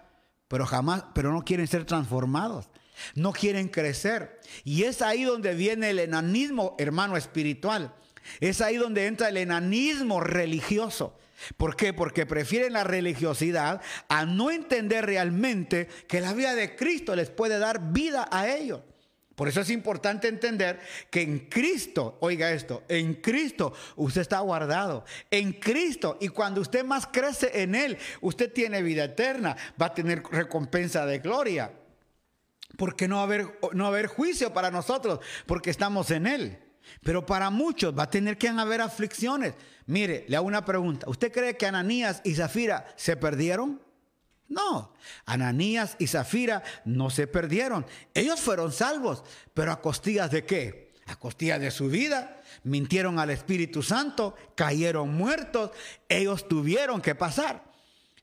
pero 0.55 0.67
jamás, 0.67 1.03
pero 1.15 1.33
no 1.33 1.43
quieren 1.43 1.67
ser 1.67 1.85
transformados. 1.85 2.69
No 3.17 3.33
quieren 3.33 3.67
crecer. 3.67 4.39
Y 4.63 4.85
es 4.85 5.03
ahí 5.03 5.25
donde 5.25 5.53
viene 5.57 5.91
el 5.91 5.99
enanismo, 5.99 6.77
hermano, 6.79 7.17
espiritual. 7.17 7.93
Es 8.39 8.61
ahí 8.61 8.77
donde 8.77 9.09
entra 9.09 9.31
el 9.31 9.37
enanismo 9.37 10.21
religioso. 10.21 11.19
¿Por 11.57 11.75
qué? 11.75 11.93
Porque 11.93 12.25
prefieren 12.25 12.73
la 12.73 12.85
religiosidad 12.85 13.83
a 14.09 14.27
no 14.27 14.53
entender 14.53 15.07
realmente 15.07 15.89
que 16.07 16.21
la 16.21 16.33
vida 16.35 16.55
de 16.55 16.77
Cristo 16.77 17.17
les 17.17 17.31
puede 17.31 17.59
dar 17.59 17.91
vida 17.93 18.29
a 18.31 18.49
ellos. 18.49 18.83
Por 19.35 19.49
eso 19.49 19.61
es 19.61 19.71
importante 19.71 20.29
entender 20.29 20.79
que 21.11 21.23
en 21.23 21.41
Cristo, 21.49 22.19
oiga 22.21 22.53
esto, 22.53 22.85
en 22.89 23.15
Cristo 23.15 23.73
usted 23.97 24.21
está 24.21 24.39
guardado, 24.41 25.05
en 25.31 25.55
Cristo, 25.55 26.19
y 26.21 26.29
cuando 26.29 26.61
usted 26.61 26.85
más 26.85 27.07
crece 27.07 27.63
en 27.63 27.75
Él, 27.75 27.99
usted 28.21 28.53
tiene 28.53 28.83
vida 28.83 29.05
eterna, 29.05 29.57
va 29.81 29.87
a 29.87 29.95
tener 29.95 30.23
recompensa 30.31 31.05
de 31.05 31.19
gloria. 31.19 31.73
Porque 32.77 33.07
no 33.07 33.17
va, 33.17 33.23
a 33.23 33.25
haber, 33.25 33.59
no 33.73 33.87
haber 33.87 34.07
juicio 34.09 34.53
para 34.53 34.71
nosotros, 34.71 35.21
porque 35.47 35.71
estamos 35.71 36.11
en 36.11 36.27
Él. 36.27 36.59
Pero 37.03 37.25
para 37.25 37.51
muchos 37.51 37.97
va 37.97 38.05
a 38.05 38.11
tener 38.11 38.37
que 38.37 38.49
haber 38.49 38.81
aflicciones. 38.81 39.55
Mire, 39.87 40.25
le 40.29 40.37
hago 40.37 40.47
una 40.47 40.65
pregunta. 40.65 41.09
¿Usted 41.09 41.33
cree 41.33 41.57
que 41.57 41.67
Ananías 41.67 42.21
y 42.25 42.35
Zafira 42.35 42.87
se 42.97 43.17
perdieron? 43.17 43.81
No, 44.55 44.95
Ananías 45.27 45.97
y 45.99 46.07
Zafira 46.07 46.63
no 46.85 47.11
se 47.11 47.27
perdieron. 47.27 47.85
Ellos 48.15 48.41
fueron 48.41 48.71
salvos, 48.71 49.25
pero 49.53 49.73
a 49.73 49.81
costillas 49.81 50.31
de 50.31 50.45
qué? 50.47 50.93
A 51.07 51.17
costillas 51.17 51.61
de 51.61 51.73
su 51.73 51.89
vida. 51.89 52.41
Mintieron 52.63 53.19
al 53.19 53.31
Espíritu 53.31 53.83
Santo, 53.83 54.37
cayeron 54.55 55.13
muertos. 55.13 55.73
Ellos 56.09 56.47
tuvieron 56.49 57.01
que 57.03 57.17
pasar. 57.17 57.65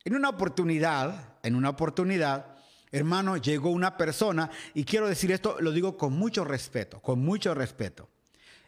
En 0.05 0.15
una 0.15 0.29
oportunidad, 0.29 1.36
en 1.43 1.55
una 1.55 1.69
oportunidad, 1.69 2.55
hermano, 2.91 3.36
llegó 3.36 3.69
una 3.69 3.97
persona, 3.97 4.49
y 4.73 4.86
quiero 4.86 5.07
decir 5.07 5.32
esto, 5.32 5.57
lo 5.59 5.71
digo 5.71 5.97
con 5.97 6.13
mucho 6.13 6.45
respeto, 6.45 7.01
con 7.01 7.19
mucho 7.19 7.53
respeto. 7.53 8.09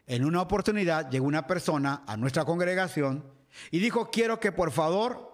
En 0.05 0.25
una 0.25 0.41
oportunidad 0.41 1.09
llegó 1.09 1.25
una 1.25 1.47
persona 1.47 2.03
a 2.05 2.17
nuestra 2.17 2.43
congregación 2.43 3.23
y 3.71 3.79
dijo, 3.79 4.11
quiero 4.11 4.39
que 4.39 4.51
por 4.51 4.71
favor, 4.71 5.32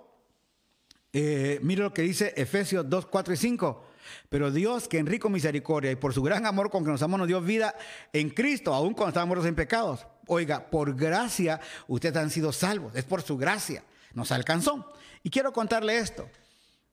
eh, 1.13 1.59
mire 1.61 1.83
lo 1.83 1.93
que 1.93 2.01
dice 2.03 2.33
Efesios 2.37 2.89
2, 2.89 3.05
4 3.07 3.33
y 3.33 3.37
5. 3.37 3.85
Pero 4.29 4.51
Dios, 4.51 4.87
que 4.87 4.97
en 4.97 5.05
rico 5.05 5.29
misericordia 5.29 5.91
y 5.91 5.95
por 5.95 6.13
su 6.13 6.21
gran 6.21 6.45
amor 6.45 6.69
con 6.69 6.83
que 6.83 6.91
nos 6.91 7.01
amamos, 7.01 7.19
nos 7.19 7.27
dio 7.27 7.41
vida 7.41 7.75
en 8.13 8.29
Cristo, 8.29 8.73
aun 8.73 8.93
cuando 8.93 9.09
estábamos 9.09 9.45
en 9.45 9.55
pecados. 9.55 10.05
Oiga, 10.27 10.69
por 10.69 10.95
gracia 10.95 11.59
ustedes 11.87 12.15
han 12.17 12.29
sido 12.29 12.51
salvos, 12.51 12.95
es 12.95 13.03
por 13.03 13.21
su 13.21 13.37
gracia, 13.37 13.83
nos 14.13 14.31
alcanzó. 14.31 14.93
Y 15.23 15.29
quiero 15.29 15.51
contarle 15.51 15.97
esto. 15.97 16.29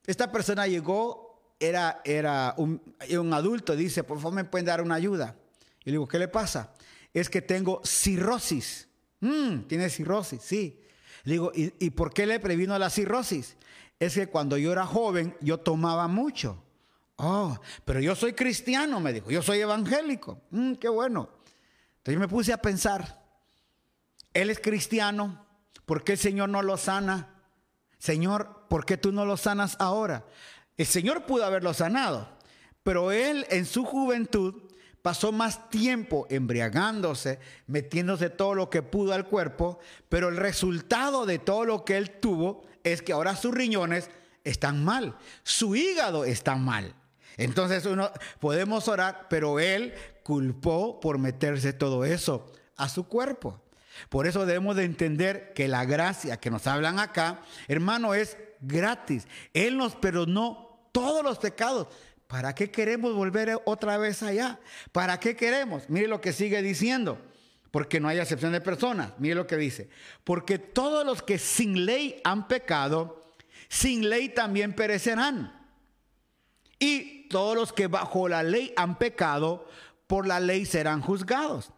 Esta 0.06 0.30
persona 0.30 0.66
llegó, 0.66 1.54
era, 1.58 2.00
era 2.04 2.54
un, 2.56 2.80
un 3.10 3.34
adulto, 3.34 3.76
dice, 3.76 4.04
por 4.04 4.18
favor 4.18 4.34
me 4.34 4.44
pueden 4.44 4.66
dar 4.66 4.80
una 4.80 4.94
ayuda. 4.94 5.36
Y 5.84 5.90
le 5.90 5.92
digo, 5.92 6.08
¿qué 6.08 6.18
le 6.18 6.28
pasa? 6.28 6.72
Es 7.12 7.28
que 7.28 7.42
tengo 7.42 7.80
cirrosis. 7.84 8.88
Mm, 9.20 9.60
¿Tiene 9.62 9.90
cirrosis? 9.90 10.42
Sí. 10.42 10.80
Le 11.24 11.32
digo, 11.32 11.52
¿y, 11.54 11.72
¿y 11.78 11.90
por 11.90 12.12
qué 12.12 12.26
le 12.26 12.40
previno 12.40 12.78
la 12.78 12.90
cirrosis? 12.90 13.56
Es 13.98 14.14
que 14.14 14.26
cuando 14.26 14.56
yo 14.58 14.72
era 14.72 14.86
joven, 14.86 15.36
yo 15.40 15.58
tomaba 15.58 16.06
mucho. 16.08 16.62
Oh, 17.16 17.58
pero 17.84 18.00
yo 18.00 18.14
soy 18.14 18.34
cristiano, 18.34 19.00
me 19.00 19.12
dijo. 19.12 19.30
Yo 19.30 19.42
soy 19.42 19.60
evangélico. 19.60 20.42
Mm, 20.50 20.74
qué 20.74 20.88
bueno. 20.88 21.30
Entonces 21.98 22.14
yo 22.14 22.20
me 22.20 22.28
puse 22.28 22.52
a 22.52 22.62
pensar, 22.62 23.24
él 24.32 24.50
es 24.50 24.60
cristiano, 24.60 25.44
¿por 25.86 26.04
qué 26.04 26.12
el 26.12 26.18
Señor 26.18 26.50
no 26.50 26.62
lo 26.62 26.76
sana? 26.76 27.34
Señor, 27.98 28.66
¿por 28.68 28.84
qué 28.84 28.96
tú 28.96 29.12
no 29.12 29.24
lo 29.24 29.36
sanas 29.36 29.76
ahora? 29.80 30.24
El 30.76 30.86
Señor 30.86 31.24
pudo 31.24 31.44
haberlo 31.44 31.72
sanado, 31.72 32.28
pero 32.82 33.10
él 33.10 33.46
en 33.48 33.64
su 33.64 33.84
juventud 33.84 34.54
pasó 35.00 35.32
más 35.32 35.70
tiempo 35.70 36.26
embriagándose, 36.28 37.40
metiéndose 37.66 38.28
todo 38.28 38.54
lo 38.54 38.68
que 38.68 38.82
pudo 38.82 39.14
al 39.14 39.26
cuerpo, 39.26 39.78
pero 40.08 40.28
el 40.28 40.36
resultado 40.36 41.24
de 41.26 41.38
todo 41.38 41.64
lo 41.64 41.84
que 41.84 41.96
él 41.96 42.20
tuvo 42.20 42.65
es 42.92 43.02
que 43.02 43.12
ahora 43.12 43.36
sus 43.36 43.54
riñones 43.54 44.10
están 44.44 44.84
mal, 44.84 45.16
su 45.42 45.74
hígado 45.74 46.24
está 46.24 46.54
mal. 46.56 46.94
Entonces 47.36 47.84
uno 47.84 48.10
podemos 48.40 48.88
orar, 48.88 49.26
pero 49.28 49.60
él 49.60 49.92
culpó 50.22 51.00
por 51.00 51.18
meterse 51.18 51.72
todo 51.72 52.04
eso 52.04 52.50
a 52.76 52.88
su 52.88 53.08
cuerpo. 53.08 53.60
Por 54.08 54.26
eso 54.26 54.46
debemos 54.46 54.76
de 54.76 54.84
entender 54.84 55.52
que 55.54 55.68
la 55.68 55.84
gracia 55.84 56.38
que 56.38 56.50
nos 56.50 56.66
hablan 56.66 56.98
acá, 56.98 57.40
hermano, 57.68 58.14
es 58.14 58.36
gratis. 58.60 59.26
Él 59.52 59.76
nos 59.76 59.96
perdonó 59.96 60.88
todos 60.92 61.24
los 61.24 61.38
pecados. 61.38 61.88
¿Para 62.26 62.54
qué 62.54 62.70
queremos 62.70 63.14
volver 63.14 63.58
otra 63.64 63.98
vez 63.98 64.22
allá? 64.22 64.58
¿Para 64.92 65.20
qué 65.20 65.36
queremos? 65.36 65.88
Mire 65.88 66.08
lo 66.08 66.20
que 66.20 66.32
sigue 66.32 66.60
diciendo. 66.62 67.18
Porque 67.76 68.00
no 68.00 68.08
hay 68.08 68.18
excepción 68.18 68.52
de 68.52 68.62
personas. 68.62 69.12
Mire 69.18 69.34
lo 69.34 69.46
que 69.46 69.58
dice. 69.58 69.90
Porque 70.24 70.58
todos 70.58 71.04
los 71.04 71.22
que 71.22 71.36
sin 71.36 71.84
ley 71.84 72.22
han 72.24 72.48
pecado, 72.48 73.20
sin 73.68 74.08
ley 74.08 74.30
también 74.30 74.72
perecerán. 74.72 75.68
Y 76.78 77.28
todos 77.28 77.54
los 77.54 77.74
que 77.74 77.86
bajo 77.86 78.30
la 78.30 78.42
ley 78.42 78.72
han 78.78 78.96
pecado, 78.96 79.68
por 80.06 80.26
la 80.26 80.40
ley 80.40 80.64
serán 80.64 81.02
juzgados. 81.02 81.70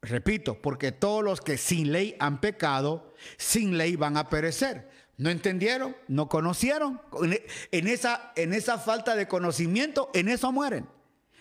Repito, 0.00 0.62
porque 0.62 0.92
todos 0.92 1.22
los 1.22 1.42
que 1.42 1.58
sin 1.58 1.92
ley 1.92 2.16
han 2.20 2.40
pecado, 2.40 3.12
sin 3.36 3.76
ley 3.76 3.96
van 3.96 4.16
a 4.16 4.30
perecer. 4.30 4.88
¿No 5.18 5.28
entendieron? 5.28 5.94
¿No 6.06 6.30
conocieron? 6.30 7.02
En 7.70 7.86
esa, 7.86 8.32
en 8.34 8.54
esa 8.54 8.78
falta 8.78 9.14
de 9.14 9.28
conocimiento, 9.28 10.10
en 10.14 10.30
eso 10.30 10.50
mueren. 10.52 10.88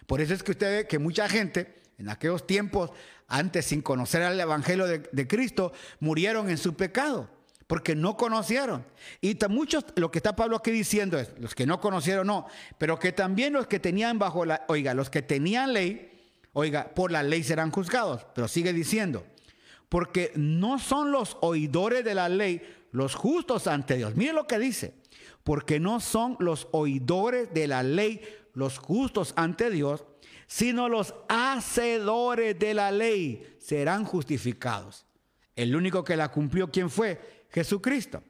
Por 0.07 0.19
eso 0.19 0.33
es 0.33 0.43
que 0.43 0.51
usted 0.51 0.79
ve 0.79 0.87
que 0.89 0.99
mucha 0.99 1.29
gente, 1.29 1.73
en 1.97 2.09
aquellos 2.09 2.45
tiempos, 2.45 2.91
antes 3.27 3.65
sin 3.65 3.81
conocer 3.81 4.23
al 4.23 4.39
Evangelio 4.39 4.87
de, 4.87 5.27
Cristo, 5.27 5.73
murieron 5.99 6.49
en 6.49 6.57
su 6.57 6.75
pecado 6.75 7.29
porque 7.67 7.95
no 7.95 8.15
conocieron. 8.15 8.85
Y 9.19 9.37
muchos, 9.49 9.85
lo 9.95 10.09
que 10.09 10.19
está 10.19 10.35
Pablo 10.35 10.55
aquí 10.55 10.71
diciendo 10.71 11.19
es, 11.19 11.33
los 11.37 11.53
que 11.53 11.65
no 11.65 11.81
conocieron 11.81 12.27
no, 12.27 12.47
pero 12.77 12.97
que 12.97 13.11
también 13.11 13.53
los 13.53 13.67
que 13.67 13.79
tenían 13.79 14.17
bajo 14.17 14.45
la, 14.45 14.63
oiga, 14.69 14.93
los 14.93 15.09
que 15.09 15.21
tenían 15.21 15.73
ley, 15.73 16.11
oiga, 16.53 16.93
por 16.95 17.11
la 17.11 17.23
ley 17.23 17.43
serán 17.43 17.71
juzgados. 17.71 18.25
Pero 18.33 18.47
sigue 18.47 18.71
diciendo, 18.71 19.25
porque 19.89 20.31
no 20.35 20.79
son 20.79 21.11
los 21.11 21.37
oidores 21.41 22.05
de 22.05 22.15
la 22.15 22.29
ley 22.29 22.61
los 22.91 23.15
justos 23.15 23.67
ante 23.67 23.95
Dios. 23.95 24.15
Mire 24.15 24.33
lo 24.33 24.47
que 24.47 24.59
dice, 24.59 24.93
porque 25.43 25.79
no 25.79 25.99
son 25.99 26.37
los 26.39 26.67
oidores 26.71 27.53
de 27.53 27.67
la 27.67 27.83
ley 27.83 28.21
los 28.53 28.79
justos 28.79 29.33
ante 29.35 29.69
Dios, 29.69 30.03
sino 30.47 30.87
los 30.87 31.13
hacedores 31.27 32.57
de 32.57 32.73
la 32.73 32.89
ley 32.91 33.57
serán 33.59 34.05
justificados. 34.05 35.05
El 35.55 35.75
único 35.75 36.03
que 36.03 36.15
la 36.15 36.29
cumplió, 36.29 36.71
¿quién 36.71 36.89
fue? 36.89 37.45
Jesucristo. 37.51 38.23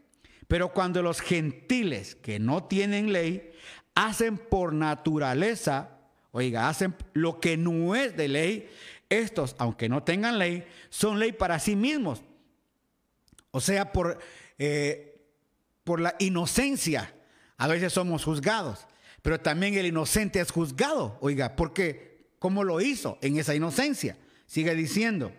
Pero 0.48 0.74
cuando 0.74 1.02
los 1.04 1.22
gentiles 1.22 2.16
que 2.16 2.40
no 2.40 2.64
tienen 2.64 3.14
ley 3.14 3.52
hacen 3.94 4.38
por 4.38 4.74
naturaleza, 4.74 6.00
oiga, 6.32 6.70
hacen 6.70 6.96
lo 7.14 7.40
que 7.40 7.56
no 7.56 7.96
es 7.96 8.18
de 8.18 8.28
ley, 8.28 8.70
estos, 9.10 9.56
aunque 9.60 9.88
no 9.88 10.04
tengan 10.04 10.40
ley, 10.40 10.66
son 10.90 11.20
ley 11.20 11.34
para 11.34 11.60
sí 11.60 11.76
mismos. 11.76 12.24
O 13.52 13.62
sea, 13.62 13.92
por, 13.92 14.20
eh, 14.58 15.22
por 15.84 16.00
la 16.00 16.16
inocencia, 16.20 17.14
a 17.58 17.68
veces 17.68 17.94
somos 17.94 18.24
juzgados, 18.24 18.88
pero 19.28 19.42
también 19.42 19.74
el 19.74 19.86
inocente 19.86 20.40
es 20.40 20.52
juzgado, 20.52 21.18
oiga, 21.20 21.58
porque 21.58 22.30
¿cómo 22.40 22.64
lo 22.64 22.80
hizo 22.80 23.18
en 23.22 23.38
esa 23.38 23.54
inocencia? 23.54 24.16
Sigue 24.46 24.74
diciendo, 24.74 25.34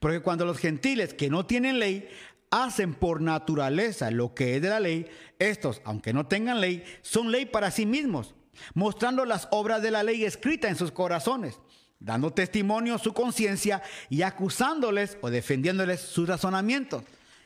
porque 0.00 0.20
cuando 0.20 0.46
los 0.46 0.56
gentiles 0.56 1.12
que 1.12 1.28
no 1.28 1.44
tienen 1.44 1.78
ley 1.78 2.08
hacen 2.50 2.94
por 2.94 3.20
naturaleza 3.20 4.10
lo 4.10 4.34
que 4.34 4.56
es 4.56 4.62
de 4.62 4.70
la 4.70 4.80
ley, 4.80 5.08
estos, 5.38 5.82
aunque 5.84 6.14
no 6.14 6.26
tengan 6.26 6.62
ley, 6.62 6.84
son 7.02 7.30
ley 7.30 7.44
para 7.44 7.70
sí 7.70 7.84
mismos, 7.84 8.34
mostrando 8.72 9.26
las 9.26 9.46
obras 9.50 9.82
de 9.82 9.90
la 9.90 10.02
ley 10.02 10.24
escritas 10.24 10.70
en 10.70 10.78
sus 10.78 10.90
corazones, 10.90 11.60
dando 12.00 12.32
testimonio 12.32 12.96
su 12.96 13.12
conciencia 13.12 13.82
y 14.08 14.22
acusándoles 14.22 15.18
o 15.20 15.28
defendiéndoles 15.28 16.00
sus 16.00 16.26
razonamientos. 16.26 17.02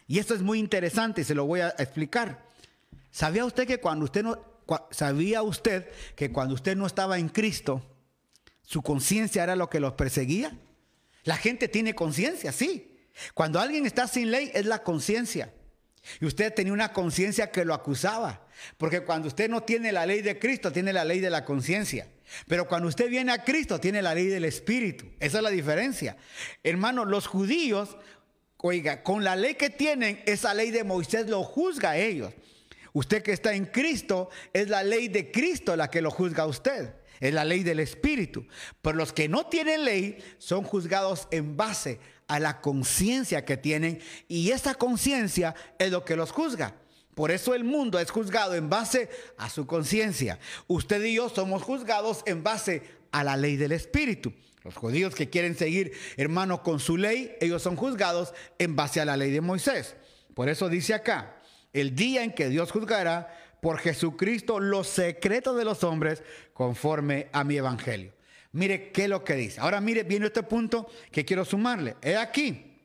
Y 0.06 0.20
esto 0.20 0.36
es 0.36 0.42
muy 0.42 0.60
interesante 0.60 1.22
y 1.22 1.24
se 1.24 1.34
lo 1.34 1.44
voy 1.44 1.58
a 1.58 1.70
explicar. 1.70 2.46
¿Sabía 3.10 3.44
usted 3.44 3.66
que 3.66 3.80
cuando 3.80 4.04
usted 4.04 4.22
no 4.22 4.57
sabía 4.90 5.42
usted 5.42 5.88
que 6.14 6.30
cuando 6.30 6.54
usted 6.54 6.76
no 6.76 6.86
estaba 6.86 7.18
en 7.18 7.28
Cristo, 7.28 7.82
su 8.62 8.82
conciencia 8.82 9.42
era 9.42 9.56
lo 9.56 9.70
que 9.70 9.80
los 9.80 9.94
perseguía? 9.94 10.56
La 11.24 11.36
gente 11.36 11.68
tiene 11.68 11.94
conciencia, 11.94 12.52
sí, 12.52 12.98
cuando 13.34 13.60
alguien 13.60 13.86
está 13.86 14.06
sin 14.06 14.30
ley 14.30 14.50
es 14.54 14.66
la 14.66 14.82
conciencia. 14.82 15.52
Y 16.20 16.26
usted 16.26 16.54
tenía 16.54 16.72
una 16.72 16.92
conciencia 16.92 17.50
que 17.50 17.64
lo 17.64 17.74
acusaba. 17.74 18.46
Porque 18.76 19.02
cuando 19.02 19.28
usted 19.28 19.48
no 19.48 19.62
tiene 19.62 19.92
la 19.92 20.06
ley 20.06 20.22
de 20.22 20.38
Cristo, 20.38 20.72
tiene 20.72 20.92
la 20.92 21.04
ley 21.04 21.20
de 21.20 21.30
la 21.30 21.44
conciencia. 21.44 22.08
Pero 22.46 22.66
cuando 22.66 22.88
usted 22.88 23.08
viene 23.08 23.32
a 23.32 23.44
Cristo, 23.44 23.80
tiene 23.80 24.02
la 24.02 24.14
ley 24.14 24.26
del 24.26 24.44
Espíritu. 24.44 25.06
Esa 25.20 25.38
es 25.38 25.44
la 25.44 25.50
diferencia. 25.50 26.16
Hermano, 26.62 27.04
los 27.04 27.26
judíos, 27.26 27.96
oiga, 28.56 29.02
con 29.02 29.24
la 29.24 29.36
ley 29.36 29.54
que 29.54 29.70
tienen, 29.70 30.22
esa 30.26 30.54
ley 30.54 30.70
de 30.70 30.84
Moisés 30.84 31.28
lo 31.28 31.42
juzga 31.42 31.90
a 31.90 31.98
ellos. 31.98 32.32
Usted 32.92 33.22
que 33.22 33.32
está 33.32 33.54
en 33.54 33.66
Cristo, 33.66 34.30
es 34.52 34.68
la 34.68 34.82
ley 34.82 35.08
de 35.08 35.30
Cristo 35.30 35.76
la 35.76 35.90
que 35.90 36.02
lo 36.02 36.10
juzga 36.10 36.44
a 36.44 36.46
usted. 36.46 36.94
Es 37.20 37.34
la 37.34 37.44
ley 37.44 37.62
del 37.62 37.80
Espíritu. 37.80 38.46
Pero 38.80 38.96
los 38.96 39.12
que 39.12 39.28
no 39.28 39.46
tienen 39.46 39.84
ley 39.84 40.18
son 40.38 40.62
juzgados 40.62 41.28
en 41.30 41.56
base 41.56 41.98
a 42.28 42.38
la 42.38 42.60
conciencia 42.60 43.44
que 43.44 43.56
tienen 43.56 44.00
y 44.28 44.50
esa 44.50 44.74
conciencia 44.74 45.54
es 45.78 45.90
lo 45.90 46.04
que 46.04 46.16
los 46.16 46.30
juzga. 46.30 46.76
Por 47.14 47.32
eso 47.32 47.54
el 47.54 47.64
mundo 47.64 47.98
es 47.98 48.10
juzgado 48.12 48.54
en 48.54 48.70
base 48.70 49.08
a 49.38 49.50
su 49.50 49.66
conciencia. 49.66 50.38
Usted 50.68 51.02
y 51.04 51.14
yo 51.14 51.28
somos 51.28 51.62
juzgados 51.62 52.22
en 52.26 52.44
base 52.44 52.82
a 53.10 53.24
la 53.24 53.36
ley 53.36 53.56
del 53.56 53.72
Espíritu. 53.72 54.32
Los 54.62 54.76
judíos 54.76 55.14
que 55.14 55.30
quieren 55.30 55.56
seguir, 55.56 55.92
hermano, 56.16 56.62
con 56.62 56.78
su 56.78 56.96
ley, 56.96 57.34
ellos 57.40 57.62
son 57.62 57.74
juzgados 57.74 58.34
en 58.58 58.76
base 58.76 59.00
a 59.00 59.04
la 59.04 59.16
ley 59.16 59.30
de 59.30 59.40
Moisés. 59.40 59.96
Por 60.34 60.48
eso 60.48 60.68
dice 60.68 60.94
acá, 60.94 61.37
el 61.72 61.94
día 61.94 62.22
en 62.24 62.32
que 62.32 62.48
Dios 62.48 62.70
juzgará 62.72 63.34
por 63.60 63.78
Jesucristo 63.78 64.60
los 64.60 64.88
secretos 64.88 65.56
de 65.56 65.64
los 65.64 65.84
hombres 65.84 66.22
conforme 66.52 67.28
a 67.32 67.44
mi 67.44 67.56
evangelio. 67.56 68.12
Mire 68.52 68.90
qué 68.92 69.04
es 69.04 69.08
lo 69.08 69.24
que 69.24 69.34
dice. 69.34 69.60
Ahora 69.60 69.80
mire, 69.80 70.04
viene 70.04 70.26
este 70.26 70.42
punto 70.42 70.88
que 71.10 71.24
quiero 71.24 71.44
sumarle. 71.44 71.96
He 72.02 72.16
aquí, 72.16 72.80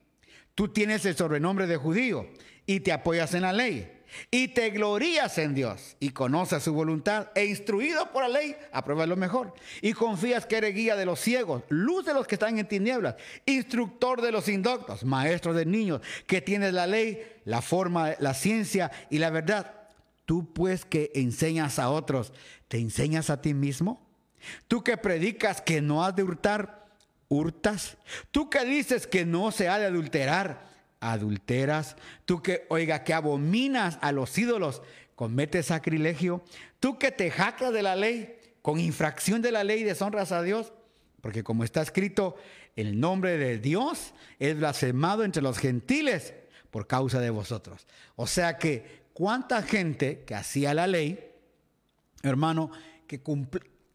tú 0.54 0.68
tienes 0.68 1.04
el 1.06 1.16
sobrenombre 1.16 1.66
de 1.66 1.76
judío 1.76 2.28
y 2.66 2.80
te 2.80 2.92
apoyas 2.92 3.34
en 3.34 3.42
la 3.42 3.52
ley 3.52 3.93
y 4.30 4.48
te 4.48 4.70
glorías 4.70 5.38
en 5.38 5.54
Dios 5.54 5.96
y 6.00 6.10
conoces 6.10 6.62
su 6.62 6.72
voluntad 6.72 7.28
e 7.34 7.44
instruido 7.44 8.10
por 8.12 8.22
la 8.22 8.28
ley, 8.28 8.56
apruebas 8.72 9.08
lo 9.08 9.16
mejor 9.16 9.54
y 9.80 9.92
confías 9.92 10.46
que 10.46 10.56
eres 10.56 10.74
guía 10.74 10.96
de 10.96 11.06
los 11.06 11.20
ciegos, 11.20 11.62
luz 11.68 12.04
de 12.04 12.14
los 12.14 12.26
que 12.26 12.34
están 12.34 12.58
en 12.58 12.68
tinieblas, 12.68 13.16
instructor 13.46 14.20
de 14.20 14.32
los 14.32 14.48
indoctos, 14.48 15.04
maestro 15.04 15.54
de 15.54 15.66
niños, 15.66 16.00
que 16.26 16.40
tienes 16.40 16.72
la 16.72 16.86
ley, 16.86 17.22
la 17.44 17.62
forma, 17.62 18.14
la 18.18 18.34
ciencia 18.34 18.90
y 19.10 19.18
la 19.18 19.30
verdad. 19.30 19.74
Tú 20.24 20.52
pues 20.52 20.84
que 20.84 21.10
enseñas 21.14 21.78
a 21.78 21.90
otros, 21.90 22.32
¿te 22.68 22.78
enseñas 22.78 23.30
a 23.30 23.42
ti 23.42 23.52
mismo? 23.52 24.04
Tú 24.68 24.82
que 24.82 24.96
predicas 24.96 25.60
que 25.60 25.80
no 25.80 26.04
has 26.04 26.16
de 26.16 26.22
hurtar, 26.22 26.86
hurtas. 27.28 27.96
Tú 28.30 28.48
que 28.50 28.64
dices 28.64 29.06
que 29.06 29.24
no 29.24 29.50
se 29.50 29.68
ha 29.68 29.78
de 29.78 29.86
adulterar, 29.86 30.73
adulteras. 31.12 31.96
Tú 32.24 32.42
que, 32.42 32.66
oiga, 32.68 33.04
que 33.04 33.14
abominas 33.14 33.98
a 34.00 34.12
los 34.12 34.36
ídolos, 34.36 34.82
cometes 35.14 35.66
sacrilegio. 35.66 36.44
Tú 36.80 36.98
que 36.98 37.10
te 37.10 37.30
jactas 37.30 37.72
de 37.72 37.82
la 37.82 37.96
ley, 37.96 38.38
con 38.62 38.80
infracción 38.80 39.42
de 39.42 39.52
la 39.52 39.64
ley 39.64 39.84
deshonras 39.84 40.32
a 40.32 40.42
Dios. 40.42 40.72
Porque 41.20 41.42
como 41.42 41.64
está 41.64 41.82
escrito, 41.82 42.36
el 42.76 43.00
nombre 43.00 43.38
de 43.38 43.58
Dios 43.58 44.14
es 44.38 44.56
blasfemado 44.56 45.24
entre 45.24 45.42
los 45.42 45.58
gentiles 45.58 46.34
por 46.70 46.86
causa 46.86 47.20
de 47.20 47.30
vosotros. 47.30 47.86
O 48.16 48.26
sea 48.26 48.58
que 48.58 49.04
cuánta 49.12 49.62
gente 49.62 50.24
que 50.26 50.34
hacía 50.34 50.74
la 50.74 50.86
ley, 50.86 51.30
hermano, 52.22 52.70
que 53.06 53.20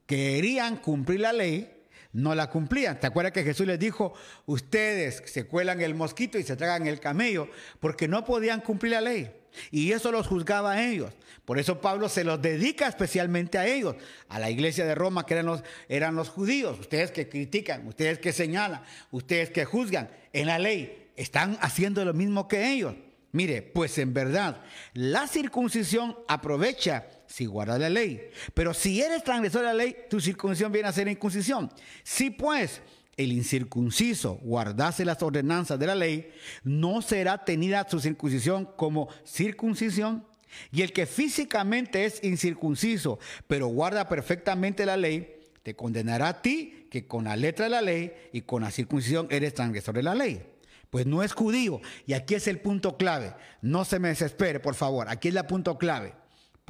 querían 0.05 0.78
cumplir 0.78 1.20
la 1.20 1.34
ley, 1.34 1.78
no 2.12 2.36
la 2.36 2.49
cumplían. 2.49 2.99
¿Te 2.99 3.07
acuerdas 3.07 3.34
que 3.34 3.43
Jesús 3.43 3.68
les 3.68 3.80
dijo, 3.80 4.14
ustedes 4.45 5.24
se 5.26 5.45
cuelan 5.45 5.82
el 5.82 5.95
mosquito 5.95 6.39
y 6.39 6.43
se 6.43 6.55
tragan 6.55 6.88
el 6.88 6.99
camello, 6.99 7.49
porque 7.80 8.07
no 8.07 8.26
podían 8.26 8.62
cumplir 8.62 8.93
la 8.93 9.01
ley? 9.01 9.32
Y 9.72 9.91
eso 9.91 10.12
los 10.12 10.28
juzgaba 10.28 10.74
a 10.74 10.86
ellos. 10.86 11.14
Por 11.45 11.60
eso 11.60 11.82
Pablo 11.82 12.10
se 12.10 12.24
los 12.24 12.41
dedica 12.41 12.88
especialmente 12.88 13.57
a 13.57 13.68
ellos, 13.68 13.95
a 14.28 14.39
la 14.39 14.49
iglesia 14.49 14.86
de 14.86 14.95
Roma 14.95 15.26
que 15.26 15.34
eran 15.34 15.47
los, 15.47 15.64
eran 15.88 16.16
los 16.16 16.30
judíos, 16.30 16.80
ustedes 16.80 17.12
que 17.12 17.28
critican, 17.28 17.88
ustedes 17.88 18.20
que 18.20 18.32
señalan, 18.32 18.84
ustedes 19.12 19.49
que 19.49 19.66
juzgan 19.66 20.10
en 20.34 20.47
la 20.47 20.60
ley, 20.60 21.10
están 21.16 21.57
haciendo 21.62 22.05
lo 22.05 22.14
mismo 22.14 22.47
que 22.47 22.72
ellos. 22.72 22.95
Mire, 23.32 23.62
pues 23.62 23.97
en 23.97 24.14
verdad, 24.14 24.62
la 24.93 25.28
circuncisión 25.28 26.18
aprovecha 26.28 27.07
si 27.30 27.45
guardas 27.45 27.80
la 27.80 27.89
ley. 27.89 28.30
Pero 28.53 28.73
si 28.73 29.01
eres 29.01 29.23
transgresor 29.23 29.61
de 29.61 29.67
la 29.67 29.73
ley, 29.73 29.95
tu 30.09 30.19
circuncisión 30.19 30.71
viene 30.71 30.89
a 30.89 30.91
ser 30.91 31.07
inclusión. 31.07 31.71
Si 32.03 32.32
pues 32.32 32.82
el 33.15 33.32
incircunciso 33.32 34.39
guardase 34.41 35.05
las 35.05 35.21
ordenanzas 35.21 35.77
de 35.77 35.88
la 35.88 35.95
ley, 35.95 36.32
no 36.63 37.01
será 37.01 37.45
tenida 37.45 37.88
su 37.88 37.99
circuncisión 37.99 38.67
como 38.75 39.09
circuncisión. 39.23 40.25
Y 40.71 40.82
el 40.82 40.91
que 40.91 41.05
físicamente 41.05 42.05
es 42.05 42.23
incircunciso, 42.23 43.19
pero 43.47 43.67
guarda 43.67 44.09
perfectamente 44.09 44.86
la 44.86 44.97
ley, 44.97 45.36
te 45.61 45.75
condenará 45.75 46.30
a 46.30 46.41
ti 46.41 46.88
que 46.89 47.05
con 47.05 47.25
la 47.25 47.36
letra 47.36 47.65
de 47.65 47.71
la 47.71 47.82
ley 47.84 48.11
y 48.34 48.41
con 48.41 48.63
la 48.63 48.71
circuncisión 48.71 49.27
eres 49.30 49.53
transgresor 49.53 49.95
de 49.95 50.03
la 50.03 50.15
ley 50.15 50.41
pues 50.89 51.05
no 51.05 51.21
es 51.21 51.34
judío. 51.34 51.82
Y 52.07 52.13
aquí 52.13 52.34
es 52.34 52.47
el 52.47 52.59
punto 52.59 52.97
clave. 52.97 53.36
No 53.61 53.86
se 53.86 53.99
me 53.99 54.07
desespere, 54.07 54.59
por 54.59 54.73
favor. 54.73 55.07
Aquí 55.07 55.27
es 55.27 55.36
el 55.36 55.45
punto 55.45 55.77
clave. 55.77 56.13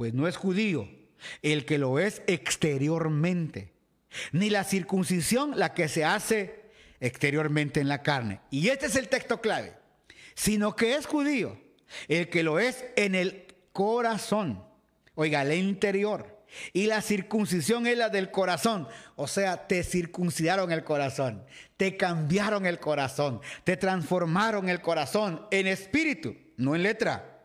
Pues 0.00 0.14
no 0.14 0.26
es 0.26 0.38
judío 0.38 0.88
el 1.42 1.66
que 1.66 1.76
lo 1.76 1.98
es 1.98 2.22
exteriormente, 2.26 3.74
ni 4.32 4.48
la 4.48 4.64
circuncisión 4.64 5.52
la 5.58 5.74
que 5.74 5.88
se 5.88 6.06
hace 6.06 6.70
exteriormente 7.00 7.80
en 7.80 7.88
la 7.88 8.00
carne. 8.00 8.40
Y 8.50 8.68
este 8.68 8.86
es 8.86 8.96
el 8.96 9.10
texto 9.10 9.42
clave. 9.42 9.74
Sino 10.34 10.74
que 10.74 10.94
es 10.94 11.04
judío 11.04 11.60
el 12.08 12.30
que 12.30 12.42
lo 12.42 12.58
es 12.58 12.82
en 12.96 13.14
el 13.14 13.44
corazón. 13.74 14.64
Oiga, 15.16 15.42
el 15.42 15.52
interior. 15.52 16.46
Y 16.72 16.86
la 16.86 17.02
circuncisión 17.02 17.86
es 17.86 17.98
la 17.98 18.08
del 18.08 18.30
corazón. 18.30 18.88
O 19.16 19.26
sea, 19.26 19.66
te 19.66 19.84
circuncidaron 19.84 20.72
el 20.72 20.82
corazón, 20.82 21.44
te 21.76 21.98
cambiaron 21.98 22.64
el 22.64 22.80
corazón, 22.80 23.42
te 23.64 23.76
transformaron 23.76 24.70
el 24.70 24.80
corazón 24.80 25.46
en 25.50 25.66
espíritu, 25.66 26.34
no 26.56 26.74
en 26.74 26.84
letra. 26.84 27.39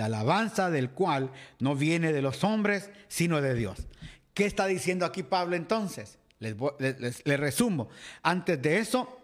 La 0.00 0.06
alabanza 0.06 0.70
del 0.70 0.92
cual 0.92 1.30
no 1.58 1.76
viene 1.76 2.14
de 2.14 2.22
los 2.22 2.42
hombres, 2.42 2.88
sino 3.08 3.42
de 3.42 3.52
Dios. 3.52 3.86
¿Qué 4.32 4.46
está 4.46 4.64
diciendo 4.64 5.04
aquí 5.04 5.22
Pablo 5.22 5.56
entonces? 5.56 6.18
Les, 6.38 6.56
resumo. 7.26 7.90
Antes 8.22 8.62
de 8.62 8.78
eso, 8.78 9.18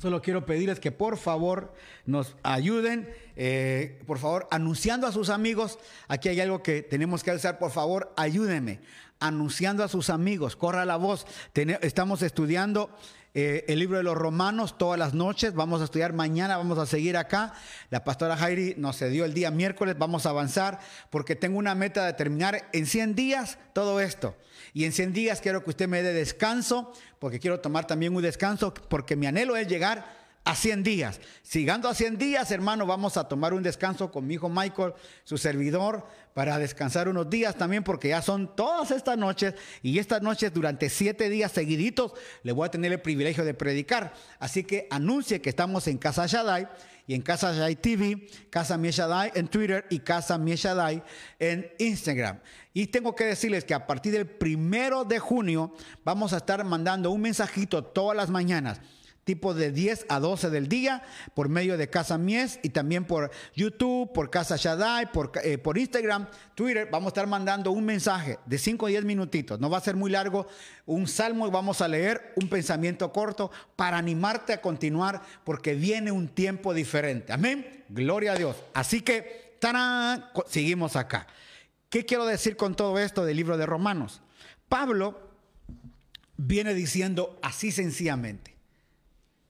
Solo 0.00 0.22
quiero 0.22 0.44
pedirles 0.44 0.80
que 0.80 0.90
por 0.90 1.18
favor 1.18 1.72
nos 2.04 2.34
ayuden, 2.42 3.08
eh, 3.36 4.00
por 4.06 4.18
favor, 4.18 4.48
anunciando 4.50 5.06
a 5.06 5.12
sus 5.12 5.28
amigos. 5.28 5.78
Aquí 6.08 6.30
hay 6.30 6.40
algo 6.40 6.62
que 6.62 6.82
tenemos 6.82 7.22
que 7.22 7.30
hacer, 7.30 7.58
por 7.58 7.70
favor, 7.70 8.12
ayúdenme. 8.16 8.80
Anunciando 9.20 9.84
a 9.84 9.88
sus 9.88 10.10
amigos, 10.10 10.56
corra 10.56 10.84
la 10.84 10.96
voz. 10.96 11.26
estamos 11.82 12.22
estudiando 12.22 12.90
eh, 13.34 13.64
el 13.66 13.80
libro 13.80 13.98
de 13.98 14.04
los 14.04 14.16
romanos 14.16 14.78
todas 14.78 14.98
las 14.98 15.12
noches. 15.12 15.54
Vamos 15.54 15.80
a 15.80 15.84
estudiar 15.84 16.12
mañana, 16.12 16.56
vamos 16.56 16.78
a 16.78 16.86
seguir 16.86 17.16
acá. 17.16 17.52
La 17.90 18.04
pastora 18.04 18.36
Jairi 18.36 18.74
nos 18.78 18.96
cedió 18.96 19.24
el 19.24 19.34
día 19.34 19.50
miércoles, 19.50 19.96
vamos 19.98 20.24
a 20.24 20.30
avanzar 20.30 20.78
porque 21.10 21.34
tengo 21.34 21.58
una 21.58 21.74
meta 21.74 22.06
de 22.06 22.12
terminar 22.12 22.68
en 22.72 22.86
100 22.86 23.16
días 23.16 23.58
todo 23.72 24.00
esto. 24.00 24.36
Y 24.72 24.84
en 24.84 24.92
100 24.92 25.12
días 25.12 25.40
quiero 25.40 25.64
que 25.64 25.70
usted 25.70 25.88
me 25.88 26.02
dé 26.02 26.12
descanso, 26.12 26.92
porque 27.18 27.40
quiero 27.40 27.60
tomar 27.60 27.86
también 27.86 28.14
un 28.14 28.22
descanso, 28.22 28.72
porque 28.72 29.16
mi 29.16 29.26
anhelo 29.26 29.56
es 29.56 29.66
llegar 29.66 30.23
a 30.44 30.54
100 30.54 30.82
días. 30.82 31.20
Sigando 31.42 31.88
a 31.88 31.94
100 31.94 32.18
días, 32.18 32.50
hermano, 32.50 32.86
vamos 32.86 33.16
a 33.16 33.24
tomar 33.24 33.54
un 33.54 33.62
descanso 33.62 34.10
con 34.12 34.26
mi 34.26 34.34
hijo 34.34 34.48
Michael, 34.48 34.92
su 35.24 35.38
servidor, 35.38 36.06
para 36.34 36.58
descansar 36.58 37.08
unos 37.08 37.30
días 37.30 37.56
también, 37.56 37.82
porque 37.82 38.08
ya 38.08 38.20
son 38.20 38.54
todas 38.54 38.90
estas 38.90 39.16
noches 39.16 39.54
y 39.82 39.98
estas 39.98 40.20
noches 40.20 40.52
durante 40.52 40.90
siete 40.90 41.30
días 41.30 41.52
seguiditos 41.52 42.12
le 42.42 42.52
voy 42.52 42.66
a 42.66 42.70
tener 42.70 42.92
el 42.92 43.00
privilegio 43.00 43.44
de 43.44 43.54
predicar. 43.54 44.12
Así 44.38 44.64
que 44.64 44.86
anuncie 44.90 45.40
que 45.40 45.50
estamos 45.50 45.86
en 45.88 45.96
Casa 45.96 46.26
Shaddai 46.26 46.68
y 47.06 47.14
en 47.14 47.22
Casa 47.22 47.52
Shaddai 47.52 47.76
TV, 47.76 48.26
Casa 48.50 48.76
Mieshadai 48.76 49.32
en 49.34 49.48
Twitter 49.48 49.86
y 49.90 50.00
Casa 50.00 50.36
Mieshadai 50.36 51.02
en 51.38 51.70
Instagram. 51.78 52.40
Y 52.72 52.88
tengo 52.88 53.14
que 53.14 53.24
decirles 53.24 53.64
que 53.64 53.74
a 53.74 53.86
partir 53.86 54.12
del 54.12 54.26
primero 54.26 55.04
de 55.04 55.18
junio 55.18 55.72
vamos 56.04 56.32
a 56.32 56.38
estar 56.38 56.64
mandando 56.64 57.10
un 57.10 57.20
mensajito 57.20 57.84
todas 57.84 58.16
las 58.16 58.28
mañanas 58.28 58.80
tipo 59.24 59.54
de 59.54 59.72
10 59.72 60.06
a 60.08 60.20
12 60.20 60.50
del 60.50 60.68
día, 60.68 61.02
por 61.34 61.48
medio 61.48 61.76
de 61.76 61.88
Casa 61.88 62.18
Mies 62.18 62.60
y 62.62 62.68
también 62.68 63.04
por 63.04 63.30
YouTube, 63.54 64.12
por 64.12 64.30
Casa 64.30 64.56
Shaddai, 64.56 65.10
por, 65.12 65.32
eh, 65.42 65.60
Instagram, 65.74 66.28
Twitter. 66.54 66.88
Vamos 66.90 67.08
a 67.08 67.08
estar 67.08 67.26
mandando 67.26 67.72
un 67.72 67.84
mensaje 67.84 68.38
de 68.46 68.58
5 68.58 68.86
a 68.86 68.88
10 68.90 69.04
minutitos. 69.04 69.58
No 69.58 69.70
va 69.70 69.78
a 69.78 69.80
ser 69.80 69.96
muy 69.96 70.10
largo. 70.10 70.46
Un 70.86 71.08
salmo 71.08 71.46
y 71.46 71.50
vamos 71.50 71.80
a 71.80 71.88
leer 71.88 72.34
un 72.36 72.48
pensamiento 72.48 73.12
corto 73.12 73.50
para 73.74 73.96
animarte 73.96 74.52
a 74.52 74.60
continuar 74.60 75.22
porque 75.44 75.74
viene 75.74 76.12
un 76.12 76.28
tiempo 76.28 76.74
diferente. 76.74 77.32
Amén. 77.32 77.84
Gloria 77.88 78.32
a 78.32 78.36
Dios. 78.36 78.56
Así 78.74 79.00
que, 79.00 79.56
¡tarán! 79.58 80.26
seguimos 80.46 80.96
acá. 80.96 81.26
¿Qué 81.88 82.04
quiero 82.04 82.26
decir 82.26 82.56
con 82.56 82.74
todo 82.74 82.98
esto 82.98 83.24
del 83.24 83.36
libro 83.36 83.56
de 83.56 83.66
Romanos? 83.66 84.20
Pablo 84.68 85.30
viene 86.36 86.74
diciendo 86.74 87.38
así 87.42 87.70
sencillamente 87.70 88.53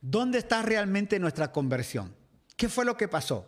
¿Dónde 0.06 0.36
está 0.36 0.60
realmente 0.60 1.18
nuestra 1.18 1.50
conversión? 1.50 2.14
¿Qué 2.58 2.68
fue 2.68 2.84
lo 2.84 2.94
que 2.94 3.08
pasó? 3.08 3.46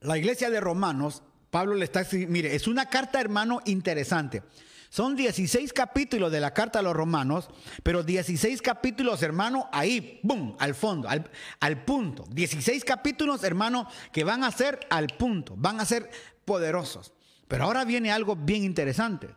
La 0.00 0.18
iglesia 0.18 0.50
de 0.50 0.58
Romanos, 0.58 1.22
Pablo 1.48 1.76
le 1.76 1.84
está 1.84 2.04
mire, 2.26 2.56
es 2.56 2.66
una 2.66 2.86
carta 2.86 3.20
hermano 3.20 3.60
interesante. 3.64 4.42
Son 4.88 5.14
16 5.14 5.72
capítulos 5.72 6.32
de 6.32 6.40
la 6.40 6.52
carta 6.52 6.80
a 6.80 6.82
los 6.82 6.92
romanos, 6.92 7.50
pero 7.84 8.02
16 8.02 8.60
capítulos, 8.60 9.22
hermano, 9.22 9.68
ahí, 9.70 10.18
¡bum!, 10.24 10.56
al 10.58 10.74
fondo, 10.74 11.08
al, 11.08 11.30
al, 11.60 11.84
punto. 11.84 12.24
16 12.30 12.84
capítulos, 12.84 13.44
hermano, 13.44 13.86
que 14.12 14.24
van 14.24 14.42
a 14.42 14.50
ser 14.50 14.80
al 14.90 15.06
punto, 15.06 15.54
van 15.56 15.80
a 15.80 15.86
ser 15.86 16.10
poderosos. 16.44 17.12
Pero 17.46 17.62
ahora 17.62 17.84
viene 17.84 18.10
algo 18.10 18.34
bien 18.34 18.64
interesante. 18.64 19.28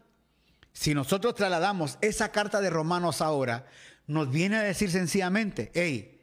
Si 0.73 0.93
nosotros 0.95 1.35
trasladamos 1.35 1.99
esa 2.01 2.31
carta 2.31 2.59
de 2.59 2.69
romanos 2.69 3.21
ahora, 3.21 3.65
nos 4.07 4.29
viene 4.31 4.57
a 4.57 4.61
decir 4.61 4.91
sencillamente, 4.91 5.71
hey, 5.73 6.21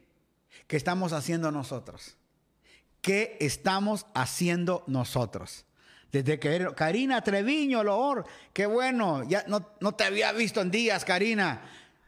¿qué 0.67 0.77
estamos 0.77 1.13
haciendo 1.13 1.51
nosotros? 1.51 2.17
¿Qué 3.01 3.37
estamos 3.41 4.05
haciendo 4.13 4.83
nosotros? 4.87 5.65
Desde 6.11 6.39
que 6.39 6.69
Karina 6.75 7.21
Treviño, 7.21 7.83
Loor, 7.83 8.25
qué 8.53 8.65
bueno, 8.65 9.23
ya 9.23 9.43
no, 9.47 9.71
no 9.79 9.95
te 9.95 10.03
había 10.03 10.31
visto 10.31 10.61
en 10.61 10.71
días, 10.71 11.03
Karina. 11.03 11.61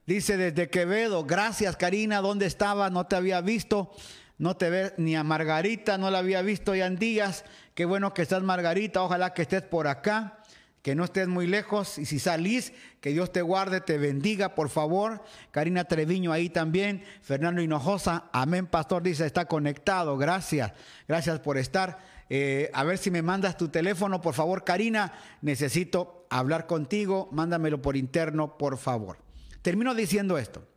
Dice 0.05 0.37
desde 0.37 0.69
Quevedo, 0.69 1.25
gracias 1.25 1.75
Karina, 1.75 2.21
¿dónde 2.21 2.45
estabas? 2.45 2.91
No 2.91 3.07
te 3.07 3.15
había 3.15 3.41
visto, 3.41 3.91
no 4.37 4.55
te 4.55 4.69
ve 4.69 4.93
ni 4.97 5.15
a 5.15 5.23
Margarita, 5.23 5.97
no 5.97 6.11
la 6.11 6.19
había 6.19 6.43
visto 6.43 6.75
ya 6.75 6.85
en 6.85 6.97
días. 6.97 7.43
Qué 7.73 7.85
bueno 7.85 8.13
que 8.13 8.21
estás 8.21 8.43
Margarita, 8.43 9.01
ojalá 9.01 9.33
que 9.33 9.41
estés 9.41 9.63
por 9.63 9.87
acá 9.87 10.43
que 10.85 10.93
no 10.93 11.05
estés 11.05 11.27
muy 11.27 11.47
lejos 11.47 11.97
y 11.97 12.05
si 12.05 12.19
salís, 12.19 12.71
que 13.01 13.09
Dios 13.09 13.31
te 13.31 13.41
guarde, 13.41 13.81
te 13.81 13.97
bendiga, 13.97 14.53
por 14.53 14.69
favor. 14.69 15.23
Karina 15.49 15.85
Treviño 15.85 16.31
ahí 16.31 16.47
también, 16.47 17.03
Fernando 17.23 17.59
Hinojosa, 17.59 18.29
amén, 18.31 18.67
pastor, 18.67 19.01
dice, 19.01 19.25
está 19.25 19.45
conectado, 19.45 20.15
gracias, 20.15 20.73
gracias 21.07 21.39
por 21.39 21.57
estar. 21.57 21.97
Eh, 22.29 22.69
a 22.71 22.83
ver 22.83 22.99
si 22.99 23.09
me 23.09 23.23
mandas 23.23 23.57
tu 23.57 23.69
teléfono, 23.69 24.21
por 24.21 24.35
favor, 24.35 24.63
Karina, 24.63 25.11
necesito 25.41 26.27
hablar 26.29 26.67
contigo, 26.67 27.29
mándamelo 27.31 27.81
por 27.81 27.97
interno, 27.97 28.55
por 28.55 28.77
favor. 28.77 29.17
Termino 29.63 29.95
diciendo 29.95 30.37
esto. 30.37 30.67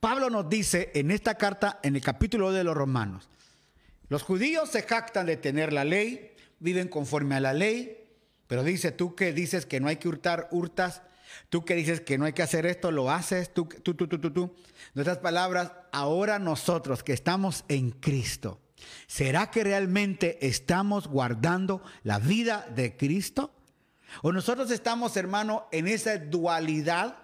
Pablo 0.00 0.30
nos 0.30 0.48
dice 0.48 0.90
en 0.94 1.10
esta 1.10 1.34
carta, 1.34 1.78
en 1.82 1.94
el 1.94 2.00
capítulo 2.00 2.52
de 2.52 2.64
los 2.64 2.74
Romanos, 2.74 3.28
Los 4.08 4.22
judíos 4.22 4.70
se 4.70 4.80
jactan 4.80 5.26
de 5.26 5.36
tener 5.36 5.74
la 5.74 5.84
ley, 5.84 6.32
viven 6.58 6.88
conforme 6.88 7.34
a 7.34 7.40
la 7.40 7.52
ley, 7.52 8.01
pero 8.52 8.64
dice, 8.64 8.92
tú 8.92 9.14
que 9.14 9.32
dices 9.32 9.64
que 9.64 9.80
no 9.80 9.88
hay 9.88 9.96
que 9.96 10.08
hurtar, 10.08 10.48
hurtas. 10.50 11.00
Tú 11.48 11.64
que 11.64 11.74
dices 11.74 12.02
que 12.02 12.18
no 12.18 12.26
hay 12.26 12.34
que 12.34 12.42
hacer 12.42 12.66
esto, 12.66 12.90
lo 12.90 13.10
haces. 13.10 13.54
Tú, 13.54 13.64
tú, 13.64 13.94
tú, 13.94 14.06
tú, 14.06 14.18
tú. 14.30 14.54
Nuestras 14.92 15.16
palabras, 15.16 15.72
ahora 15.90 16.38
nosotros 16.38 17.02
que 17.02 17.14
estamos 17.14 17.64
en 17.68 17.92
Cristo, 17.92 18.60
¿será 19.06 19.50
que 19.50 19.64
realmente 19.64 20.46
estamos 20.46 21.08
guardando 21.08 21.82
la 22.02 22.18
vida 22.18 22.68
de 22.76 22.94
Cristo? 22.94 23.54
¿O 24.20 24.32
nosotros 24.32 24.70
estamos, 24.70 25.16
hermano, 25.16 25.66
en 25.72 25.88
esa 25.88 26.18
dualidad? 26.18 27.16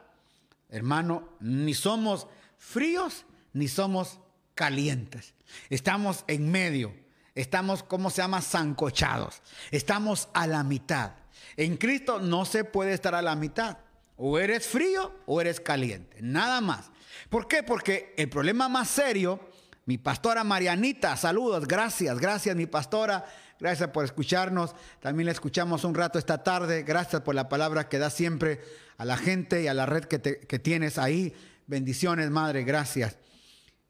Hermano, 0.71 1.29
ni 1.41 1.75
somos 1.75 2.27
fríos 2.57 3.27
ni 3.53 3.69
somos 3.69 4.19
calientes. 4.55 5.35
Estamos 5.69 6.25
en 6.27 6.51
medio. 6.51 6.95
Estamos, 7.39 7.85
¿cómo 7.85 8.11
se 8.11 8.21
llama? 8.21 8.43
Zancochados. 8.43 9.43
Estamos 9.71 10.29
a 10.35 10.49
la 10.49 10.65
mitad. 10.65 11.13
En 11.57 11.77
Cristo 11.77 12.19
no 12.19 12.45
se 12.45 12.65
puede 12.65 12.93
estar 12.93 13.15
a 13.15 13.23
la 13.23 13.37
mitad. 13.37 13.79
O 14.17 14.41
eres 14.41 14.67
frío 14.67 15.15
o 15.25 15.41
eres 15.41 15.61
caliente. 15.61 16.17
Nada 16.21 16.61
más. 16.61 16.91
¿Por 17.31 17.47
qué? 17.47 17.63
Porque 17.63 18.13
el 18.17 18.29
problema 18.29 18.69
más 18.69 18.89
serio, 18.89 19.39
mi 19.87 19.99
pastora 19.99 20.43
Marianita, 20.43 21.17
saludos, 21.17 21.69
gracias, 21.69 22.19
gracias 22.19 22.57
mi 22.57 22.67
pastora. 22.67 23.25
Gracias 23.61 23.91
por 23.91 24.05
escucharnos. 24.05 24.75
También 24.99 25.27
le 25.27 25.33
escuchamos 25.33 25.85
un 25.85 25.95
rato 25.95 26.19
esta 26.19 26.43
tarde. 26.43 26.83
Gracias 26.83 27.23
por 27.23 27.37
la 27.37 27.49
palabra 27.49 27.89
que 27.89 27.99
da 27.99 28.11
siempre 28.11 28.61
a 28.97 29.05
la 29.05 29.17
gente 29.17 29.63
y 29.63 29.69
a 29.69 29.75
la 29.75 29.87
red 29.87 30.07
que, 30.07 30.59
tienes 30.59 30.99
ahí. 30.99 31.33
Bendiciones, 31.69 32.31
Madre. 32.31 32.65
Gracias. 32.65 33.17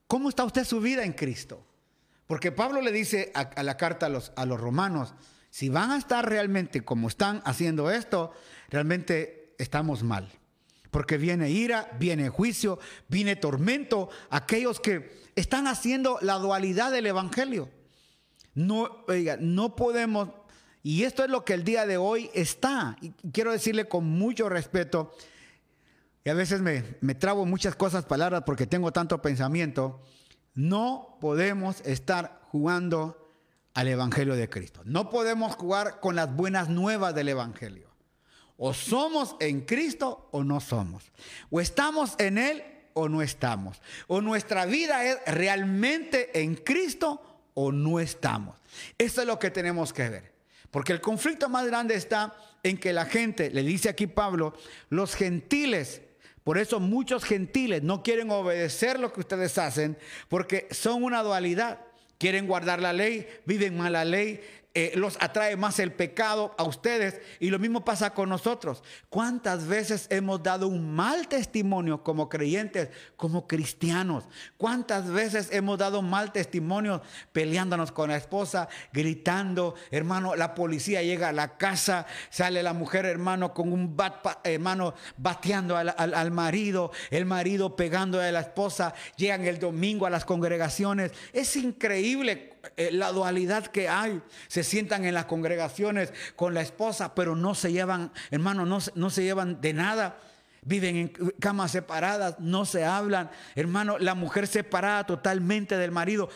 ¿Cómo 0.06 0.28
está 0.28 0.44
usted 0.44 0.66
su 0.66 0.82
vida 0.82 1.02
en 1.04 1.14
Cristo? 1.14 1.67
Porque 2.28 2.52
Pablo 2.52 2.82
le 2.82 2.92
dice 2.92 3.32
a, 3.34 3.62
la 3.62 3.78
carta 3.78 4.06
a 4.06 4.46
los, 4.46 4.60
romanos, 4.60 5.14
si 5.48 5.70
van 5.70 5.92
a 5.92 5.96
estar 5.96 6.28
realmente 6.28 6.84
como 6.84 7.08
están 7.08 7.40
haciendo 7.46 7.90
esto, 7.90 8.32
realmente 8.68 9.54
estamos 9.56 10.02
mal. 10.02 10.28
Porque 10.90 11.16
viene 11.16 11.50
ira, 11.50 11.90
viene 11.98 12.28
juicio, 12.28 12.78
viene 13.08 13.34
tormento, 13.34 14.10
aquellos 14.28 14.78
que 14.78 15.10
están 15.36 15.66
haciendo 15.66 16.18
la 16.20 16.34
dualidad 16.34 16.92
del 16.92 17.06
Evangelio. 17.06 17.70
No, 18.54 19.06
no 19.40 19.74
podemos, 19.74 20.28
y 20.82 21.04
esto 21.04 21.24
es 21.24 21.30
lo 21.30 21.46
que 21.46 21.54
el 21.54 21.64
día 21.64 21.86
de 21.86 21.96
hoy 21.96 22.30
está, 22.34 22.98
y 23.00 23.12
quiero 23.32 23.52
decirle 23.52 23.88
con 23.88 24.04
mucho 24.04 24.50
respeto, 24.50 25.14
y 26.24 26.28
a 26.28 26.34
veces 26.34 26.60
me, 26.60 26.84
me 27.00 27.14
trabo 27.14 27.46
muchas 27.46 27.74
cosas, 27.74 28.04
palabras, 28.04 28.42
porque 28.44 28.66
tengo 28.66 28.92
tanto 28.92 29.22
pensamiento, 29.22 30.02
no 30.58 31.18
podemos 31.20 31.80
estar 31.82 32.40
jugando 32.50 33.32
al 33.74 33.86
Evangelio 33.86 34.34
de 34.34 34.50
Cristo. 34.50 34.82
No 34.84 35.08
podemos 35.08 35.54
jugar 35.54 36.00
con 36.00 36.16
las 36.16 36.34
buenas 36.34 36.68
nuevas 36.68 37.14
del 37.14 37.28
Evangelio. 37.28 37.88
O 38.56 38.74
somos 38.74 39.36
en 39.38 39.60
Cristo 39.60 40.28
o 40.32 40.42
no 40.42 40.58
somos. 40.58 41.12
O 41.48 41.60
estamos 41.60 42.16
en 42.18 42.38
Él 42.38 42.64
o 42.94 43.08
no 43.08 43.22
estamos. 43.22 43.80
O 44.08 44.20
nuestra 44.20 44.66
vida 44.66 45.04
es 45.04 45.18
realmente 45.28 46.42
en 46.42 46.56
Cristo 46.56 47.22
o 47.54 47.70
no 47.70 48.00
estamos. 48.00 48.58
Eso 48.98 49.20
es 49.20 49.28
lo 49.28 49.38
que 49.38 49.52
tenemos 49.52 49.92
que 49.92 50.08
ver. 50.08 50.34
Porque 50.72 50.92
el 50.92 51.00
conflicto 51.00 51.48
más 51.48 51.68
grande 51.68 51.94
está 51.94 52.34
en 52.64 52.78
que 52.78 52.92
la 52.92 53.04
gente, 53.04 53.50
le 53.50 53.62
dice 53.62 53.90
aquí 53.90 54.08
Pablo, 54.08 54.54
los 54.90 55.14
gentiles 55.14 56.02
por 56.48 56.56
eso 56.56 56.80
muchos 56.80 57.24
gentiles 57.24 57.82
no 57.82 58.02
quieren 58.02 58.30
obedecer 58.30 58.98
lo 58.98 59.12
que 59.12 59.20
ustedes 59.20 59.58
hacen 59.58 59.98
porque 60.30 60.66
son 60.70 61.04
una 61.04 61.22
dualidad. 61.22 61.80
Quieren 62.16 62.46
guardar 62.46 62.80
la 62.80 62.94
ley, 62.94 63.28
viven 63.44 63.76
mal 63.76 63.92
la 63.92 64.06
ley, 64.06 64.40
eh, 64.74 64.92
los 64.94 65.16
atrae 65.20 65.56
más 65.56 65.78
el 65.78 65.92
pecado 65.92 66.54
a 66.58 66.62
ustedes 66.62 67.20
y 67.40 67.50
lo 67.50 67.58
mismo 67.58 67.84
pasa 67.84 68.14
con 68.14 68.28
nosotros. 68.28 68.84
¿Cuántas 69.08 69.66
veces 69.66 70.06
hemos 70.10 70.42
dado 70.42 70.68
un 70.68 70.94
mal 70.94 71.26
testimonio 71.26 72.04
como 72.04 72.28
creyentes, 72.28 72.90
como 73.16 73.48
cristianos? 73.48 74.24
¿Cuántas 74.56 75.10
veces 75.10 75.48
hemos 75.52 75.78
dado 75.78 76.02
mal 76.02 76.32
testimonio 76.32 77.02
peleándonos 77.32 77.92
con 77.92 78.10
la 78.10 78.18
esposa, 78.18 78.68
gritando, 78.92 79.74
hermano, 79.90 80.36
la 80.36 80.54
policía 80.54 81.02
llega 81.02 81.30
a 81.30 81.32
la 81.32 81.56
casa, 81.56 82.06
sale 82.30 82.62
la 82.62 82.74
mujer, 82.74 83.06
hermano, 83.06 83.54
con 83.54 83.72
un 83.72 83.96
bat, 83.96 84.46
hermano, 84.46 84.94
bateando 85.16 85.76
al, 85.76 85.94
al 85.96 86.30
marido, 86.30 86.92
el 87.10 87.24
marido 87.24 87.74
pegando 87.74 88.20
a 88.20 88.30
la 88.30 88.40
esposa, 88.40 88.94
llegan 89.16 89.44
el 89.44 89.58
domingo 89.58 90.06
a 90.06 90.10
las 90.10 90.26
congregaciones. 90.26 91.12
Es 91.32 91.56
increíble 91.56 92.57
la 92.92 93.12
dualidad 93.12 93.66
que 93.66 93.88
hay. 93.88 94.22
Se 94.48 94.64
sientan 94.64 95.04
en 95.04 95.14
las 95.14 95.26
congregaciones 95.26 96.12
con 96.36 96.54
la 96.54 96.60
esposa, 96.60 97.14
pero 97.14 97.36
no 97.36 97.54
se 97.54 97.72
llevan, 97.72 98.12
hermano, 98.30 98.66
no, 98.66 98.78
no 98.94 99.10
se 99.10 99.22
llevan 99.22 99.60
de 99.60 99.72
nada. 99.72 100.18
Viven 100.62 100.96
en 100.96 101.08
camas 101.38 101.70
separadas, 101.70 102.38
no 102.40 102.64
se 102.64 102.84
hablan. 102.84 103.30
Hermano, 103.54 103.98
la 103.98 104.14
mujer 104.14 104.46
separada 104.46 105.06
totalmente 105.06 105.76
del 105.76 105.92
marido. 105.92 106.28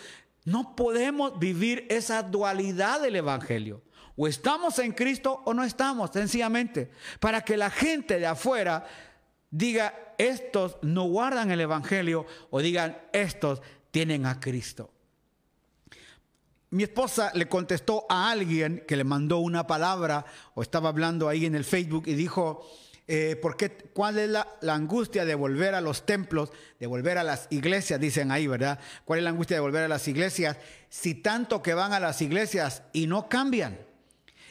No 0.45 0.75
podemos 0.75 1.39
vivir 1.39 1.87
esa 1.91 2.23
dualidad 2.23 3.01
del 3.01 3.17
Evangelio. 3.17 3.83
O 4.17 4.27
estamos 4.29 4.79
en 4.79 4.93
Cristo 4.93 5.43
o 5.45 5.55
no 5.55 5.65
estamos, 5.65 6.11
sencillamente. 6.13 6.91
Para 7.21 7.43
que 7.43 7.57
la 7.57 7.71
gente 7.71 8.19
de 8.19 8.27
afuera 8.27 8.87
diga, 9.51 10.15
estos 10.19 10.77
no 10.83 11.05
guardan 11.05 11.51
el 11.51 11.61
Evangelio 11.61 12.27
o 12.51 12.61
digan, 12.61 12.99
estos 13.13 13.63
tienen 13.91 14.27
a 14.27 14.41
Cristo 14.41 14.92
mi 16.73 16.85
esposa 16.85 17.33
le 17.35 17.49
contestó 17.49 18.07
a 18.09 18.31
alguien 18.31 18.83
que 18.89 18.97
le 18.97 19.05
mandó 19.05 19.39
una 19.39 19.67
palabra 19.67 20.25
o 20.55 20.63
estaba 20.63 20.89
hablando 20.89 21.29
ahí 21.29 21.45
en 21.45 21.55
el 21.55 21.65
Facebook 21.65 22.05
y 22.07 22.15
dijo, 22.15 22.67
eh, 23.07 23.37
¿por 23.43 23.59
qué, 23.59 23.71
¿cuál 23.93 24.19
es 24.19 24.31
la, 24.31 24.47
angustia 24.63 25.27
de 25.27 25.35
volver 25.35 25.75
a 25.75 25.83
los 25.83 26.07
templos, 26.07 26.51
de 26.81 26.87
volver 26.87 27.19
a 27.19 27.25
las 27.25 27.47
iglesias? 27.51 28.01
Dicen 28.01 28.31
ahí, 28.31 28.47
¿verdad? 28.47 28.81
¿Cuál 29.05 29.19
es 29.19 29.25
la 29.25 29.31
angustia 29.31 29.59
de 29.59 29.61
volver 29.61 29.85
a 29.85 29.89
las 29.89 30.09
iglesias 30.09 30.57
si 30.89 31.15
tanto 31.15 31.63
que 31.63 31.75
van 31.75 31.93
a 31.93 32.01
las 32.01 32.23
iglesias 32.23 32.85
y 32.95 33.07
no 33.07 33.29
cambian? 33.29 33.79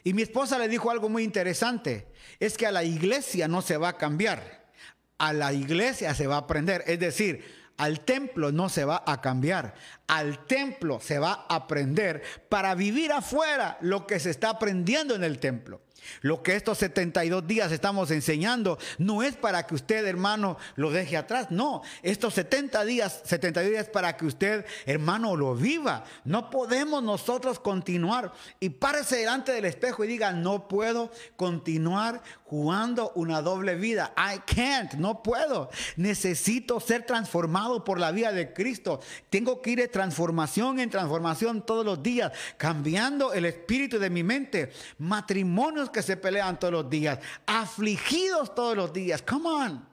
Y 0.03 0.13
mi 0.13 0.21
esposa 0.21 0.59
le 0.59 0.67
dijo 0.67 0.91
algo 0.91 1.09
muy 1.09 1.23
interesante, 1.23 2.05
es 2.39 2.55
que 2.55 2.67
a 2.67 2.71
la 2.71 2.83
iglesia 2.83 3.47
no 3.47 3.63
se 3.63 3.77
va 3.77 3.89
a 3.89 3.97
cambiar, 3.97 4.69
a 5.17 5.33
la 5.33 5.53
iglesia 5.53 6.13
se 6.13 6.27
va 6.27 6.35
a 6.35 6.39
aprender, 6.41 6.83
es 6.85 6.99
decir, 6.99 7.60
al 7.77 8.01
templo 8.01 8.51
no 8.51 8.69
se 8.69 8.85
va 8.85 9.03
a 9.05 9.21
cambiar, 9.21 9.73
al 10.07 10.45
templo 10.45 10.99
se 10.99 11.19
va 11.19 11.45
a 11.47 11.55
aprender 11.55 12.21
para 12.49 12.75
vivir 12.75 13.11
afuera 13.11 13.77
lo 13.81 14.05
que 14.07 14.19
se 14.19 14.29
está 14.29 14.49
aprendiendo 14.49 15.15
en 15.15 15.23
el 15.23 15.39
templo. 15.39 15.81
Lo 16.21 16.43
que 16.43 16.55
estos 16.55 16.77
72 16.79 17.47
días 17.47 17.71
estamos 17.71 18.11
enseñando 18.11 18.77
no 18.97 19.23
es 19.23 19.35
para 19.35 19.65
que 19.65 19.75
usted, 19.75 20.05
hermano, 20.05 20.57
lo 20.75 20.91
deje 20.91 21.17
atrás. 21.17 21.47
No, 21.51 21.81
estos 22.03 22.33
70 22.33 22.83
días, 22.85 23.21
70 23.25 23.61
días 23.61 23.89
para 23.89 24.17
que 24.17 24.25
usted, 24.25 24.65
hermano, 24.85 25.35
lo 25.35 25.55
viva. 25.55 26.03
No 26.25 26.49
podemos 26.49 27.03
nosotros 27.03 27.59
continuar. 27.59 28.33
Y 28.59 28.69
párese 28.69 29.17
delante 29.17 29.51
del 29.51 29.65
espejo 29.65 30.03
y 30.03 30.07
diga, 30.07 30.31
no 30.31 30.67
puedo 30.67 31.11
continuar 31.35 32.21
jugando 32.51 33.13
una 33.15 33.41
doble 33.41 33.75
vida. 33.75 34.13
I 34.17 34.39
can't, 34.39 34.95
no 34.95 35.23
puedo. 35.23 35.69
Necesito 35.95 36.79
ser 36.81 37.05
transformado 37.05 37.85
por 37.85 37.99
la 37.99 38.11
vida 38.11 38.33
de 38.33 38.51
Cristo. 38.51 38.99
Tengo 39.29 39.61
que 39.61 39.71
ir 39.71 39.79
de 39.79 39.87
transformación 39.87 40.79
en 40.79 40.89
transformación 40.89 41.65
todos 41.65 41.85
los 41.85 42.03
días, 42.03 42.31
cambiando 42.57 43.31
el 43.33 43.45
espíritu 43.45 43.99
de 43.99 44.09
mi 44.09 44.23
mente. 44.23 44.71
Matrimonios 44.97 45.90
que 45.91 46.01
se 46.01 46.17
pelean 46.17 46.59
todos 46.59 46.73
los 46.73 46.89
días, 46.89 47.19
afligidos 47.45 48.53
todos 48.55 48.75
los 48.75 48.93
días. 48.93 49.21
Come 49.21 49.49
on. 49.49 49.87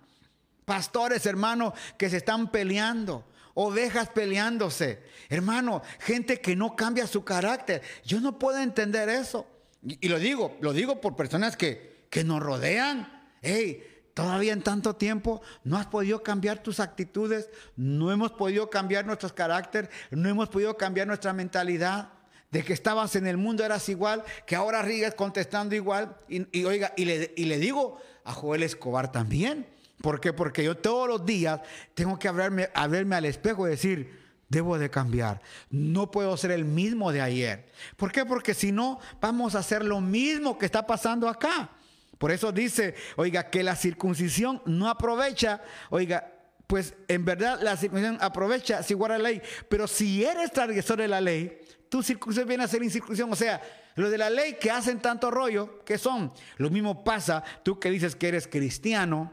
Pastores, 0.65 1.25
hermanos, 1.27 1.73
que 1.97 2.11
se 2.11 2.19
están 2.19 2.51
peleando 2.51 3.25
ovejas 3.61 4.09
peleándose. 4.11 5.03
Hermano, 5.29 5.83
gente 5.99 6.41
que 6.41 6.55
no 6.55 6.77
cambia 6.77 7.09
su 7.09 7.25
carácter. 7.25 7.83
Yo 8.05 8.21
no 8.21 8.39
puedo 8.39 8.61
entender 8.61 9.09
eso. 9.09 9.47
Y, 9.83 10.09
lo 10.09 10.21
digo, 10.21 10.57
lo 10.61 10.73
digo 10.73 11.01
por 11.01 11.17
personas 11.17 11.57
que, 11.57 12.07
que 12.09 12.23
nos 12.23 12.41
rodean. 12.41 13.27
Hey, 13.43 13.83
todavía 14.15 14.53
en 14.53 14.63
tanto 14.63 14.95
tiempo 14.95 15.43
no 15.65 15.77
has 15.77 15.87
podido 15.87 16.23
cambiar 16.23 16.63
tus 16.63 16.79
actitudes, 16.79 17.51
no 17.75 18.13
hemos 18.13 18.31
podido 18.31 18.71
cambiar 18.71 19.07
nuestros 19.07 19.33
carácter, 19.33 19.91
no 20.13 20.29
hemos 20.29 20.49
podido 20.49 20.77
cambiar 20.77 21.09
nuestra 21.09 21.33
mentalidad 21.33 22.13
de 22.51 22.63
que 22.63 22.73
estabas 22.73 23.15
en 23.17 23.27
el 23.27 23.37
mundo 23.37 23.65
eras 23.65 23.89
igual, 23.89 24.25
que 24.47 24.57
ahora 24.57 24.83
rigues 24.83 25.15
contestando 25.15 25.75
igual. 25.75 26.17
Y, 26.29 26.65
oiga, 26.65 26.93
y 26.97 27.05
le, 27.05 27.33
y 27.37 27.45
le, 27.45 27.59
digo 27.59 28.01
a 28.25 28.33
Joel 28.33 28.63
Escobar 28.63 29.13
también. 29.13 29.67
¿Por 30.01 30.21
qué? 30.21 30.33
Porque 30.33 30.65
yo 30.65 30.77
todos 30.77 31.09
los 31.09 31.27
días 31.27 31.61
tengo 31.95 32.19
que 32.19 32.29
hablarme, 32.29 32.69
verme 32.89 33.17
al 33.17 33.25
espejo 33.25 33.67
y 33.67 33.71
decir, 33.71 34.19
debo 34.49 34.79
de 34.79 34.91
cambiar. 34.91 35.41
No 35.71 36.11
puedo 36.11 36.37
ser 36.37 36.53
el 36.53 36.65
mismo 36.65 37.13
de 37.13 37.21
ayer. 37.21 37.69
¿Por 37.97 38.13
qué? 38.13 38.25
Porque 38.25 38.55
si 38.55 38.73
no, 38.73 39.01
vamos 39.21 39.55
a 39.55 39.59
hacer 39.59 39.85
lo 39.85 40.01
mismo 40.01 40.57
que 40.57 40.67
está 40.67 40.87
pasando 40.87 41.29
acá. 41.29 41.71
Por 42.19 42.33
eso 42.33 42.51
dice, 42.51 42.95
oiga, 43.17 43.51
que 43.51 43.63
la 43.63 43.77
circuncisión 43.77 44.61
no 44.67 44.89
aprovecha, 44.89 45.63
oiga, 45.91 46.33
pues 46.67 46.95
en 47.07 47.25
verdad 47.25 47.61
la 47.63 47.77
circuncisión 47.77 48.19
aprovecha 48.21 48.83
si 48.83 48.95
guarda 48.95 49.19
la 49.19 49.31
ley, 49.31 49.43
pero 49.69 49.87
si 49.87 50.25
eres 50.25 50.53
transgresor 50.53 50.99
de 50.99 51.09
la 51.09 51.21
ley, 51.21 51.61
tu 51.89 52.03
circuncisión 52.03 52.49
viene 52.49 52.65
a 52.65 52.69
ser 52.69 52.83
incircuncisión. 52.83 53.33
O 53.33 53.37
sea, 53.37 53.61
lo 53.97 54.11
de 54.11 54.19
la 54.19 54.31
ley 54.31 54.57
que 54.61 54.71
hacen 54.71 55.01
tanto 55.01 55.31
rollo, 55.31 55.85
¿qué 55.85 55.99
son? 55.99 56.33
Lo 56.57 56.71
mismo 56.71 57.05
pasa, 57.05 57.43
tú 57.63 57.79
que 57.79 57.91
dices 57.91 58.17
que 58.17 58.29
eres 58.29 58.47
cristiano, 58.47 59.33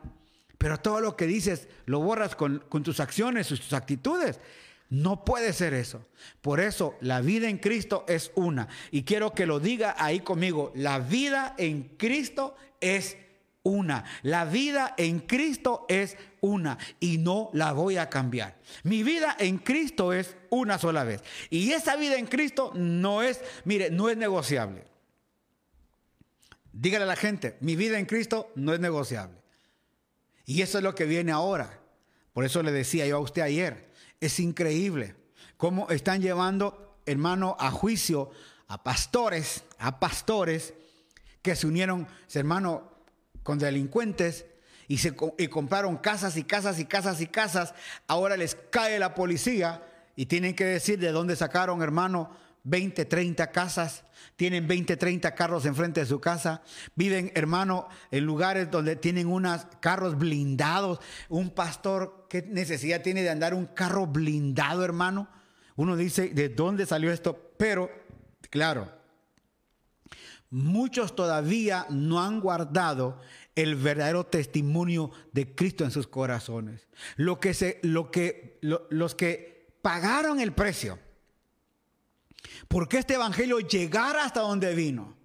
pero 0.58 0.80
todo 0.80 1.02
lo 1.02 1.16
que 1.16 1.28
dices 1.28 1.68
lo 1.86 2.00
borras 2.00 2.36
con, 2.36 2.64
con 2.70 2.84
tus 2.84 3.00
acciones, 3.00 3.48
tus 3.48 3.74
actitudes. 3.74 4.40
No 4.90 5.26
puede 5.26 5.52
ser 5.52 5.74
eso. 5.74 6.06
Por 6.42 6.60
eso 6.60 6.96
la 7.02 7.22
vida 7.22 7.50
en 7.50 7.58
Cristo 7.58 8.06
es 8.08 8.32
una. 8.36 8.68
Y 8.92 9.04
quiero 9.04 9.34
que 9.34 9.46
lo 9.46 9.60
diga 9.60 9.96
ahí 9.98 10.20
conmigo. 10.20 10.72
La 10.76 11.00
vida 11.00 11.56
en 11.58 11.96
Cristo 11.98 12.56
es 12.80 13.18
una. 13.66 14.06
La 14.24 14.46
vida 14.46 14.96
en 14.98 15.20
Cristo 15.20 15.86
es 15.90 16.16
una 16.40 16.78
y 17.02 17.18
no 17.18 17.50
la 17.52 17.74
voy 17.74 17.98
a 17.98 18.10
cambiar. 18.10 18.58
Mi 18.84 19.04
vida 19.04 19.36
en 19.38 19.58
Cristo 19.58 20.14
es 20.14 20.38
una 20.50 20.80
sola 20.80 21.04
vez. 21.04 21.22
Y 21.50 21.74
esa 21.74 21.98
vida 21.98 22.16
en 22.16 22.28
Cristo 22.28 22.72
no 22.74 23.22
es, 23.22 23.42
mire, 23.66 23.92
no 23.92 24.10
es 24.10 24.16
negociable. 24.16 24.86
Dígale 26.72 27.04
a 27.04 27.08
la 27.08 27.18
gente, 27.18 27.58
mi 27.60 27.76
vida 27.76 28.00
en 28.00 28.06
Cristo 28.06 28.54
no 28.56 28.74
es 28.74 28.80
negociable. 28.80 29.38
Y 30.46 30.62
eso 30.62 30.78
es 30.78 30.84
lo 30.84 30.96
que 30.96 31.06
viene 31.06 31.34
ahora. 31.34 31.82
Por 32.32 32.46
eso 32.46 32.64
le 32.64 32.72
decía 32.72 33.06
yo 33.06 33.18
a 33.18 33.22
usted 33.22 33.42
ayer, 33.42 33.92
es 34.22 34.40
increíble 34.40 35.16
cómo 35.58 35.90
están 35.90 36.22
llevando, 36.22 37.00
hermano, 37.06 37.58
a 37.60 37.72
juicio 37.72 38.32
a 38.68 38.84
pastores, 38.84 39.64
a 39.78 40.00
pastores 40.00 40.74
que 41.42 41.56
se 41.56 41.68
unieron, 41.68 42.08
hermano, 42.34 42.92
con 43.46 43.60
delincuentes 43.60 44.48
y, 44.88 44.98
se, 44.98 45.16
y 45.38 45.48
compraron 45.50 45.98
casas 45.98 46.36
y 46.36 46.44
casas 46.44 46.80
y 46.80 46.86
casas 46.86 47.22
y 47.22 47.28
casas. 47.28 47.76
Ahora 48.08 48.38
les 48.38 48.56
cae 48.72 48.98
la 48.98 49.14
policía 49.14 49.84
y 50.16 50.26
tienen 50.26 50.56
que 50.56 50.66
decir 50.66 50.98
de 50.98 51.12
dónde 51.12 51.36
sacaron, 51.36 51.84
hermano, 51.84 52.36
20, 52.64 53.06
30 53.06 53.52
casas, 53.52 54.04
tienen 54.36 54.68
20, 54.68 54.98
30 54.98 55.36
carros 55.36 55.68
enfrente 55.68 56.00
de 56.00 56.08
su 56.08 56.20
casa, 56.20 56.64
viven, 56.96 57.32
hermano, 57.36 57.88
en 58.10 58.26
lugares 58.26 58.72
donde 58.72 58.96
tienen 58.96 59.28
unos 59.28 59.68
carros 59.80 60.18
blindados. 60.18 61.00
Un 61.30 61.52
pastor, 61.52 62.26
¿qué 62.28 62.42
necesidad 62.42 63.04
tiene 63.04 63.22
de 63.22 63.30
andar 63.30 63.54
un 63.54 63.68
carro 63.68 64.08
blindado, 64.08 64.84
hermano? 64.84 65.30
Uno 65.76 65.96
dice, 65.96 66.30
¿de 66.30 66.50
dónde 66.50 66.88
salió 66.88 67.12
esto? 67.12 67.54
Pero, 67.60 67.92
claro, 68.50 68.92
muchos 70.50 71.16
todavía 71.16 71.86
no 71.90 72.22
han 72.22 72.40
guardado 72.40 73.20
el 73.56 73.76
verdadero 73.76 74.26
testimonio 74.26 75.12
de 75.32 75.56
Cristo 75.56 75.84
en 75.84 75.92
sus 75.92 76.08
corazones. 76.08 76.88
Lo 77.16 77.40
que 77.40 77.54
se, 77.54 77.80
lo 77.84 78.12
que, 78.12 78.60
los 78.62 79.16
que 79.16 79.68
pagaron 79.82 80.40
el 80.40 80.54
precio 80.54 81.00
porque 82.68 82.98
este 82.98 83.16
evangelio 83.16 83.60
llegara 83.60 84.24
hasta 84.24 84.42
donde 84.42 84.74
vino. 84.76 85.16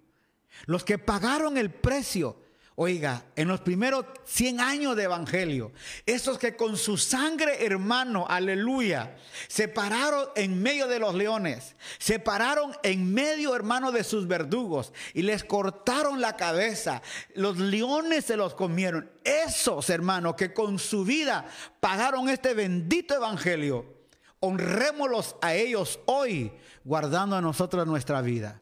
Los 0.65 0.83
que 0.83 0.97
pagaron 0.97 1.57
el 1.57 1.71
precio, 1.71 2.37
oiga, 2.83 3.25
en 3.35 3.47
los 3.47 3.61
primeros 3.61 4.07
100 4.25 4.59
años 4.59 4.95
de 4.95 5.03
evangelio, 5.03 5.71
esos 6.07 6.39
que 6.39 6.55
con 6.55 6.77
su 6.77 6.97
sangre, 6.97 7.63
hermano, 7.63 8.25
aleluya, 8.27 9.15
se 9.47 9.67
pararon 9.67 10.29
en 10.35 10.63
medio 10.63 10.87
de 10.87 10.97
los 10.97 11.13
leones, 11.13 11.75
se 11.99 12.17
pararon 12.17 12.75
en 12.81 13.13
medio, 13.13 13.55
hermano, 13.55 13.91
de 13.91 14.03
sus 14.03 14.27
verdugos 14.27 14.93
y 15.13 15.21
les 15.21 15.43
cortaron 15.43 16.21
la 16.21 16.35
cabeza. 16.35 17.03
Los 17.35 17.59
leones 17.59 18.25
se 18.25 18.35
los 18.35 18.55
comieron. 18.55 19.11
Esos, 19.23 19.91
hermanos, 19.91 20.33
que 20.33 20.51
con 20.51 20.79
su 20.79 21.05
vida 21.05 21.45
pagaron 21.79 22.29
este 22.29 22.55
bendito 22.55 23.13
evangelio 23.13 24.01
honrémoslos 24.39 25.35
a 25.39 25.53
ellos 25.53 25.99
hoy, 26.07 26.51
guardando 26.83 27.35
a 27.35 27.41
nosotros 27.41 27.85
nuestra 27.85 28.23
vida. 28.23 28.59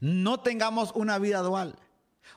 No 0.00 0.40
tengamos 0.40 0.92
una 0.94 1.18
vida 1.18 1.38
dual. 1.38 1.78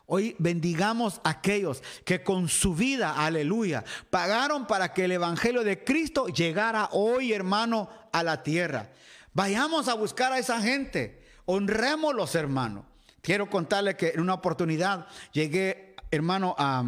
Hoy 0.10 0.38
bendigamos 0.40 1.20
a 1.26 1.32
aquellos 1.32 1.84
que 2.06 2.24
con 2.24 2.48
su 2.48 2.74
vida, 2.74 3.26
aleluya, 3.26 3.84
pagaron 4.10 4.66
para 4.66 4.94
que 4.94 5.04
el 5.04 5.12
Evangelio 5.12 5.66
de 5.66 5.84
Cristo 5.84 6.28
llegara 6.28 6.88
hoy, 6.94 7.34
hermano, 7.34 7.90
a 8.14 8.24
la 8.24 8.42
tierra. 8.42 8.90
Vayamos 9.34 9.90
a 9.90 9.96
buscar 9.96 10.32
a 10.32 10.40
esa 10.40 10.62
gente. 10.62 11.26
Honrémoslos, 11.44 12.36
hermano. 12.36 12.86
Quiero 13.22 13.50
contarle 13.50 13.98
que 13.98 14.12
en 14.12 14.22
una 14.22 14.36
oportunidad 14.36 15.08
llegué, 15.34 15.98
hermano, 16.10 16.56
a, 16.58 16.86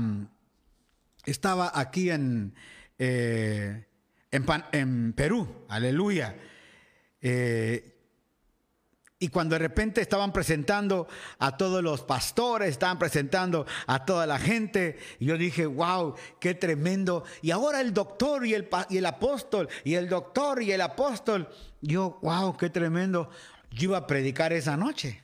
estaba 1.25 1.73
aquí 1.75 2.09
en, 2.11 2.55
eh, 2.97 3.85
en, 4.31 5.13
Perú, 5.13 5.65
aleluya. 5.67 6.37
Eh, 7.21 7.98
y 9.21 9.27
cuando 9.27 9.55
de 9.55 9.59
repente 9.59 9.99
estaban 9.99 10.31
presentando 10.31 11.07
a 11.39 11.57
todos 11.57 11.83
los 11.83 12.03
pastores, 12.03 12.69
estaban 12.69 12.97
presentando 12.97 13.65
a 13.85 14.05
toda 14.05 14.25
la 14.25 14.39
gente, 14.39 14.97
yo 15.19 15.37
dije, 15.37 15.65
wow, 15.65 16.15
qué 16.39 16.55
tremendo. 16.55 17.25
Y 17.41 17.51
ahora 17.51 17.81
el 17.81 17.93
doctor 17.93 18.47
y 18.47 18.53
el, 18.53 18.69
y 18.89 18.97
el 18.97 19.05
apóstol, 19.05 19.67
y 19.83 19.95
el 19.95 20.07
doctor 20.07 20.63
y 20.63 20.71
el 20.71 20.79
apóstol, 20.79 21.49
yo, 21.81 22.17
wow, 22.21 22.55
qué 22.55 22.69
tremendo. 22.69 23.29
Yo 23.71 23.89
iba 23.89 23.97
a 23.97 24.07
predicar 24.07 24.53
esa 24.53 24.77
noche. 24.77 25.21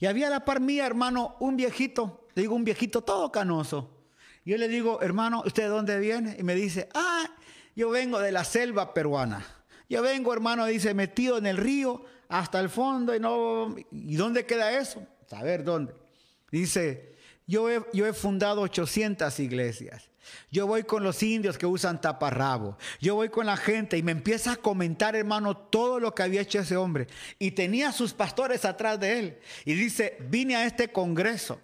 Y 0.00 0.06
había 0.06 0.26
a 0.26 0.30
la 0.30 0.44
par 0.44 0.58
mía, 0.58 0.84
hermano, 0.84 1.36
un 1.38 1.56
viejito, 1.56 2.26
le 2.34 2.42
digo 2.42 2.56
un 2.56 2.64
viejito 2.64 3.02
todo 3.02 3.30
canoso. 3.30 3.96
Yo 4.44 4.56
le 4.56 4.66
digo, 4.66 5.02
hermano, 5.02 5.44
¿usted 5.46 5.64
de 5.64 5.68
dónde 5.68 6.00
viene? 6.00 6.34
Y 6.36 6.42
me 6.42 6.56
dice, 6.56 6.88
ah, 6.94 7.26
yo 7.76 7.90
vengo 7.90 8.18
de 8.18 8.32
la 8.32 8.42
selva 8.42 8.92
peruana. 8.92 9.46
Yo 9.88 10.02
vengo, 10.02 10.32
hermano, 10.32 10.66
dice, 10.66 10.94
metido 10.94 11.38
en 11.38 11.46
el 11.46 11.58
río 11.58 12.04
hasta 12.30 12.60
el 12.60 12.70
fondo 12.70 13.14
y 13.14 13.20
no... 13.20 13.76
¿Y 13.90 14.16
dónde 14.16 14.46
queda 14.46 14.78
eso? 14.78 15.06
A 15.32 15.42
ver 15.42 15.64
dónde. 15.64 15.92
Dice, 16.50 17.16
yo 17.46 17.68
he, 17.68 17.82
yo 17.92 18.06
he 18.06 18.12
fundado 18.12 18.62
800 18.62 19.38
iglesias. 19.40 20.08
Yo 20.50 20.66
voy 20.66 20.84
con 20.84 21.02
los 21.02 21.22
indios 21.22 21.58
que 21.58 21.66
usan 21.66 22.00
taparrabo. 22.00 22.78
Yo 23.00 23.16
voy 23.16 23.28
con 23.30 23.46
la 23.46 23.56
gente 23.56 23.98
y 23.98 24.02
me 24.02 24.12
empieza 24.12 24.52
a 24.52 24.56
comentar, 24.56 25.16
hermano, 25.16 25.56
todo 25.56 25.98
lo 25.98 26.14
que 26.14 26.22
había 26.22 26.42
hecho 26.42 26.60
ese 26.60 26.76
hombre. 26.76 27.08
Y 27.38 27.50
tenía 27.50 27.90
sus 27.92 28.12
pastores 28.12 28.64
atrás 28.64 29.00
de 29.00 29.18
él. 29.18 29.38
Y 29.64 29.74
dice, 29.74 30.16
vine 30.28 30.56
a 30.56 30.66
este 30.66 30.92
congreso 30.92 31.60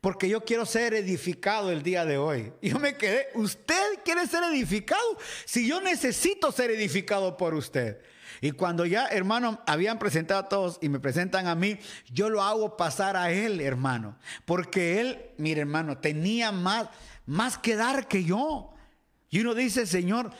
porque 0.00 0.28
yo 0.28 0.44
quiero 0.44 0.64
ser 0.64 0.94
edificado 0.94 1.70
el 1.70 1.82
día 1.82 2.04
de 2.04 2.16
hoy. 2.16 2.52
Yo 2.62 2.78
me 2.78 2.96
quedé, 2.96 3.28
¿usted 3.34 4.00
quiere 4.04 4.26
ser 4.26 4.44
edificado? 4.44 5.18
Si 5.44 5.66
yo 5.66 5.80
necesito 5.80 6.52
ser 6.52 6.70
edificado 6.70 7.36
por 7.36 7.54
usted. 7.54 7.98
Y 8.40 8.52
cuando 8.52 8.86
ya, 8.86 9.06
hermano, 9.06 9.60
habían 9.66 9.98
presentado 9.98 10.40
a 10.40 10.48
todos 10.48 10.78
y 10.80 10.88
me 10.88 11.00
presentan 11.00 11.46
a 11.46 11.54
mí, 11.54 11.78
yo 12.12 12.30
lo 12.30 12.42
hago 12.42 12.76
pasar 12.76 13.16
a 13.16 13.30
él, 13.30 13.60
hermano. 13.60 14.16
Porque 14.44 15.00
él, 15.00 15.30
mire, 15.36 15.60
hermano, 15.60 15.98
tenía 15.98 16.52
más, 16.52 16.88
más 17.26 17.58
que 17.58 17.76
dar 17.76 18.08
que 18.08 18.24
yo. 18.24 18.72
Y 19.28 19.40
uno 19.40 19.54
dice, 19.54 19.86
Señor, 19.86 20.30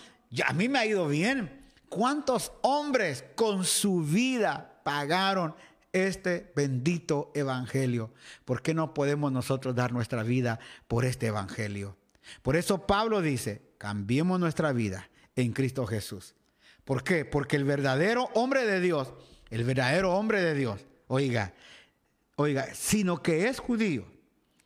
a 0.46 0.52
mí 0.52 0.68
me 0.68 0.78
ha 0.78 0.86
ido 0.86 1.08
bien. 1.08 1.60
¿Cuántos 1.88 2.52
hombres 2.62 3.24
con 3.34 3.64
su 3.64 4.00
vida 4.02 4.80
pagaron 4.82 5.54
este 5.92 6.52
bendito 6.54 7.30
evangelio. 7.34 8.12
¿Por 8.44 8.62
qué 8.62 8.74
no 8.74 8.94
podemos 8.94 9.32
nosotros 9.32 9.74
dar 9.74 9.92
nuestra 9.92 10.22
vida 10.22 10.60
por 10.88 11.04
este 11.04 11.26
evangelio? 11.26 11.96
Por 12.42 12.56
eso 12.56 12.86
Pablo 12.86 13.22
dice, 13.22 13.62
cambiemos 13.78 14.38
nuestra 14.38 14.72
vida 14.72 15.08
en 15.36 15.52
Cristo 15.52 15.86
Jesús. 15.86 16.34
¿Por 16.84 17.04
qué? 17.04 17.24
Porque 17.24 17.56
el 17.56 17.64
verdadero 17.64 18.30
hombre 18.34 18.66
de 18.66 18.80
Dios, 18.80 19.12
el 19.50 19.64
verdadero 19.64 20.14
hombre 20.14 20.40
de 20.42 20.54
Dios, 20.54 20.86
oiga, 21.06 21.54
oiga, 22.36 22.74
sino 22.74 23.22
que 23.22 23.48
es 23.48 23.58
judío, 23.58 24.06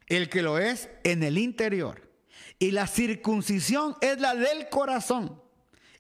el 0.07 0.29
que 0.29 0.43
lo 0.43 0.59
es 0.59 0.89
en 1.03 1.23
el 1.23 1.39
interior. 1.39 2.11
Y 2.59 2.71
la 2.71 2.87
circuncisión 2.87 3.97
es 4.01 4.21
la 4.21 4.35
del 4.35 4.69
corazón, 4.69 5.41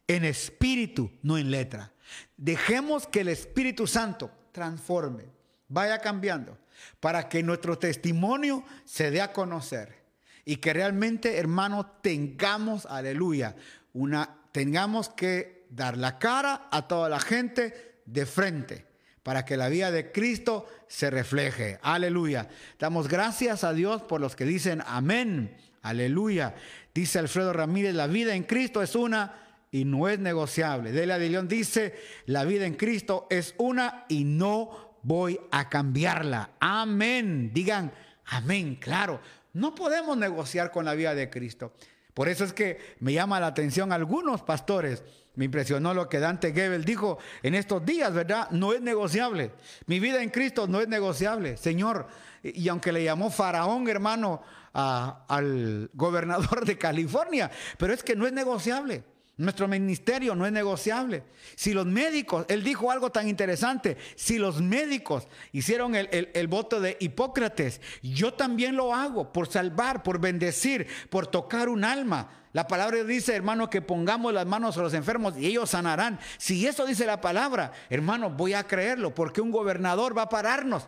en 0.06 0.24
espíritu, 0.24 1.10
no 1.22 1.38
en 1.38 1.50
letra. 1.50 1.92
Dejemos 2.36 3.06
que 3.06 3.20
el 3.20 3.28
Espíritu 3.28 3.86
Santo 3.86 4.30
transforme, 4.52 5.24
vaya 5.68 5.98
cambiando, 5.98 6.58
para 7.00 7.28
que 7.28 7.42
nuestro 7.42 7.78
testimonio 7.78 8.64
se 8.84 9.10
dé 9.10 9.20
a 9.20 9.32
conocer 9.32 10.04
y 10.44 10.56
que 10.56 10.72
realmente, 10.72 11.38
hermano, 11.38 11.86
tengamos, 12.02 12.86
aleluya, 12.86 13.56
una, 13.92 14.36
tengamos 14.52 15.08
que 15.08 15.53
dar 15.70 15.96
la 15.96 16.18
cara 16.18 16.68
a 16.70 16.86
toda 16.88 17.08
la 17.08 17.20
gente 17.20 18.00
de 18.06 18.26
frente 18.26 18.86
para 19.24 19.44
que 19.44 19.56
la 19.56 19.68
vida 19.68 19.90
de 19.90 20.12
Cristo 20.12 20.66
se 20.86 21.10
refleje. 21.10 21.78
Aleluya. 21.82 22.48
Damos 22.78 23.08
gracias 23.08 23.64
a 23.64 23.72
Dios 23.72 24.02
por 24.02 24.20
los 24.20 24.36
que 24.36 24.44
dicen 24.44 24.82
amén. 24.86 25.56
Aleluya. 25.82 26.54
Dice 26.94 27.18
Alfredo 27.18 27.52
Ramírez, 27.52 27.94
la 27.94 28.06
vida 28.06 28.34
en 28.34 28.44
Cristo 28.44 28.82
es 28.82 28.94
una 28.94 29.34
y 29.70 29.86
no 29.86 30.08
es 30.08 30.18
negociable. 30.18 30.92
Delia 30.92 31.18
de 31.18 31.30
León 31.30 31.48
dice, 31.48 31.94
la 32.26 32.44
vida 32.44 32.66
en 32.66 32.74
Cristo 32.74 33.26
es 33.30 33.54
una 33.58 34.04
y 34.08 34.24
no 34.24 34.98
voy 35.02 35.40
a 35.50 35.68
cambiarla. 35.68 36.50
Amén. 36.60 37.50
Digan, 37.52 37.92
amén, 38.26 38.76
claro. 38.76 39.20
No 39.54 39.74
podemos 39.74 40.16
negociar 40.18 40.70
con 40.70 40.84
la 40.84 40.94
vida 40.94 41.14
de 41.14 41.30
Cristo. 41.30 41.72
Por 42.12 42.28
eso 42.28 42.44
es 42.44 42.52
que 42.52 42.96
me 43.00 43.12
llama 43.12 43.40
la 43.40 43.48
atención 43.48 43.90
algunos 43.90 44.42
pastores 44.42 45.02
Me 45.36 45.46
impresionó 45.46 45.94
lo 45.94 46.08
que 46.08 46.20
Dante 46.20 46.52
Gebel 46.52 46.84
dijo 46.84 47.18
en 47.42 47.54
estos 47.54 47.84
días, 47.84 48.12
¿verdad? 48.12 48.48
No 48.50 48.72
es 48.72 48.80
negociable. 48.80 49.52
Mi 49.86 49.98
vida 49.98 50.22
en 50.22 50.30
Cristo 50.30 50.66
no 50.68 50.80
es 50.80 50.88
negociable. 50.88 51.56
Señor, 51.56 52.06
y 52.42 52.68
aunque 52.68 52.92
le 52.92 53.02
llamó 53.02 53.30
faraón, 53.30 53.88
hermano, 53.88 54.42
al 54.72 55.90
gobernador 55.94 56.64
de 56.64 56.78
California, 56.78 57.50
pero 57.78 57.92
es 57.92 58.02
que 58.02 58.14
no 58.14 58.26
es 58.26 58.32
negociable. 58.32 59.04
Nuestro 59.36 59.66
ministerio 59.66 60.36
no 60.36 60.46
es 60.46 60.52
negociable. 60.52 61.24
Si 61.56 61.74
los 61.74 61.86
médicos, 61.86 62.46
él 62.48 62.62
dijo 62.62 62.92
algo 62.92 63.10
tan 63.10 63.28
interesante, 63.28 63.96
si 64.14 64.38
los 64.38 64.60
médicos 64.60 65.26
hicieron 65.50 65.96
el, 65.96 66.30
el, 66.32 66.46
voto 66.46 66.80
de 66.80 66.96
Hipócrates, 67.00 67.80
yo 68.00 68.34
también 68.34 68.76
lo 68.76 68.94
hago 68.94 69.32
por 69.32 69.48
salvar, 69.48 70.04
por 70.04 70.20
bendecir, 70.20 70.86
por 71.10 71.26
tocar 71.26 71.68
un 71.68 71.82
alma. 71.82 72.30
La 72.52 72.68
palabra 72.68 73.02
dice, 73.02 73.34
hermano, 73.34 73.68
que 73.68 73.82
pongamos 73.82 74.32
las 74.32 74.46
manos 74.46 74.78
a 74.78 74.82
los 74.82 74.94
enfermos 74.94 75.36
y 75.36 75.46
ellos 75.46 75.70
sanarán. 75.70 76.20
Si 76.38 76.64
eso 76.68 76.86
dice 76.86 77.04
la 77.04 77.20
palabra, 77.20 77.72
hermano, 77.90 78.30
voy 78.30 78.54
a 78.54 78.68
creerlo, 78.68 79.12
porque 79.16 79.40
un 79.40 79.50
gobernador 79.50 80.16
va 80.16 80.22
a 80.22 80.28
pararnos. 80.28 80.86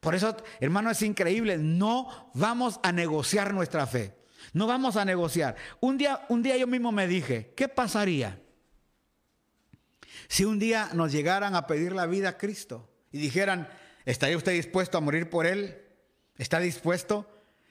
Por 0.00 0.14
eso, 0.14 0.34
hermano, 0.58 0.90
es 0.90 1.02
increíble, 1.02 1.58
no 1.58 2.30
vamos 2.32 2.80
a 2.82 2.92
negociar 2.92 3.52
nuestra 3.52 3.86
fe. 3.86 4.21
No 4.52 4.66
vamos 4.66 4.96
a 4.96 5.04
negociar. 5.04 5.56
Un 5.80 5.96
día, 5.96 6.24
un 6.28 6.42
día 6.42 6.56
yo 6.56 6.66
mismo 6.66 6.92
me 6.92 7.06
dije, 7.06 7.54
¿qué 7.56 7.68
pasaría 7.68 8.38
si 10.28 10.44
un 10.44 10.58
día 10.58 10.90
nos 10.94 11.12
llegaran 11.12 11.54
a 11.54 11.66
pedir 11.66 11.92
la 11.92 12.06
vida 12.06 12.30
a 12.30 12.38
Cristo 12.38 12.90
y 13.10 13.18
dijeran, 13.18 13.68
¿estaría 14.04 14.36
usted 14.36 14.52
dispuesto 14.52 14.98
a 14.98 15.00
morir 15.00 15.30
por 15.30 15.46
Él? 15.46 15.82
¿Está 16.36 16.58
dispuesto? 16.58 17.28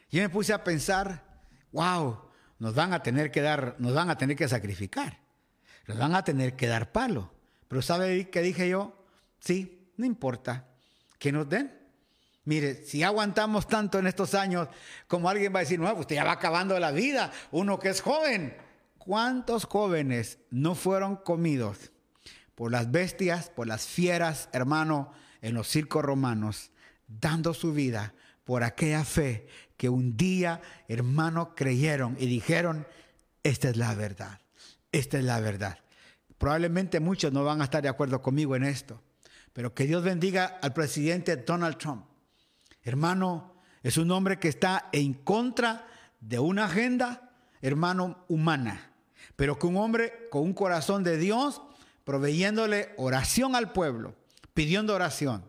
Yo 0.09 0.21
me 0.21 0.29
puse 0.29 0.53
a 0.53 0.63
pensar, 0.63 1.41
wow, 1.71 2.19
nos 2.59 2.75
van 2.75 2.93
a 2.93 3.01
tener 3.01 3.31
que 3.31 3.41
dar, 3.41 3.75
nos 3.79 3.93
van 3.93 4.09
a 4.09 4.17
tener 4.17 4.35
que 4.35 4.47
sacrificar, 4.47 5.19
nos 5.87 5.97
van 5.97 6.15
a 6.15 6.23
tener 6.23 6.55
que 6.55 6.67
dar 6.67 6.91
palo. 6.91 7.33
Pero 7.67 7.81
¿sabe 7.81 8.29
qué 8.29 8.41
dije 8.41 8.69
yo? 8.69 9.05
Sí, 9.39 9.91
no 9.97 10.05
importa, 10.05 10.67
que 11.17 11.31
nos 11.31 11.47
den. 11.47 11.80
Mire, 12.43 12.83
si 12.85 13.03
aguantamos 13.03 13.67
tanto 13.67 13.99
en 13.99 14.07
estos 14.07 14.33
años, 14.33 14.67
como 15.07 15.29
alguien 15.29 15.53
va 15.53 15.59
a 15.59 15.63
decir, 15.63 15.79
no, 15.79 15.93
usted 15.93 16.15
ya 16.15 16.23
va 16.23 16.31
acabando 16.31 16.79
la 16.79 16.91
vida, 16.91 17.31
uno 17.51 17.77
que 17.77 17.89
es 17.89 18.01
joven. 18.01 18.57
¿Cuántos 18.97 19.65
jóvenes 19.65 20.39
no 20.49 20.75
fueron 20.75 21.17
comidos 21.17 21.91
por 22.55 22.71
las 22.71 22.91
bestias, 22.91 23.49
por 23.49 23.67
las 23.67 23.85
fieras, 23.85 24.49
hermano, 24.53 25.11
en 25.41 25.53
los 25.53 25.67
circos 25.67 26.03
romanos, 26.03 26.71
dando 27.07 27.53
su 27.53 27.73
vida 27.73 28.13
por 28.43 28.63
aquella 28.63 29.03
fe 29.03 29.47
que 29.77 29.89
un 29.89 30.17
día, 30.17 30.61
hermano, 30.87 31.55
creyeron 31.55 32.15
y 32.19 32.27
dijeron, 32.27 32.87
esta 33.43 33.69
es 33.69 33.77
la 33.77 33.93
verdad, 33.95 34.39
esta 34.91 35.17
es 35.17 35.23
la 35.23 35.39
verdad. 35.39 35.79
Probablemente 36.37 36.99
muchos 36.99 37.31
no 37.31 37.43
van 37.43 37.61
a 37.61 37.65
estar 37.65 37.81
de 37.81 37.89
acuerdo 37.89 38.21
conmigo 38.21 38.55
en 38.55 38.63
esto, 38.63 39.01
pero 39.53 39.73
que 39.73 39.85
Dios 39.85 40.03
bendiga 40.03 40.59
al 40.61 40.73
presidente 40.73 41.35
Donald 41.37 41.77
Trump 41.77 42.10
Hermano, 42.83 43.55
es 43.83 43.97
un 43.97 44.11
hombre 44.11 44.39
que 44.39 44.47
está 44.47 44.89
en 44.91 45.13
contra 45.13 45.87
de 46.19 46.39
una 46.39 46.65
agenda, 46.65 47.31
hermano, 47.61 48.23
humana, 48.27 48.91
pero 49.35 49.57
que 49.57 49.67
un 49.67 49.77
hombre 49.77 50.27
con 50.29 50.43
un 50.43 50.53
corazón 50.53 51.03
de 51.03 51.17
Dios, 51.17 51.61
proveyéndole 52.03 52.93
oración 52.97 53.55
al 53.55 53.71
pueblo, 53.71 54.15
pidiendo 54.53 54.93
oración. 54.93 55.43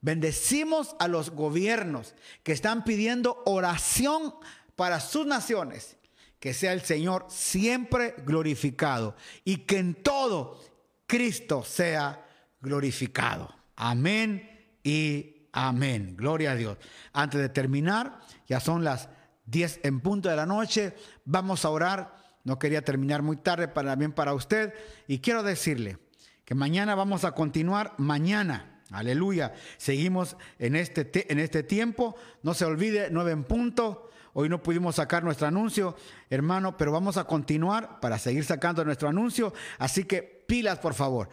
Bendecimos 0.00 0.96
a 0.98 1.08
los 1.08 1.30
gobiernos 1.30 2.14
que 2.42 2.52
están 2.52 2.84
pidiendo 2.84 3.42
oración 3.46 4.34
para 4.76 5.00
sus 5.00 5.26
naciones. 5.26 5.96
Que 6.40 6.52
sea 6.52 6.74
el 6.74 6.82
Señor 6.82 7.24
siempre 7.30 8.14
glorificado 8.26 9.16
y 9.44 9.58
que 9.58 9.78
en 9.78 9.94
todo 9.94 10.60
Cristo 11.06 11.64
sea 11.64 12.26
glorificado. 12.60 13.54
Amén 13.76 14.76
y 14.82 15.33
Amén. 15.56 16.16
Gloria 16.16 16.50
a 16.50 16.56
Dios. 16.56 16.76
Antes 17.12 17.40
de 17.40 17.48
terminar, 17.48 18.18
ya 18.48 18.58
son 18.58 18.82
las 18.82 19.08
10 19.46 19.80
en 19.84 20.00
punto 20.00 20.28
de 20.28 20.34
la 20.34 20.46
noche. 20.46 20.96
Vamos 21.24 21.64
a 21.64 21.70
orar. 21.70 22.16
No 22.42 22.58
quería 22.58 22.82
terminar 22.82 23.22
muy 23.22 23.36
tarde 23.36 23.68
para 23.68 23.94
bien 23.94 24.10
para 24.10 24.34
usted. 24.34 24.74
Y 25.06 25.20
quiero 25.20 25.44
decirle 25.44 25.98
que 26.44 26.56
mañana 26.56 26.96
vamos 26.96 27.24
a 27.24 27.32
continuar. 27.32 27.94
Mañana. 27.98 28.82
Aleluya. 28.90 29.54
Seguimos 29.76 30.36
en 30.58 30.74
este, 30.74 31.32
en 31.32 31.38
este 31.38 31.62
tiempo. 31.62 32.16
No 32.42 32.52
se 32.52 32.64
olvide, 32.64 33.08
9 33.12 33.30
en 33.30 33.44
punto. 33.44 34.10
Hoy 34.32 34.48
no 34.48 34.60
pudimos 34.60 34.96
sacar 34.96 35.22
nuestro 35.22 35.46
anuncio, 35.46 35.94
hermano, 36.28 36.76
pero 36.76 36.90
vamos 36.90 37.16
a 37.16 37.22
continuar 37.22 38.00
para 38.00 38.18
seguir 38.18 38.44
sacando 38.44 38.84
nuestro 38.84 39.08
anuncio. 39.08 39.54
Así 39.78 40.02
que 40.02 40.24
pilas, 40.24 40.80
por 40.80 40.94
favor. 40.94 41.28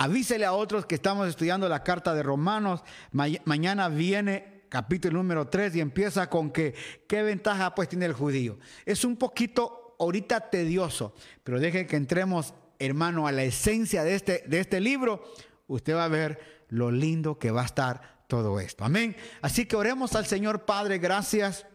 Avísele 0.00 0.44
a 0.44 0.52
otros 0.52 0.86
que 0.86 0.94
estamos 0.94 1.28
estudiando 1.28 1.68
la 1.68 1.82
carta 1.82 2.14
de 2.14 2.22
Romanos. 2.22 2.84
mañana 3.10 3.88
viene 3.88 4.62
capítulo 4.68 5.18
número 5.18 5.48
3 5.48 5.74
y 5.74 5.80
empieza 5.80 6.30
con 6.30 6.52
que 6.52 6.72
qué 7.08 7.24
ventaja 7.24 7.74
pues 7.74 7.88
tiene 7.88 8.06
el 8.06 8.12
judío. 8.12 8.60
Es 8.86 9.04
un 9.04 9.16
poquito 9.16 9.96
ahorita 9.98 10.50
tedioso, 10.50 11.16
pero 11.42 11.58
deje 11.58 11.88
que 11.88 11.96
entremos, 11.96 12.54
hermano, 12.78 13.26
a 13.26 13.32
la 13.32 13.42
esencia 13.42 14.04
de 14.04 14.14
este, 14.14 14.44
de 14.46 14.60
este 14.60 14.78
libro. 14.78 15.20
Usted 15.66 15.96
va 15.96 16.04
a 16.04 16.08
ver 16.08 16.66
lo 16.68 16.92
lindo 16.92 17.40
que 17.40 17.50
va 17.50 17.62
a 17.62 17.66
estar 17.66 18.22
todo 18.28 18.60
esto. 18.60 18.84
Amén. 18.84 19.16
Así 19.42 19.66
que 19.66 19.74
oremos 19.74 20.14
al 20.14 20.26
Señor 20.26 20.64
Padre, 20.64 20.98
gracias 20.98 21.66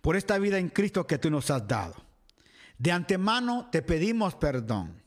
por 0.00 0.16
esta 0.16 0.38
vida 0.38 0.56
en 0.56 0.70
Cristo 0.70 1.06
que 1.06 1.18
tú 1.18 1.30
nos 1.30 1.50
has 1.50 1.68
dado. 1.68 1.96
De 2.78 2.90
antemano 2.90 3.68
te 3.70 3.82
pedimos 3.82 4.34
perdón 4.36 5.01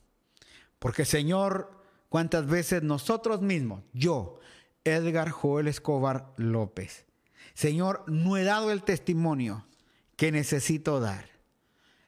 porque 0.86 1.04
Señor, 1.04 1.68
cuántas 2.08 2.46
veces 2.46 2.84
nosotros 2.84 3.42
mismos, 3.42 3.82
yo, 3.92 4.38
Edgar 4.84 5.30
Joel 5.30 5.66
Escobar 5.66 6.32
López, 6.36 7.06
Señor, 7.54 8.04
no 8.06 8.36
he 8.36 8.44
dado 8.44 8.70
el 8.70 8.84
testimonio 8.84 9.66
que 10.14 10.30
necesito 10.30 11.00
dar. 11.00 11.28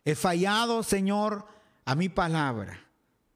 He 0.04 0.14
fallado, 0.14 0.84
Señor, 0.84 1.44
a 1.86 1.96
mi 1.96 2.08
palabra. 2.08 2.78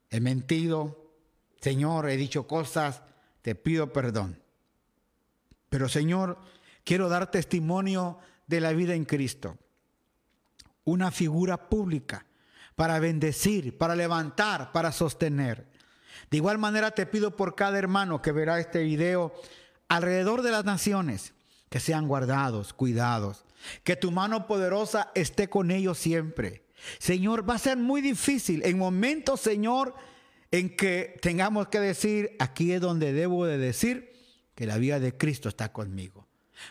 He 0.09 0.21
mentido, 0.21 1.11
Señor, 1.59 2.09
he 2.09 2.15
dicho 2.15 2.47
cosas, 2.47 3.01
te 3.41 3.53
pido 3.53 3.91
perdón. 3.91 4.41
Pero 5.67 5.89
Señor, 5.89 6.39
quiero 6.85 7.09
dar 7.09 7.29
testimonio 7.29 8.17
de 8.47 8.61
la 8.61 8.71
vida 8.71 8.93
en 8.93 9.03
Cristo. 9.03 9.57
Una 10.85 11.11
figura 11.11 11.67
pública 11.67 12.25
para 12.75 12.99
bendecir, 12.99 13.77
para 13.77 13.95
levantar, 13.95 14.71
para 14.71 14.91
sostener. 14.91 15.67
De 16.29 16.37
igual 16.37 16.57
manera 16.57 16.91
te 16.91 17.05
pido 17.05 17.35
por 17.35 17.55
cada 17.55 17.77
hermano 17.77 18.21
que 18.21 18.31
verá 18.31 18.59
este 18.59 18.83
video 18.83 19.33
alrededor 19.87 20.41
de 20.41 20.51
las 20.51 20.65
naciones, 20.65 21.33
que 21.69 21.79
sean 21.79 22.07
guardados, 22.07 22.73
cuidados, 22.73 23.45
que 23.83 23.95
tu 23.95 24.11
mano 24.11 24.47
poderosa 24.47 25.11
esté 25.15 25.49
con 25.49 25.71
ellos 25.71 25.97
siempre. 25.97 26.65
Señor, 26.99 27.47
va 27.49 27.55
a 27.55 27.59
ser 27.59 27.77
muy 27.77 28.01
difícil 28.01 28.61
en 28.65 28.77
momentos, 28.77 29.39
Señor, 29.39 29.95
en 30.51 30.75
que 30.75 31.17
tengamos 31.21 31.67
que 31.67 31.79
decir, 31.79 32.35
aquí 32.39 32.73
es 32.73 32.81
donde 32.81 33.13
debo 33.13 33.45
de 33.45 33.57
decir 33.57 34.13
que 34.55 34.67
la 34.67 34.77
vida 34.77 34.99
de 34.99 35.17
Cristo 35.17 35.49
está 35.49 35.71
conmigo. 35.71 36.27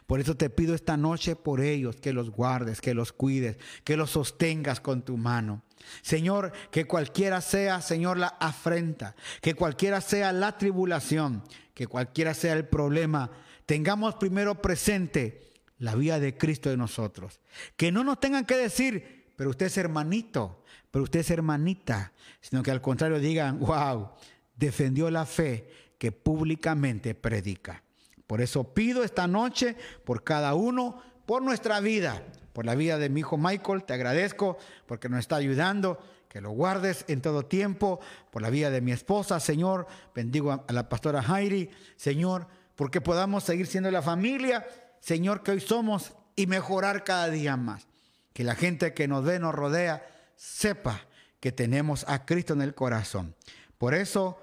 Por 0.07 0.21
eso 0.21 0.37
te 0.37 0.51
pido 0.51 0.75
esta 0.75 0.97
noche 0.97 1.37
por 1.37 1.61
ellos, 1.61 1.97
que 1.97 2.13
los 2.13 2.31
guardes, 2.31 2.81
que 2.81 2.95
los 2.95 3.13
cuides, 3.13 3.57
que 3.85 3.97
los 3.97 4.11
sostengas 4.11 4.81
con 4.81 5.03
tu 5.03 5.17
mano. 5.17 5.63
Señor, 6.03 6.53
que 6.71 6.87
cualquiera 6.87 7.41
sea, 7.41 7.81
Señor, 7.81 8.19
la 8.19 8.29
afrenta, 8.29 9.15
que 9.41 9.55
cualquiera 9.55 10.01
sea 10.01 10.33
la 10.33 10.59
tribulación, 10.59 11.43
que 11.75 11.87
cualquiera 11.87 12.35
sea 12.35 12.55
el 12.55 12.67
problema, 12.67 13.31
tengamos 13.67 14.15
primero 14.17 14.61
presente 14.61 15.53
la 15.79 15.95
vida 15.95 16.21
de 16.21 16.37
Cristo 16.37 16.71
de 16.71 16.77
nosotros. 16.77 17.41
Que 17.77 17.91
no 17.93 18.05
nos 18.05 18.21
tengan 18.21 18.45
que 18.45 18.57
decir, 18.57 19.33
pero 19.37 19.51
usted 19.51 19.67
es 19.67 19.77
hermanito, 19.79 20.63
pero 20.91 21.05
usted 21.05 21.21
es 21.21 21.31
hermanita, 21.31 22.13
sino 22.41 22.63
que 22.63 22.71
al 22.71 22.81
contrario 22.81 23.19
digan, 23.19 23.59
wow, 23.59 24.11
defendió 24.55 25.11
la 25.11 25.27
fe 25.27 25.69
que 25.99 26.13
públicamente 26.13 27.15
predica. 27.15 27.83
Por 28.27 28.41
eso 28.41 28.75
pido 28.75 29.03
esta 29.05 29.27
noche 29.27 29.77
por 30.05 30.25
cada 30.25 30.55
uno, 30.55 31.03
por 31.27 31.43
nuestra 31.43 31.81
vida, 31.81 32.23
por 32.53 32.67
la 32.67 32.75
vida 32.75 32.99
de 32.99 33.09
mi 33.09 33.21
hijo 33.21 33.37
Michael. 33.39 33.85
Te 33.85 33.95
agradezco 33.95 34.59
porque 34.87 35.09
nos 35.09 35.21
está 35.21 35.37
ayudando. 35.37 35.99
Que 36.29 36.41
lo 36.41 36.51
guardes 36.51 37.05
en 37.09 37.21
todo 37.21 37.45
tiempo. 37.45 38.01
Por 38.31 38.43
la 38.43 38.51
vida 38.51 38.71
de 38.71 38.81
mi 38.81 38.93
esposa, 38.93 39.41
Señor. 39.41 39.87
Bendigo 40.15 40.65
a 40.67 40.73
la 40.73 40.89
pastora 40.89 41.23
Jairi, 41.23 41.71
Señor, 41.97 42.47
porque 42.75 43.01
podamos 43.01 43.45
seguir 43.45 43.67
siendo 43.67 43.91
la 43.91 44.03
familia, 44.03 44.67
Señor, 45.01 45.43
que 45.43 45.53
hoy 45.53 45.61
somos 45.61 46.15
y 46.37 46.47
mejorar 46.47 47.05
cada 47.05 47.29
día 47.29 47.57
más. 47.57 47.87
Que 48.33 48.45
la 48.45 48.55
gente 48.55 48.95
que 48.95 49.09
nos 49.09 49.25
ve, 49.25 49.39
nos 49.39 49.55
rodea, 49.55 50.07
sepa 50.37 51.07
que 51.41 51.53
tenemos 51.53 52.05
a 52.09 52.25
Cristo 52.25 52.55
en 52.55 52.63
el 52.63 52.75
corazón. 52.75 53.35
Por 53.77 53.95
eso 53.95 54.39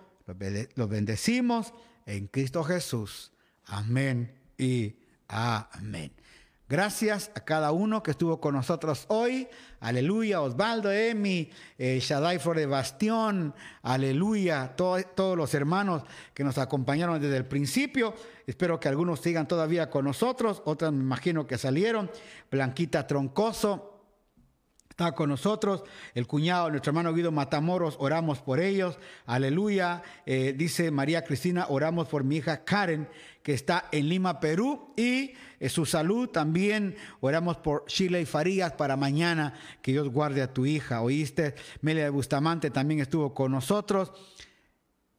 los 0.76 0.90
bendecimos 0.90 1.74
en 2.06 2.28
Cristo 2.28 2.64
Jesús. 2.64 3.32
Amén 3.66 4.38
y 4.58 4.96
amén. 5.28 6.19
Gracias 6.70 7.32
a 7.34 7.40
cada 7.40 7.72
uno 7.72 8.04
que 8.04 8.12
estuvo 8.12 8.40
con 8.40 8.54
nosotros 8.54 9.06
hoy. 9.08 9.48
Aleluya, 9.80 10.40
Osvaldo, 10.40 10.92
Emi, 10.92 11.50
eh, 11.80 11.98
Shaddai 12.00 12.38
Flor 12.38 12.58
de 12.58 12.68
Bastión. 12.68 13.56
Aleluya, 13.82 14.76
todos 14.76 15.36
los 15.36 15.52
hermanos 15.56 16.04
que 16.32 16.44
nos 16.44 16.60
acompañaron 16.60 17.20
desde 17.20 17.38
el 17.38 17.46
principio. 17.48 18.14
Espero 18.46 18.80
que 18.80 18.88
algunos 18.88 19.20
sigan 19.20 19.48
todavía 19.48 19.90
con 19.90 20.06
nosotros. 20.06 20.62
Otros 20.64 20.94
me 20.94 21.02
imagino 21.02 21.48
que 21.48 21.58
salieron. 21.58 22.12
Blanquita 22.52 23.08
Troncoso, 23.08 24.00
está 24.92 25.14
con 25.14 25.30
nosotros. 25.30 25.84
El 26.14 26.28
cuñado, 26.28 26.70
nuestro 26.70 26.92
hermano 26.92 27.16
Guido 27.16 27.32
Matamoros, 27.32 27.96
oramos 28.00 28.42
por 28.42 28.60
ellos. 28.60 29.00
Aleluya. 29.26 30.04
Eh, 30.28 30.54
dice 30.56 30.92
María 30.92 31.24
Cristina, 31.24 31.66
oramos 31.70 32.10
por 32.10 32.24
mi 32.24 32.36
hija 32.38 32.64
Karen, 32.64 33.10
que 33.50 33.56
está 33.56 33.86
en 33.92 34.08
Lima, 34.08 34.40
Perú. 34.40 34.94
Y 34.96 35.34
eh, 35.60 35.70
su 35.70 35.84
salud 35.84 36.30
también. 36.30 36.96
Oramos 37.20 37.58
por 37.58 37.84
Chile 37.88 38.22
y 38.22 38.26
Farías 38.28 38.74
para 38.74 38.96
mañana. 38.96 39.56
Que 39.82 39.92
Dios 39.92 40.08
guarde 40.10 40.44
a 40.44 40.54
tu 40.54 40.68
hija. 40.68 41.02
¿Oíste? 41.02 41.56
Melia 41.82 42.12
Bustamante 42.12 42.70
también 42.70 43.00
estuvo 43.00 43.34
con 43.34 43.52
nosotros. 43.52 44.12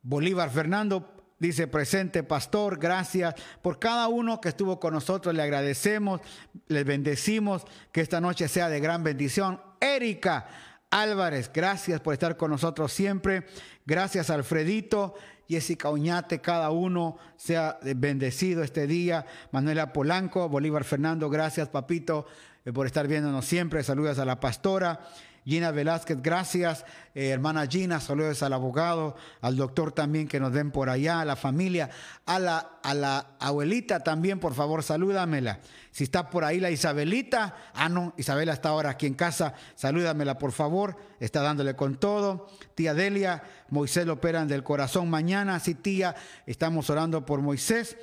Bolívar 0.02 0.48
Fernando, 0.50 1.16
Dice 1.40 1.66
presente, 1.66 2.22
pastor, 2.22 2.78
gracias 2.78 3.34
por 3.62 3.78
cada 3.78 4.08
uno 4.08 4.42
que 4.42 4.50
estuvo 4.50 4.78
con 4.78 4.92
nosotros. 4.92 5.34
Le 5.34 5.42
agradecemos, 5.42 6.20
les 6.68 6.84
bendecimos, 6.84 7.64
que 7.92 8.02
esta 8.02 8.20
noche 8.20 8.46
sea 8.46 8.68
de 8.68 8.78
gran 8.78 9.02
bendición. 9.02 9.58
Erika 9.80 10.46
Álvarez, 10.90 11.50
gracias 11.52 12.00
por 12.00 12.14
estar 12.14 12.36
con 12.36 12.50
nosotros 12.50 12.92
siempre. 12.92 13.44
Gracias 13.86 14.28
Alfredito, 14.28 15.14
Jessica 15.48 15.88
Oñate, 15.88 16.40
cada 16.40 16.70
uno 16.70 17.16
sea 17.36 17.78
bendecido 17.82 18.64
este 18.64 18.86
día. 18.86 19.24
Manuela 19.52 19.92
Polanco, 19.92 20.48
Bolívar 20.48 20.82
Fernando, 20.82 21.30
gracias 21.30 21.68
papito 21.68 22.26
eh, 22.64 22.72
por 22.72 22.86
estar 22.86 23.06
viéndonos 23.06 23.44
siempre. 23.44 23.84
Saludos 23.84 24.18
a 24.18 24.24
la 24.24 24.40
pastora. 24.40 25.00
Gina 25.44 25.70
Velázquez, 25.70 26.20
gracias. 26.20 26.84
Eh, 27.14 27.30
hermana 27.30 27.66
Gina, 27.66 27.98
saludos 27.98 28.42
al 28.42 28.52
abogado, 28.52 29.16
al 29.40 29.56
doctor 29.56 29.92
también 29.92 30.28
que 30.28 30.38
nos 30.38 30.52
den 30.52 30.70
por 30.70 30.90
allá, 30.90 31.20
a 31.20 31.24
la 31.24 31.34
familia, 31.34 31.90
a 32.26 32.38
la, 32.38 32.78
a 32.82 32.94
la 32.94 33.36
abuelita 33.38 34.00
también, 34.00 34.38
por 34.38 34.54
favor, 34.54 34.82
salúdamela. 34.82 35.60
Si 35.90 36.04
está 36.04 36.30
por 36.30 36.44
ahí 36.44 36.60
la 36.60 36.70
Isabelita, 36.70 37.56
ah, 37.74 37.88
no, 37.88 38.14
Isabela 38.16 38.52
está 38.52 38.68
ahora 38.68 38.90
aquí 38.90 39.06
en 39.06 39.14
casa, 39.14 39.54
salúdamela, 39.74 40.38
por 40.38 40.52
favor, 40.52 40.96
está 41.18 41.42
dándole 41.42 41.74
con 41.74 41.96
todo. 41.96 42.48
Tía 42.74 42.94
Delia, 42.94 43.42
Moisés 43.70 44.06
lo 44.06 44.14
operan 44.14 44.46
del 44.46 44.62
corazón 44.62 45.10
mañana, 45.10 45.58
sí, 45.58 45.74
tía, 45.74 46.14
estamos 46.46 46.90
orando 46.90 47.26
por 47.26 47.40
Moisés. 47.40 47.96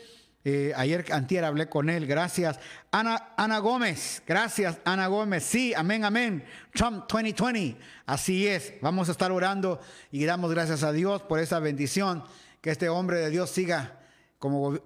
Eh, 0.44 0.72
ayer, 0.78 1.06
antier 1.12 1.44
hablé 1.44 1.68
con 1.68 1.90
él, 1.90 2.08
gracias. 2.08 2.60
Ana, 2.92 3.34
Ana 3.36 3.60
Gómez, 3.60 4.24
gracias, 4.26 4.80
Ana 4.86 5.08
Gómez. 5.08 5.44
Sí, 5.44 5.74
amén, 5.74 6.06
amén. 6.06 6.46
Trump 6.74 7.06
2020, 7.10 7.78
así 8.06 8.48
es. 8.48 8.74
Vamos 8.82 9.10
a 9.10 9.12
estar 9.12 9.32
orando 9.32 9.82
y 10.12 10.24
damos 10.26 10.52
gracias 10.52 10.84
a 10.84 10.94
Dios 10.94 11.22
por 11.22 11.40
esa 11.40 11.60
bendición. 11.60 12.24
Que 12.62 12.72
este 12.72 12.88
hombre 12.88 13.18
de 13.20 13.30
Dios 13.30 13.50
siga 13.50 14.00
como, 14.40 14.80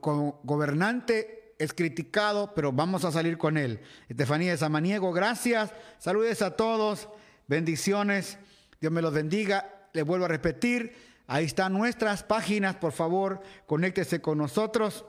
gobernante. 0.44 1.56
Es 1.60 1.74
criticado, 1.74 2.54
pero 2.56 2.72
vamos 2.72 3.06
a 3.06 3.12
salir 3.12 3.38
con 3.38 3.56
él. 3.56 3.82
Estefanía 4.10 4.50
de 4.50 4.58
Samaniego, 4.58 5.14
gracias. 5.14 5.72
Saludes 6.00 6.42
a 6.42 6.56
todos. 6.56 7.08
Bendiciones. 7.46 8.40
Dios 8.80 8.92
me 8.92 9.04
los 9.04 9.14
bendiga. 9.14 9.88
Le 9.94 10.02
vuelvo 10.02 10.26
a 10.26 10.28
repetir. 10.28 10.96
Ahí 11.28 11.46
están 11.46 11.74
nuestras 11.74 12.24
páginas. 12.24 12.78
Por 12.78 12.94
favor, 12.94 13.42
conéctese 13.68 14.22
con 14.22 14.40
nosotros. 14.40 15.06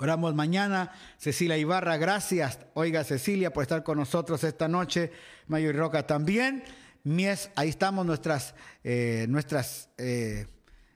Oramos 0.00 0.32
mañana. 0.32 0.92
Cecilia 1.16 1.56
Ibarra, 1.56 1.96
gracias. 1.96 2.60
Oiga, 2.74 3.02
Cecilia, 3.02 3.52
por 3.52 3.62
estar 3.62 3.82
con 3.82 3.98
nosotros 3.98 4.44
esta 4.44 4.68
noche. 4.68 5.10
Mayo 5.48 5.70
y 5.70 5.72
Roca 5.72 6.06
también. 6.06 6.62
Mies, 7.02 7.50
ahí 7.56 7.70
estamos 7.70 8.06
nuestras, 8.06 8.54
eh, 8.84 9.26
nuestras 9.28 9.88
eh, 9.98 10.46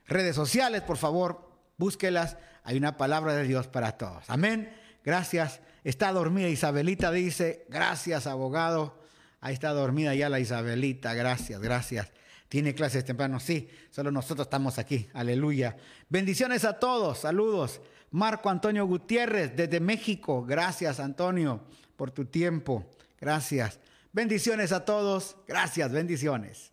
redes 0.06 0.36
sociales. 0.36 0.82
Por 0.82 0.98
favor, 0.98 1.50
búsquelas. 1.78 2.36
Hay 2.62 2.76
una 2.76 2.96
palabra 2.96 3.34
de 3.34 3.42
Dios 3.42 3.66
para 3.66 3.98
todos. 3.98 4.22
Amén. 4.28 4.72
Gracias. 5.04 5.60
Está 5.82 6.12
dormida 6.12 6.48
Isabelita, 6.48 7.10
dice. 7.10 7.66
Gracias, 7.68 8.28
abogado. 8.28 9.02
Ahí 9.40 9.54
está 9.54 9.70
dormida 9.70 10.14
ya 10.14 10.28
la 10.28 10.38
Isabelita. 10.38 11.12
Gracias, 11.14 11.60
gracias. 11.60 12.12
Tiene 12.48 12.72
clases 12.72 13.04
temprano. 13.04 13.40
Sí, 13.40 13.68
solo 13.90 14.12
nosotros 14.12 14.46
estamos 14.46 14.78
aquí. 14.78 15.08
Aleluya. 15.12 15.76
Bendiciones 16.08 16.64
a 16.64 16.78
todos. 16.78 17.18
Saludos. 17.18 17.80
Marco 18.12 18.48
Antonio 18.48 18.86
Gutiérrez 18.86 19.56
desde 19.56 19.80
México. 19.80 20.44
Gracias 20.44 21.00
Antonio 21.00 21.60
por 21.96 22.10
tu 22.10 22.24
tiempo. 22.24 22.86
Gracias. 23.20 23.78
Bendiciones 24.12 24.72
a 24.72 24.84
todos. 24.84 25.36
Gracias, 25.46 25.90
bendiciones. 25.90 26.72